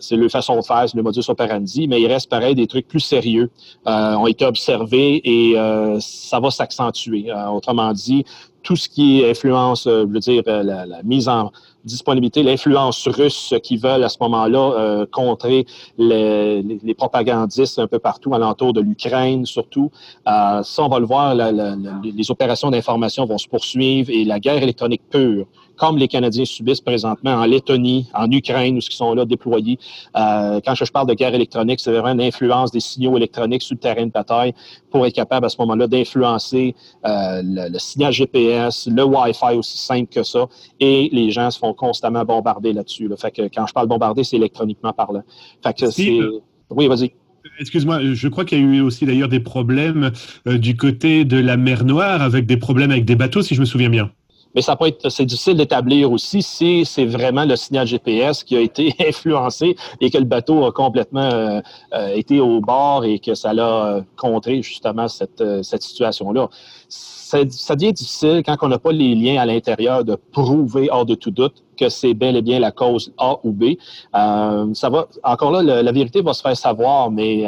c'est 0.00 0.16
le 0.16 0.28
façon 0.28 0.56
de 0.56 0.62
faire, 0.62 0.88
c'est 0.88 0.96
le 0.96 1.02
modus 1.02 1.28
operandi, 1.28 1.88
mais 1.88 2.00
il 2.00 2.06
reste 2.06 2.30
pareil 2.30 2.54
des 2.54 2.66
trucs 2.66 2.86
plus 2.86 3.00
sérieux 3.00 3.50
euh, 3.86 4.14
ont 4.14 4.26
été 4.26 4.44
observés 4.44 5.20
et 5.24 5.58
euh, 5.58 5.98
ça 6.00 6.40
va 6.40 6.50
s'accentuer. 6.50 7.26
autrement 7.52 7.92
dit, 7.92 8.24
tout 8.62 8.76
ce 8.76 8.88
qui 8.88 9.20
est 9.20 9.30
influence, 9.30 9.84
je 9.84 10.06
veux 10.06 10.18
dire, 10.20 10.42
la, 10.46 11.02
mise 11.02 11.28
en 11.28 11.50
disponibilité, 11.84 12.42
l'influence 12.42 13.06
russe 13.08 13.54
qui 13.62 13.78
veulent 13.78 14.04
à 14.04 14.08
ce 14.08 14.18
moment-là 14.20 15.06
contrer 15.10 15.64
les, 15.96 16.62
les, 16.62 16.94
propagandistes 16.94 17.78
un 17.78 17.86
peu 17.86 17.98
partout 17.98 18.34
alentour 18.34 18.74
de 18.74 18.80
l'Ukraine 18.80 19.46
surtout. 19.46 19.90
ça, 20.26 20.62
on 20.78 20.88
va 20.88 20.98
le 20.98 21.06
voir, 21.06 21.34
les 21.34 22.30
opérations 22.30 22.70
d'information 22.70 23.24
vont 23.24 23.38
se 23.38 23.48
poursuivre 23.48 24.10
et 24.10 24.24
la 24.24 24.38
guerre 24.38 24.62
électronique 24.62 25.02
pure 25.08 25.46
comme 25.78 25.96
les 25.96 26.08
Canadiens 26.08 26.44
subissent 26.44 26.80
présentement 26.80 27.32
en 27.32 27.44
Lettonie, 27.44 28.08
en 28.12 28.30
Ukraine, 28.30 28.76
où 28.76 28.78
ils 28.78 28.94
sont 28.94 29.14
là 29.14 29.24
déployés. 29.24 29.78
Euh, 30.16 30.60
quand 30.64 30.74
je 30.74 30.84
parle 30.90 31.06
de 31.08 31.14
guerre 31.14 31.34
électronique, 31.34 31.80
c'est 31.80 31.92
vraiment 31.92 32.14
l'influence 32.14 32.70
des 32.70 32.80
signaux 32.80 33.16
électroniques 33.16 33.62
sur 33.62 33.74
le 33.74 33.80
terrain 33.80 34.06
de 34.06 34.10
bataille 34.10 34.52
pour 34.90 35.06
être 35.06 35.14
capable 35.14 35.46
à 35.46 35.48
ce 35.48 35.56
moment-là 35.60 35.86
d'influencer 35.86 36.74
euh, 37.06 37.42
le, 37.44 37.78
signal 37.78 38.12
GPS, 38.12 38.88
le 38.90 39.04
Wi-Fi 39.04 39.54
aussi 39.56 39.78
simple 39.78 40.12
que 40.12 40.22
ça, 40.22 40.46
et 40.80 41.08
les 41.12 41.30
gens 41.30 41.50
se 41.50 41.58
font 41.58 41.72
constamment 41.72 42.24
bombarder 42.24 42.72
là-dessus. 42.72 43.08
Fait 43.16 43.30
que 43.30 43.42
quand 43.42 43.66
je 43.66 43.72
parle 43.72 43.86
bombarder, 43.86 44.24
c'est 44.24 44.36
électroniquement 44.36 44.92
parlant. 44.92 45.22
Fait 45.62 45.74
que 45.74 45.90
c'est... 45.90 46.18
Oui, 46.70 46.86
vas-y. 46.86 47.12
Excuse-moi, 47.60 48.00
je 48.12 48.28
crois 48.28 48.44
qu'il 48.44 48.58
y 48.58 48.60
a 48.60 48.64
eu 48.64 48.80
aussi 48.80 49.06
d'ailleurs 49.06 49.28
des 49.28 49.40
problèmes 49.40 50.10
euh, 50.46 50.58
du 50.58 50.76
côté 50.76 51.24
de 51.24 51.38
la 51.38 51.56
mer 51.56 51.84
Noire 51.84 52.20
avec 52.20 52.46
des 52.46 52.56
problèmes 52.56 52.90
avec 52.90 53.04
des 53.04 53.16
bateaux, 53.16 53.42
si 53.42 53.54
je 53.54 53.60
me 53.60 53.64
souviens 53.64 53.88
bien 53.88 54.10
mais 54.54 54.62
ça 54.62 54.76
peut 54.76 54.86
être, 54.86 55.08
c'est 55.08 55.24
difficile 55.24 55.56
d'établir 55.56 56.10
aussi 56.10 56.42
si 56.42 56.84
c'est 56.84 57.04
vraiment 57.04 57.44
le 57.44 57.56
signal 57.56 57.86
GPS 57.86 58.44
qui 58.44 58.56
a 58.56 58.60
été 58.60 58.94
influencé 59.06 59.76
et 60.00 60.10
que 60.10 60.18
le 60.18 60.24
bateau 60.24 60.64
a 60.64 60.72
complètement 60.72 61.20
euh, 61.20 61.60
euh, 61.94 62.08
été 62.14 62.40
au 62.40 62.60
bord 62.60 63.04
et 63.04 63.18
que 63.18 63.34
ça 63.34 63.52
l'a 63.52 63.86
euh, 63.86 64.02
contré 64.16 64.62
justement 64.62 65.08
cette, 65.08 65.44
cette 65.62 65.82
situation-là. 65.82 66.48
Ça, 66.88 67.44
devient 67.44 67.92
difficile 67.92 68.42
quand 68.44 68.56
on 68.62 68.68
n'a 68.68 68.78
pas 68.78 68.90
les 68.90 69.14
liens 69.14 69.38
à 69.38 69.44
l'intérieur 69.44 70.02
de 70.02 70.14
prouver 70.14 70.88
hors 70.90 71.04
de 71.04 71.14
tout 71.14 71.30
doute 71.30 71.62
que 71.76 71.90
c'est 71.90 72.14
bel 72.14 72.36
et 72.36 72.42
bien 72.42 72.58
la 72.58 72.70
cause 72.70 73.12
A 73.18 73.36
ou 73.44 73.52
B. 73.52 73.74
ça 74.14 74.88
va, 74.88 75.08
encore 75.22 75.50
là, 75.50 75.82
la 75.82 75.92
vérité 75.92 76.22
va 76.22 76.32
se 76.32 76.40
faire 76.40 76.56
savoir, 76.56 77.10
mais 77.10 77.44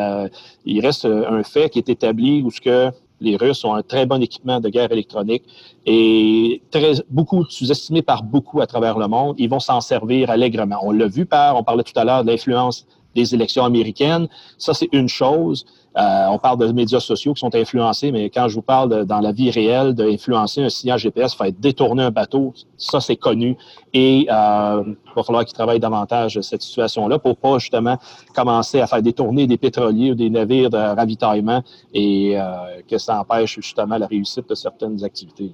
il 0.67 0.81
reste 0.85 1.07
un 1.07 1.43
fait 1.43 1.71
qui 1.71 1.79
est 1.79 1.89
établi 1.89 2.43
où 2.43 2.51
ce 2.51 2.61
que 2.61 2.93
les 3.21 3.37
Russes 3.37 3.65
ont 3.65 3.75
un 3.75 3.83
très 3.83 4.07
bon 4.07 4.23
équipement 4.23 4.61
de 4.61 4.69
guerre 4.69 4.91
électronique 4.93 5.45
et 5.87 6.63
très, 6.71 6.93
beaucoup 7.11 7.45
sous-estimé 7.49 8.03
par 8.03 8.23
beaucoup 8.23 8.61
à 8.61 8.67
travers 8.67 8.99
le 8.99 9.09
monde. 9.09 9.37
Ils 9.39 9.49
vont 9.49 9.61
s'en 9.61 9.81
servir 9.81 10.31
allègrement. 10.31 10.79
On 10.83 10.91
l'a 10.91 11.07
vu 11.07 11.27
par, 11.27 11.57
on 11.57 11.63
parlait 11.63 11.85
tout 11.85 11.99
à 11.99 12.05
l'heure 12.05 12.25
de 12.25 12.31
l'influence 12.31 12.87
des 13.15 13.35
élections 13.35 13.65
américaines. 13.65 14.29
Ça, 14.59 14.75
c'est 14.75 14.89
une 14.93 15.09
chose. 15.09 15.65
Euh, 15.97 16.27
on 16.31 16.39
parle 16.39 16.59
de 16.59 16.73
médias 16.73 17.01
sociaux 17.01 17.35
qui 17.35 17.41
sont 17.41 17.55
influencés, 17.55 18.13
mais 18.13 18.31
quand 18.31 18.47
je 18.49 18.55
vous 18.55 18.63
parle 18.63 19.05
dans 19.07 19.21
la 19.21 19.33
vie 19.33 19.51
réelle 19.51 19.93
d'influencer 19.93 20.63
un 20.63 20.69
signal 20.69 20.99
GPS, 20.99 21.35
faire 21.35 21.51
détourner 21.53 22.05
un 22.05 22.11
bateau, 22.13 22.55
ça 22.77 23.01
c'est 23.01 23.17
connu. 23.17 23.57
Et 23.93 24.29
euh, 24.31 24.85
il 24.87 25.13
va 25.17 25.23
falloir 25.25 25.45
qu'ils 25.45 25.55
travaillent 25.55 25.81
davantage 25.81 26.41
cette 26.43 26.63
situation-là 26.63 27.19
pour 27.19 27.37
pas 27.37 27.59
justement 27.59 27.99
commencer 28.35 28.81
à 28.81 28.87
faire 28.87 29.03
détourner 29.03 29.49
des 29.49 29.57
pétroliers 29.57 30.13
ou 30.13 30.15
des 30.15 30.31
navires 30.31 30.71
de 30.71 30.77
ravitaillement 30.77 31.63
et 31.93 32.39
euh, 32.39 32.45
que 32.89 32.99
ça 32.99 33.19
empêche 33.21 33.57
justement 33.57 33.99
la 33.99 34.07
réussite 34.07 34.49
de 34.49 34.55
certaines 34.55 35.03
activités. 35.03 35.53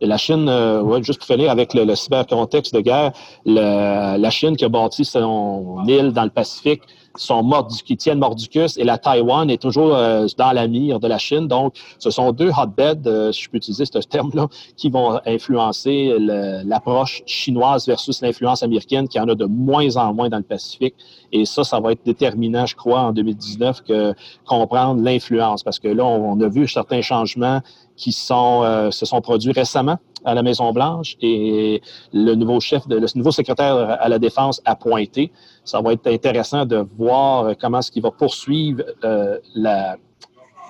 La 0.00 0.18
Chine, 0.18 0.46
euh, 0.48 1.02
juste 1.02 1.20
pour 1.20 1.26
finir 1.26 1.50
avec 1.50 1.72
le, 1.72 1.84
le 1.84 1.94
cybercontexte 1.94 2.74
de 2.74 2.80
guerre, 2.80 3.12
la 3.46 4.30
Chine 4.30 4.56
qui 4.56 4.64
a 4.64 4.68
bâti 4.68 5.04
son 5.04 5.84
île 5.86 6.12
dans 6.12 6.24
le 6.24 6.30
Pacifique, 6.30 6.82
morts, 7.30 7.68
qui 7.84 7.96
tiennent 7.96 8.18
Mordicus 8.18 8.76
et 8.76 8.84
la 8.84 8.98
Taïwan 8.98 9.50
est 9.50 9.60
toujours 9.60 9.94
euh, 9.94 10.26
dans 10.36 10.52
la 10.52 10.66
mire 10.66 11.00
de 11.00 11.08
la 11.08 11.18
Chine. 11.18 11.48
Donc, 11.48 11.74
ce 11.98 12.10
sont 12.10 12.32
deux 12.32 12.50
hotbeds, 12.50 13.06
euh, 13.06 13.32
si 13.32 13.42
je 13.42 13.50
peux 13.50 13.56
utiliser 13.56 13.84
ce 13.86 13.98
terme-là, 13.98 14.48
qui 14.76 14.90
vont 14.90 15.18
influencer 15.26 16.14
l'approche 16.18 17.22
chinoise 17.26 17.86
versus 17.86 18.20
l'influence 18.20 18.62
américaine, 18.62 19.08
qui 19.08 19.18
en 19.18 19.28
a 19.28 19.34
de 19.34 19.46
moins 19.46 19.96
en 19.96 20.14
moins 20.14 20.28
dans 20.28 20.38
le 20.38 20.42
Pacifique. 20.42 20.94
Et 21.32 21.44
ça, 21.44 21.64
ça 21.64 21.80
va 21.80 21.92
être 21.92 22.04
déterminant, 22.04 22.66
je 22.66 22.76
crois, 22.76 23.00
en 23.00 23.12
2019, 23.12 23.82
que 23.82 24.14
comprendre 24.46 25.02
l'influence, 25.02 25.62
parce 25.62 25.78
que 25.78 25.88
là, 25.88 26.04
on, 26.04 26.40
a 26.40 26.48
vu 26.48 26.68
certains 26.68 27.00
changements 27.00 27.60
qui 27.96 28.12
sont, 28.12 28.62
euh, 28.62 28.90
se 28.90 29.06
sont 29.06 29.20
produits 29.20 29.52
récemment 29.52 29.98
à 30.24 30.34
la 30.34 30.42
Maison-Blanche 30.42 31.16
et 31.20 31.80
le 32.12 32.34
nouveau 32.34 32.60
chef, 32.60 32.86
de, 32.88 32.96
le 32.96 33.06
nouveau 33.14 33.30
secrétaire 33.30 33.96
à 34.00 34.08
la 34.08 34.18
Défense 34.18 34.60
a 34.64 34.74
pointé. 34.74 35.30
Ça 35.64 35.80
va 35.80 35.92
être 35.92 36.06
intéressant 36.08 36.66
de 36.66 36.84
voir 36.98 37.56
comment 37.60 37.78
est-ce 37.78 37.90
qu'il 37.90 38.02
va 38.02 38.10
poursuivre 38.10 38.82
euh, 39.04 39.38
la 39.54 39.96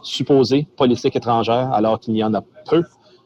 supposée 0.07 0.67
politique 0.77 1.17
étrangère 1.17 1.73
alors 1.73 1.99
qu'il 2.01 2.17
y 2.17 2.25
en 2.25 2.33
a 2.35 2.43
peu, 2.65 2.83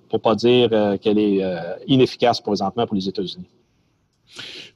pour 0.09 0.21
pas 0.21 0.35
dire 0.35 0.69
euh, 0.73 0.97
qu'elle 0.97 1.19
est 1.19 1.43
euh, 1.43 1.75
inefficace 1.87 2.41
présentement 2.41 2.87
pour 2.87 2.97
les 2.97 3.09
États-Unis. 3.09 3.49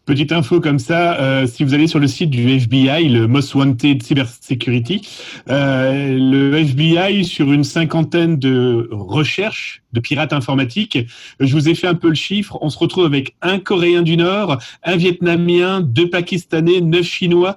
Petite 0.07 0.33
info 0.33 0.61
comme 0.61 0.79
ça, 0.79 1.19
euh, 1.19 1.47
si 1.47 1.65
vous 1.65 1.73
allez 1.73 1.87
sur 1.87 1.99
le 1.99 2.07
site 2.07 2.29
du 2.29 2.47
FBI, 2.51 3.09
le 3.09 3.27
Most 3.27 3.55
Wanted 3.55 4.03
Cybersecurity, 4.03 5.01
euh, 5.49 6.19
le 6.19 6.55
FBI 6.59 7.25
sur 7.25 7.51
une 7.51 7.65
cinquantaine 7.65 8.39
de 8.39 8.87
recherches 8.91 9.83
de 9.95 10.01
pirates 10.01 10.35
informatiques, 10.35 10.99
je 11.41 11.53
vous 11.55 11.71
ai 11.71 11.75
fait 11.75 11.87
un 11.87 11.95
peu 11.95 12.11
le 12.11 12.15
chiffre, 12.15 12.59
on 12.61 12.69
se 12.69 12.79
retrouve 12.79 13.07
avec 13.07 13.35
un 13.41 13.59
Coréen 13.59 14.03
du 14.03 14.19
Nord, 14.19 14.59
un 14.83 14.97
Vietnamien, 14.97 15.81
deux 15.81 16.11
Pakistanais, 16.11 16.83
neuf 16.83 17.07
Chinois, 17.07 17.57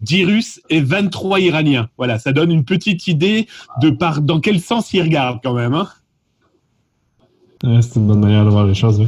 10 0.00 0.24
Russes 0.24 0.60
et 0.70 0.80
23 0.80 1.38
Iraniens. 1.38 1.88
Voilà, 1.96 2.18
ça 2.18 2.32
donne 2.32 2.50
une 2.50 2.64
petite 2.64 3.06
idée 3.06 3.46
de 3.80 3.90
par 3.90 4.20
dans 4.20 4.40
quel 4.40 4.58
sens 4.58 4.92
ils 4.94 5.02
regardent 5.02 5.40
quand 5.44 5.54
même. 5.54 5.74
Hein 5.74 5.88
c'est 7.62 7.96
une 7.96 8.08
bonne 8.08 8.20
manière 8.20 8.44
de 8.44 8.50
voir 8.50 8.66
les 8.66 8.74
choses. 8.74 8.98
Oui. 8.98 9.06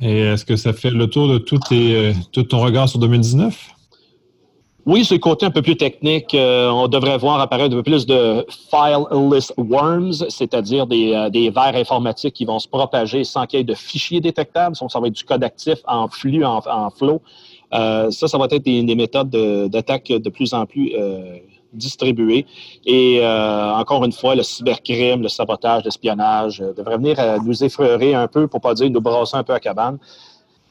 Et 0.00 0.20
est-ce 0.20 0.44
que 0.44 0.56
ça 0.56 0.72
fait 0.72 0.90
le 0.90 1.08
tour 1.08 1.28
de 1.28 1.34
euh, 1.72 2.14
tout 2.32 2.42
ton 2.44 2.60
regard 2.60 2.88
sur 2.88 2.98
2019? 2.98 3.74
Oui, 4.86 5.04
c'est 5.04 5.14
le 5.14 5.20
côté 5.20 5.44
un 5.44 5.50
peu 5.50 5.60
plus 5.60 5.76
technique. 5.76 6.34
Euh, 6.34 6.70
on 6.70 6.88
devrait 6.88 7.18
voir 7.18 7.38
apparaître 7.38 7.74
un 7.74 7.78
peu 7.78 7.82
plus 7.82 8.06
de 8.06 8.46
fileless 8.48 9.52
worms, 9.58 10.24
c'est-à-dire 10.28 10.86
des, 10.86 11.12
euh, 11.12 11.50
vers 11.50 11.76
informatiques 11.76 12.34
qui 12.34 12.44
vont 12.46 12.58
se 12.58 12.66
propager 12.66 13.24
sans 13.24 13.46
qu'il 13.46 13.58
y 13.58 13.60
ait 13.60 13.64
de 13.64 13.74
fichiers 13.74 14.20
détectables. 14.20 14.74
Ça 14.74 14.98
va 14.98 15.08
être 15.08 15.14
du 15.14 15.24
code 15.24 15.44
actif 15.44 15.78
en 15.86 16.08
flux, 16.08 16.44
en, 16.44 16.60
en 16.66 16.90
flow. 16.90 17.20
Euh, 17.74 18.10
ça, 18.10 18.26
ça 18.26 18.38
va 18.38 18.46
être 18.50 18.64
des 18.64 18.94
méthodes 18.94 19.30
d'attaque 19.70 20.08
de, 20.08 20.30
plus 20.30 20.54
en 20.54 20.64
plus 20.66 20.92
distribuées. 21.72 22.46
Et 22.84 23.20
encore 23.24 24.04
une 24.04 24.12
fois, 24.12 24.34
le 24.34 24.42
cybercrime, 24.42 25.22
le 25.22 25.28
sabotage, 25.28 25.84
l'espionnage 25.84 26.62
devrait 26.76 26.98
venir 26.98 27.16
nous 27.44 27.64
effreurer 27.64 28.14
un 28.14 28.28
peu, 28.28 28.46
pour 28.48 28.60
pas 28.60 28.74
dire 28.74 28.90
nous 28.90 29.00
brasser 29.00 29.36
un 29.36 29.44
peu 29.44 29.52
à 29.52 29.60
cabane. 29.60 29.98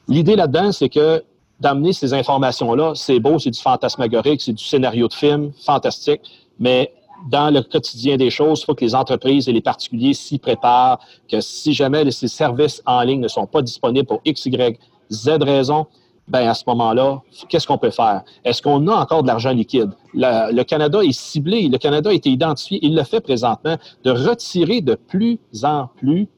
L'idée 0.08 0.36
là-dedans, 0.36 0.72
c'est 0.72 0.88
que 0.88 1.22
d'amener 1.60 1.92
ces 1.92 2.14
informations-là. 2.14 2.92
C'est 2.94 3.20
beau, 3.20 3.38
c'est 3.38 3.50
du 3.50 3.60
fantasmagorique, 3.60 4.40
c'est 4.40 4.54
du 4.54 4.64
scénario 4.64 5.08
de 5.08 5.12
film, 5.12 5.52
fantastique, 5.64 6.22
mais 6.58 6.92
dans 7.28 7.50
le 7.52 7.60
quotidien 7.60 8.16
des 8.16 8.30
choses, 8.30 8.62
il 8.62 8.64
faut 8.64 8.74
que 8.74 8.82
les 8.82 8.94
entreprises 8.94 9.46
et 9.46 9.52
les 9.52 9.60
particuliers 9.60 10.14
s'y 10.14 10.38
préparent, 10.38 11.00
que 11.30 11.40
si 11.42 11.74
jamais 11.74 12.10
ces 12.10 12.28
services 12.28 12.82
en 12.86 13.02
ligne 13.02 13.20
ne 13.20 13.28
sont 13.28 13.46
pas 13.46 13.60
disponibles 13.60 14.06
pour 14.06 14.22
X, 14.24 14.46
Y, 14.46 14.78
Z 15.12 15.28
raisons, 15.42 15.86
ben 16.30 16.48
à 16.48 16.54
ce 16.54 16.64
moment-là, 16.68 17.20
qu'est-ce 17.48 17.66
qu'on 17.66 17.78
peut 17.78 17.90
faire? 17.90 18.22
Est-ce 18.44 18.62
qu'on 18.62 18.86
a 18.86 18.94
encore 18.94 19.22
de 19.22 19.28
l'argent 19.28 19.50
liquide? 19.50 19.90
le 20.14 20.62
Canada 20.62 21.02
est 21.02 21.12
ciblé, 21.12 21.68
le 21.68 21.78
Canada 21.78 22.10
a 22.10 22.12
été 22.12 22.30
identifié, 22.30 22.78
il 22.82 22.94
le 22.94 23.04
fait 23.04 23.20
présentement, 23.20 23.76
de 24.04 24.10
retirer 24.10 24.80
de 24.80 24.94
plus 24.94 25.38
en 25.62 25.88
plus 25.96 26.28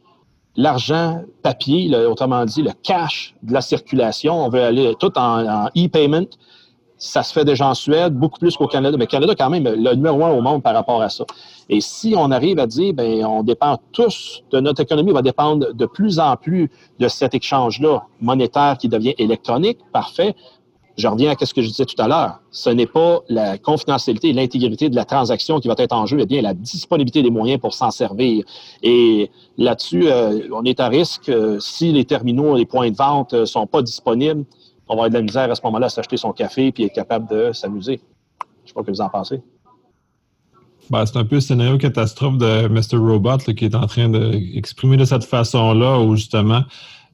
l'argent 0.56 1.22
papier, 1.42 1.94
autrement 2.06 2.44
dit, 2.44 2.62
le 2.62 2.72
cash 2.82 3.34
de 3.42 3.52
la 3.52 3.60
circulation. 3.60 4.44
On 4.44 4.48
veut 4.48 4.62
aller 4.62 4.94
tout 4.98 5.16
en, 5.18 5.66
e-payment. 5.76 6.28
Ça 7.04 7.24
se 7.24 7.32
fait 7.32 7.44
déjà 7.44 7.66
en 7.66 7.74
Suède, 7.74 8.14
beaucoup 8.14 8.38
plus 8.38 8.56
qu'au 8.56 8.68
Canada. 8.68 8.96
Mais 8.96 9.06
le 9.06 9.10
Canada, 9.10 9.34
quand 9.36 9.50
même, 9.50 9.64
le 9.64 9.94
numéro 9.94 10.24
un 10.24 10.30
au 10.30 10.40
monde 10.40 10.62
par 10.62 10.72
rapport 10.72 11.02
à 11.02 11.08
ça. 11.08 11.24
Et 11.68 11.80
si 11.80 12.14
on 12.16 12.30
arrive 12.30 12.60
à 12.60 12.68
dire, 12.68 12.94
ben, 12.94 13.24
on 13.24 13.42
dépend 13.42 13.76
tous 13.90 14.44
de 14.52 14.60
notre 14.60 14.82
économie, 14.82 15.10
va 15.10 15.20
dépendre 15.20 15.74
de 15.74 15.86
plus 15.86 16.20
en 16.20 16.36
plus 16.36 16.70
de 17.00 17.08
cet 17.08 17.34
échange-là 17.34 18.04
monétaire 18.20 18.78
qui 18.78 18.88
devient 18.88 19.14
électronique, 19.18 19.78
parfait 19.92 20.36
je 20.96 21.08
reviens 21.08 21.34
à 21.38 21.46
ce 21.46 21.54
que 21.54 21.62
je 21.62 21.68
disais 21.68 21.86
tout 21.86 22.00
à 22.00 22.08
l'heure. 22.08 22.40
Ce 22.50 22.68
n'est 22.68 22.86
pas 22.86 23.20
la 23.28 23.58
confidentialité 23.58 24.28
et 24.28 24.32
l'intégrité 24.32 24.88
de 24.90 24.96
la 24.96 25.04
transaction 25.04 25.58
qui 25.58 25.68
va 25.68 25.74
être 25.78 25.92
en 25.92 26.06
jeu, 26.06 26.16
mais 26.16 26.26
bien 26.26 26.42
la 26.42 26.54
disponibilité 26.54 27.22
des 27.22 27.30
moyens 27.30 27.60
pour 27.60 27.72
s'en 27.74 27.90
servir. 27.90 28.44
Et 28.82 29.30
là-dessus, 29.56 30.08
euh, 30.08 30.40
on 30.52 30.64
est 30.64 30.80
à 30.80 30.88
risque. 30.88 31.28
Euh, 31.28 31.58
si 31.60 31.92
les 31.92 32.04
terminaux, 32.04 32.56
les 32.56 32.66
points 32.66 32.90
de 32.90 32.96
vente 32.96 33.32
ne 33.32 33.40
euh, 33.40 33.46
sont 33.46 33.66
pas 33.66 33.82
disponibles, 33.82 34.44
on 34.88 34.94
va 34.94 35.04
avoir 35.04 35.08
de 35.10 35.14
la 35.14 35.22
misère 35.22 35.50
à 35.50 35.54
ce 35.54 35.62
moment-là 35.64 35.86
à 35.86 35.88
s'acheter 35.88 36.16
son 36.16 36.32
café 36.32 36.72
et 36.76 36.84
être 36.84 36.92
capable 36.92 37.28
de 37.28 37.52
s'amuser. 37.52 38.00
Je 38.40 38.44
ne 38.62 38.68
sais 38.68 38.74
pas 38.74 38.80
ce 38.80 38.86
que 38.86 38.90
vous 38.90 39.00
en 39.00 39.08
pensez. 39.08 39.40
Ben, 40.90 41.06
c'est 41.06 41.16
un 41.16 41.24
peu 41.24 41.36
le 41.36 41.40
scénario 41.40 41.78
catastrophe 41.78 42.38
de 42.38 42.68
Mr. 42.68 42.96
Robot 42.96 43.38
qui 43.56 43.64
est 43.64 43.74
en 43.74 43.86
train 43.86 44.08
d'exprimer 44.08 44.96
de, 44.96 45.04
cette 45.04 45.24
façon-là, 45.24 46.00
où 46.00 46.16
justement, 46.16 46.62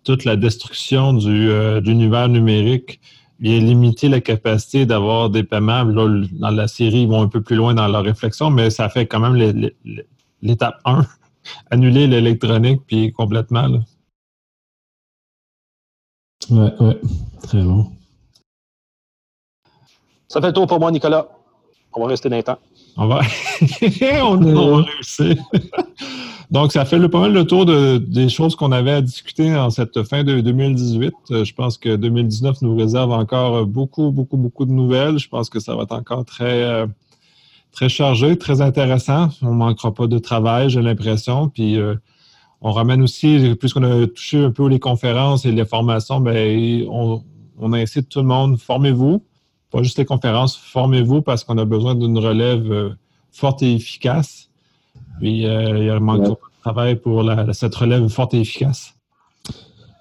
toute 0.04 0.24
la 0.24 0.36
destruction 0.36 1.12
du, 1.12 1.46
de 1.48 1.82
l'univers 1.84 2.28
numérique 2.28 3.00
bien 3.38 3.60
limiter 3.60 4.08
la 4.08 4.20
capacité 4.20 4.84
d'avoir 4.84 5.30
des 5.30 5.44
paiements. 5.44 5.84
dans 5.84 6.50
la 6.50 6.68
série, 6.68 7.02
ils 7.02 7.08
vont 7.08 7.22
un 7.22 7.28
peu 7.28 7.40
plus 7.40 7.56
loin 7.56 7.74
dans 7.74 7.86
leur 7.86 8.02
réflexion, 8.02 8.50
mais 8.50 8.70
ça 8.70 8.88
fait 8.88 9.06
quand 9.06 9.20
même 9.20 9.70
l'étape 10.42 10.80
1, 10.84 11.02
annuler 11.70 12.06
l'électronique, 12.06 12.82
puis 12.86 13.12
complètement. 13.12 13.66
Là. 13.68 13.78
Ouais, 16.50 16.72
ouais, 16.80 17.00
très 17.42 17.62
bon. 17.62 17.90
Ça 20.28 20.40
fait 20.40 20.48
le 20.48 20.52
tour 20.52 20.66
pour 20.66 20.80
moi, 20.80 20.90
Nicolas. 20.90 21.28
On 21.94 22.02
va 22.02 22.08
rester 22.08 22.28
dans 22.28 22.36
le 22.36 22.42
temps. 22.42 22.58
On 22.96 23.06
va, 23.06 23.20
on, 24.22 24.42
on 24.44 24.76
va 24.76 24.82
réussir. 24.82 25.36
Donc, 26.50 26.72
ça 26.72 26.84
fait 26.86 26.98
le, 26.98 27.10
pas 27.10 27.20
mal 27.20 27.32
le 27.32 27.44
tour 27.44 27.66
de, 27.66 27.98
des 27.98 28.30
choses 28.30 28.56
qu'on 28.56 28.72
avait 28.72 28.92
à 28.92 29.00
discuter 29.02 29.54
en 29.54 29.68
cette 29.68 30.02
fin 30.04 30.24
de 30.24 30.40
2018. 30.40 31.12
Euh, 31.30 31.44
je 31.44 31.54
pense 31.54 31.76
que 31.76 31.94
2019 31.96 32.62
nous 32.62 32.74
réserve 32.74 33.12
encore 33.12 33.66
beaucoup, 33.66 34.10
beaucoup, 34.10 34.38
beaucoup 34.38 34.64
de 34.64 34.72
nouvelles. 34.72 35.18
Je 35.18 35.28
pense 35.28 35.50
que 35.50 35.60
ça 35.60 35.74
va 35.76 35.82
être 35.82 35.92
encore 35.92 36.24
très, 36.24 36.62
euh, 36.62 36.86
très 37.72 37.90
chargé, 37.90 38.38
très 38.38 38.62
intéressant. 38.62 39.28
On 39.42 39.50
ne 39.50 39.56
manquera 39.56 39.92
pas 39.92 40.06
de 40.06 40.18
travail, 40.18 40.70
j'ai 40.70 40.80
l'impression. 40.80 41.48
Puis, 41.48 41.78
euh, 41.78 41.96
on 42.60 42.72
ramène 42.72 43.02
aussi, 43.02 43.54
puisqu'on 43.58 43.84
a 43.84 44.06
touché 44.06 44.44
un 44.44 44.50
peu 44.50 44.68
les 44.68 44.80
conférences 44.80 45.44
et 45.44 45.52
les 45.52 45.64
formations, 45.64 46.20
bien, 46.20 46.84
on, 46.90 47.22
on 47.58 47.72
incite 47.72 48.08
tout 48.08 48.20
le 48.20 48.26
monde, 48.26 48.58
formez-vous. 48.58 49.22
Pas 49.70 49.82
juste 49.82 49.98
les 49.98 50.04
conférences, 50.04 50.56
formez-vous 50.56 51.22
parce 51.22 51.44
qu'on 51.44 51.58
a 51.58 51.64
besoin 51.64 51.94
d'une 51.94 52.18
relève 52.18 52.96
forte 53.30 53.62
et 53.62 53.74
efficace. 53.74 54.48
Puis, 55.20 55.46
euh, 55.46 55.94
il 55.94 56.00
manque 56.00 56.24
de 56.24 56.34
travail 56.62 56.96
pour 56.96 57.24
cette 57.52 57.74
relève 57.74 58.08
forte 58.08 58.34
et 58.34 58.40
efficace. 58.40 58.94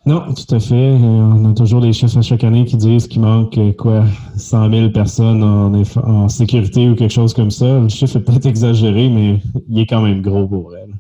Non, 0.06 0.34
tout 0.34 0.56
à 0.56 0.60
fait. 0.60 0.76
Euh, 0.76 0.98
on 0.98 1.52
a 1.52 1.54
toujours 1.54 1.82
des 1.82 1.92
chiffres 1.92 2.18
à 2.18 2.22
chaque 2.22 2.44
année 2.44 2.64
qui 2.64 2.78
disent 2.78 3.08
qu'il 3.08 3.22
manque 3.22 3.58
euh, 3.58 3.74
quoi 3.74 4.06
100 4.38 4.72
000 4.72 4.90
personnes 4.92 5.44
en, 5.44 6.30
sécurité 6.30 6.88
ou 6.88 6.96
quelque 6.96 7.12
chose 7.12 7.34
comme 7.34 7.52
ça. 7.52 7.80
Le 7.80 7.90
chiffre 7.90 8.16
est 8.16 8.22
peut-être 8.22 8.46
exagéré, 8.54 9.10
mais 9.10 9.42
il 9.70 9.80
est 9.80 9.86
quand 9.86 10.02
même 10.02 10.22
gros 10.22 10.48
pour 10.48 10.76
elle. 10.76 10.94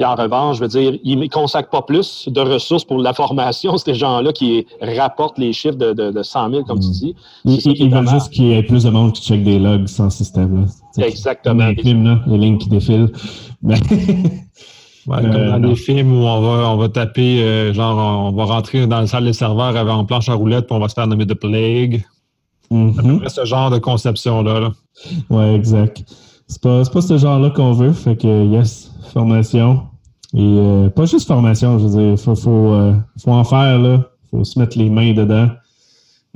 Puis 0.00 0.08
en 0.08 0.14
revanche, 0.14 0.56
je 0.56 0.62
veux 0.62 0.68
dire, 0.68 0.98
ils 1.04 1.18
ne 1.18 1.26
consacrent 1.26 1.68
pas 1.68 1.82
plus 1.82 2.26
de 2.26 2.40
ressources 2.40 2.86
pour 2.86 2.96
la 2.96 3.12
formation, 3.12 3.76
ces 3.76 3.92
gens-là 3.92 4.32
qui 4.32 4.66
rapportent 4.80 5.36
les 5.36 5.52
chiffres 5.52 5.76
de, 5.76 5.92
de, 5.92 6.22
100 6.22 6.50
000, 6.52 6.64
comme 6.64 6.80
tu 6.80 6.88
mm. 6.88 6.92
dis. 6.92 7.14
Ils, 7.44 7.90
veulent 7.90 8.08
juste 8.08 8.30
qu'il 8.30 8.46
y 8.46 8.52
ait 8.54 8.62
plus 8.62 8.84
de 8.84 8.88
monde 8.88 9.12
qui 9.12 9.22
check 9.22 9.42
des 9.42 9.58
logs 9.58 9.86
sans 9.88 10.08
système. 10.08 10.66
Exactement. 10.96 11.66
Les, 11.66 11.74
films, 11.74 12.22
les 12.26 12.38
lignes 12.38 12.56
qui 12.56 12.70
défilent. 12.70 13.12
Ouais, 15.06 15.22
comme 15.22 15.30
euh, 15.32 15.50
dans 15.52 15.68
des 15.68 15.76
films 15.76 16.12
où 16.12 16.26
on 16.26 16.40
va, 16.42 16.68
on 16.68 16.76
va 16.76 16.88
taper, 16.90 17.42
euh, 17.42 17.72
genre, 17.72 17.96
on 18.26 18.32
va 18.32 18.44
rentrer 18.44 18.86
dans 18.86 19.00
la 19.00 19.06
salle 19.06 19.24
des 19.24 19.32
serveurs 19.32 19.74
avec 19.74 19.90
en 19.90 20.04
planche 20.04 20.28
à 20.28 20.34
roulettes, 20.34 20.66
puis 20.66 20.76
on 20.76 20.78
va 20.78 20.90
se 20.90 20.94
faire 20.94 21.06
nommer 21.06 21.24
de 21.24 21.32
Plague. 21.32 22.04
Mm 22.70 23.26
ce 23.26 23.44
genre 23.46 23.70
de 23.70 23.78
conception-là. 23.78 24.60
Là. 24.60 24.72
Ouais, 25.30 25.54
exact. 25.54 26.04
C'est 26.46 26.60
pas, 26.60 26.84
pas 26.84 27.00
ce 27.00 27.16
genre-là 27.16 27.48
qu'on 27.48 27.72
veut. 27.72 27.92
Fait 27.92 28.14
que, 28.14 28.44
yes, 28.44 28.92
formation, 29.10 29.89
et 30.34 30.38
euh, 30.38 30.88
pas 30.90 31.06
juste 31.06 31.26
formation, 31.26 31.78
je 31.78 31.86
veux 31.86 31.90
dire, 31.90 32.10
il 32.12 32.16
faut, 32.16 32.36
faut, 32.36 32.72
euh, 32.72 32.94
faut, 33.18 33.32
en 33.32 33.42
faire, 33.44 33.78
là. 33.80 34.10
faut 34.30 34.44
se 34.44 34.58
mettre 34.58 34.78
les 34.78 34.88
mains 34.88 35.12
dedans. 35.12 35.48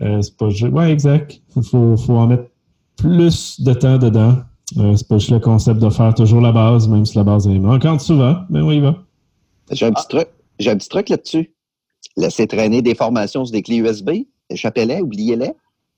Euh, 0.02 0.20
c'est 0.20 0.36
pas 0.36 0.50
juste. 0.50 0.72
Ouais, 0.72 0.90
exact. 0.90 1.40
Il 1.54 1.62
faut, 1.62 1.96
faut, 1.96 2.14
en 2.14 2.26
mettre 2.26 2.50
plus 2.96 3.60
de 3.60 3.72
temps 3.72 3.98
dedans. 3.98 4.38
c'est 4.74 5.06
pas 5.06 5.18
juste 5.18 5.30
le 5.30 5.38
concept 5.38 5.80
de 5.80 5.90
faire 5.90 6.12
toujours 6.14 6.40
la 6.40 6.50
base, 6.50 6.88
même 6.88 7.06
si 7.06 7.16
la 7.16 7.24
base 7.24 7.46
est 7.46 7.58
manquante 7.58 8.00
souvent, 8.00 8.38
mais 8.50 8.60
on 8.60 8.72
y 8.72 8.80
va. 8.80 8.96
J'ai 9.70 9.86
un 9.86 9.92
petit 9.92 10.08
truc. 10.08 10.28
J'ai 10.58 10.70
un 10.70 10.76
petit 10.76 10.88
truc 10.88 11.08
là-dessus. 11.08 11.52
Laisser 12.16 12.46
traîner 12.46 12.82
des 12.82 12.94
formations 12.94 13.44
sur 13.44 13.52
des 13.52 13.62
clés 13.62 13.76
USB, 13.76 14.10
échappez-les, 14.50 15.00
oubliez-les. 15.02 15.52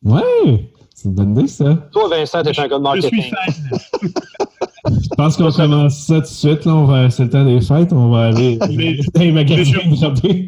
Ouais, 0.05 0.71
c'est 0.95 1.09
une 1.09 1.15
bonne 1.15 1.33
idée, 1.33 1.49
ça. 1.49 1.75
Toi, 1.93 2.09
Vincent, 2.09 2.43
t'es 2.43 2.59
un 2.59 2.69
gars 2.69 2.79
de 2.79 2.83
marketing. 2.83 3.11
Je 3.13 3.21
suis 3.21 3.31
fan. 3.31 4.11
Je 4.89 5.09
pense 5.17 5.37
qu'on 5.37 5.51
commence 5.51 5.99
ça 5.99 6.17
tout 6.17 6.21
de 6.23 6.27
suite. 6.27 6.65
Là. 6.65 6.75
On 6.75 6.85
va, 6.85 7.11
c'est 7.11 7.25
le 7.25 7.31
temps 7.31 7.45
des 7.45 7.61
fêtes. 7.61 7.93
On 7.93 8.11
va 8.11 8.27
aller 8.27 8.59
mais, 8.77 8.99
dans 9.15 9.21
les 9.21 9.33
magasins 9.33 9.79
mais 10.25 10.47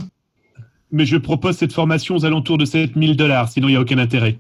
mais 0.91 1.05
je 1.05 1.17
propose 1.17 1.57
cette 1.57 1.73
formation 1.73 2.17
aux 2.17 2.25
alentours 2.25 2.59
de 2.59 2.65
7000 2.65 3.17
dollars. 3.17 3.49
Sinon, 3.49 3.69
il 3.69 3.73
n'y 3.73 3.77
a 3.77 3.81
aucun 3.81 3.99
intérêt. 3.99 4.39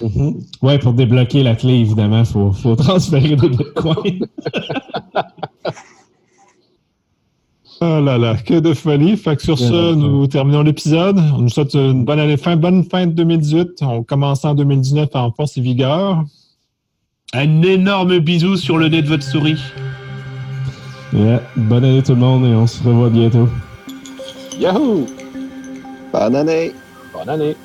Mm 0.00 0.32
Ouais, 0.60 0.78
pour 0.78 0.92
débloquer 0.92 1.42
la 1.42 1.54
clé, 1.54 1.74
évidemment, 1.74 2.20
il 2.20 2.26
faut, 2.26 2.52
faut, 2.52 2.76
transférer 2.76 3.36
des 3.36 3.48
bitcoins. 3.48 4.26
Oh 7.80 8.00
là 8.04 8.18
là, 8.18 8.36
que 8.36 8.60
de 8.60 8.74
folie. 8.74 9.16
Fait 9.16 9.36
que 9.36 9.42
sur 9.42 9.58
ce, 9.58 9.94
nous 9.94 10.26
terminons 10.26 10.62
l'épisode. 10.62 11.18
On 11.18 11.38
nous 11.38 11.48
souhaite 11.48 11.74
une 11.74 12.04
bonne 12.04 12.20
année 12.20 12.36
fin, 12.36 12.56
bonne 12.56 12.84
fin 12.84 13.06
de 13.06 13.12
2018. 13.12 13.82
On 13.82 14.02
commence 14.02 14.44
en 14.44 14.54
2019 14.54 15.08
en 15.14 15.32
force 15.32 15.56
et 15.56 15.62
vigueur. 15.62 16.22
Un 17.34 17.62
énorme 17.62 18.18
bisou 18.18 18.58
sur 18.58 18.76
le 18.76 18.88
nez 18.88 19.00
de 19.00 19.08
votre 19.08 19.22
souris. 19.22 19.56
Bonne 21.56 21.84
année 21.84 22.02
tout 22.02 22.12
le 22.12 22.18
monde 22.18 22.44
et 22.44 22.54
on 22.54 22.66
se 22.66 22.82
revoit 22.82 23.08
bientôt. 23.08 23.48
Yahoo! 24.58 25.06
Bonne 26.12 26.36
année! 26.36 26.74
Bonne 27.14 27.30
année! 27.30 27.56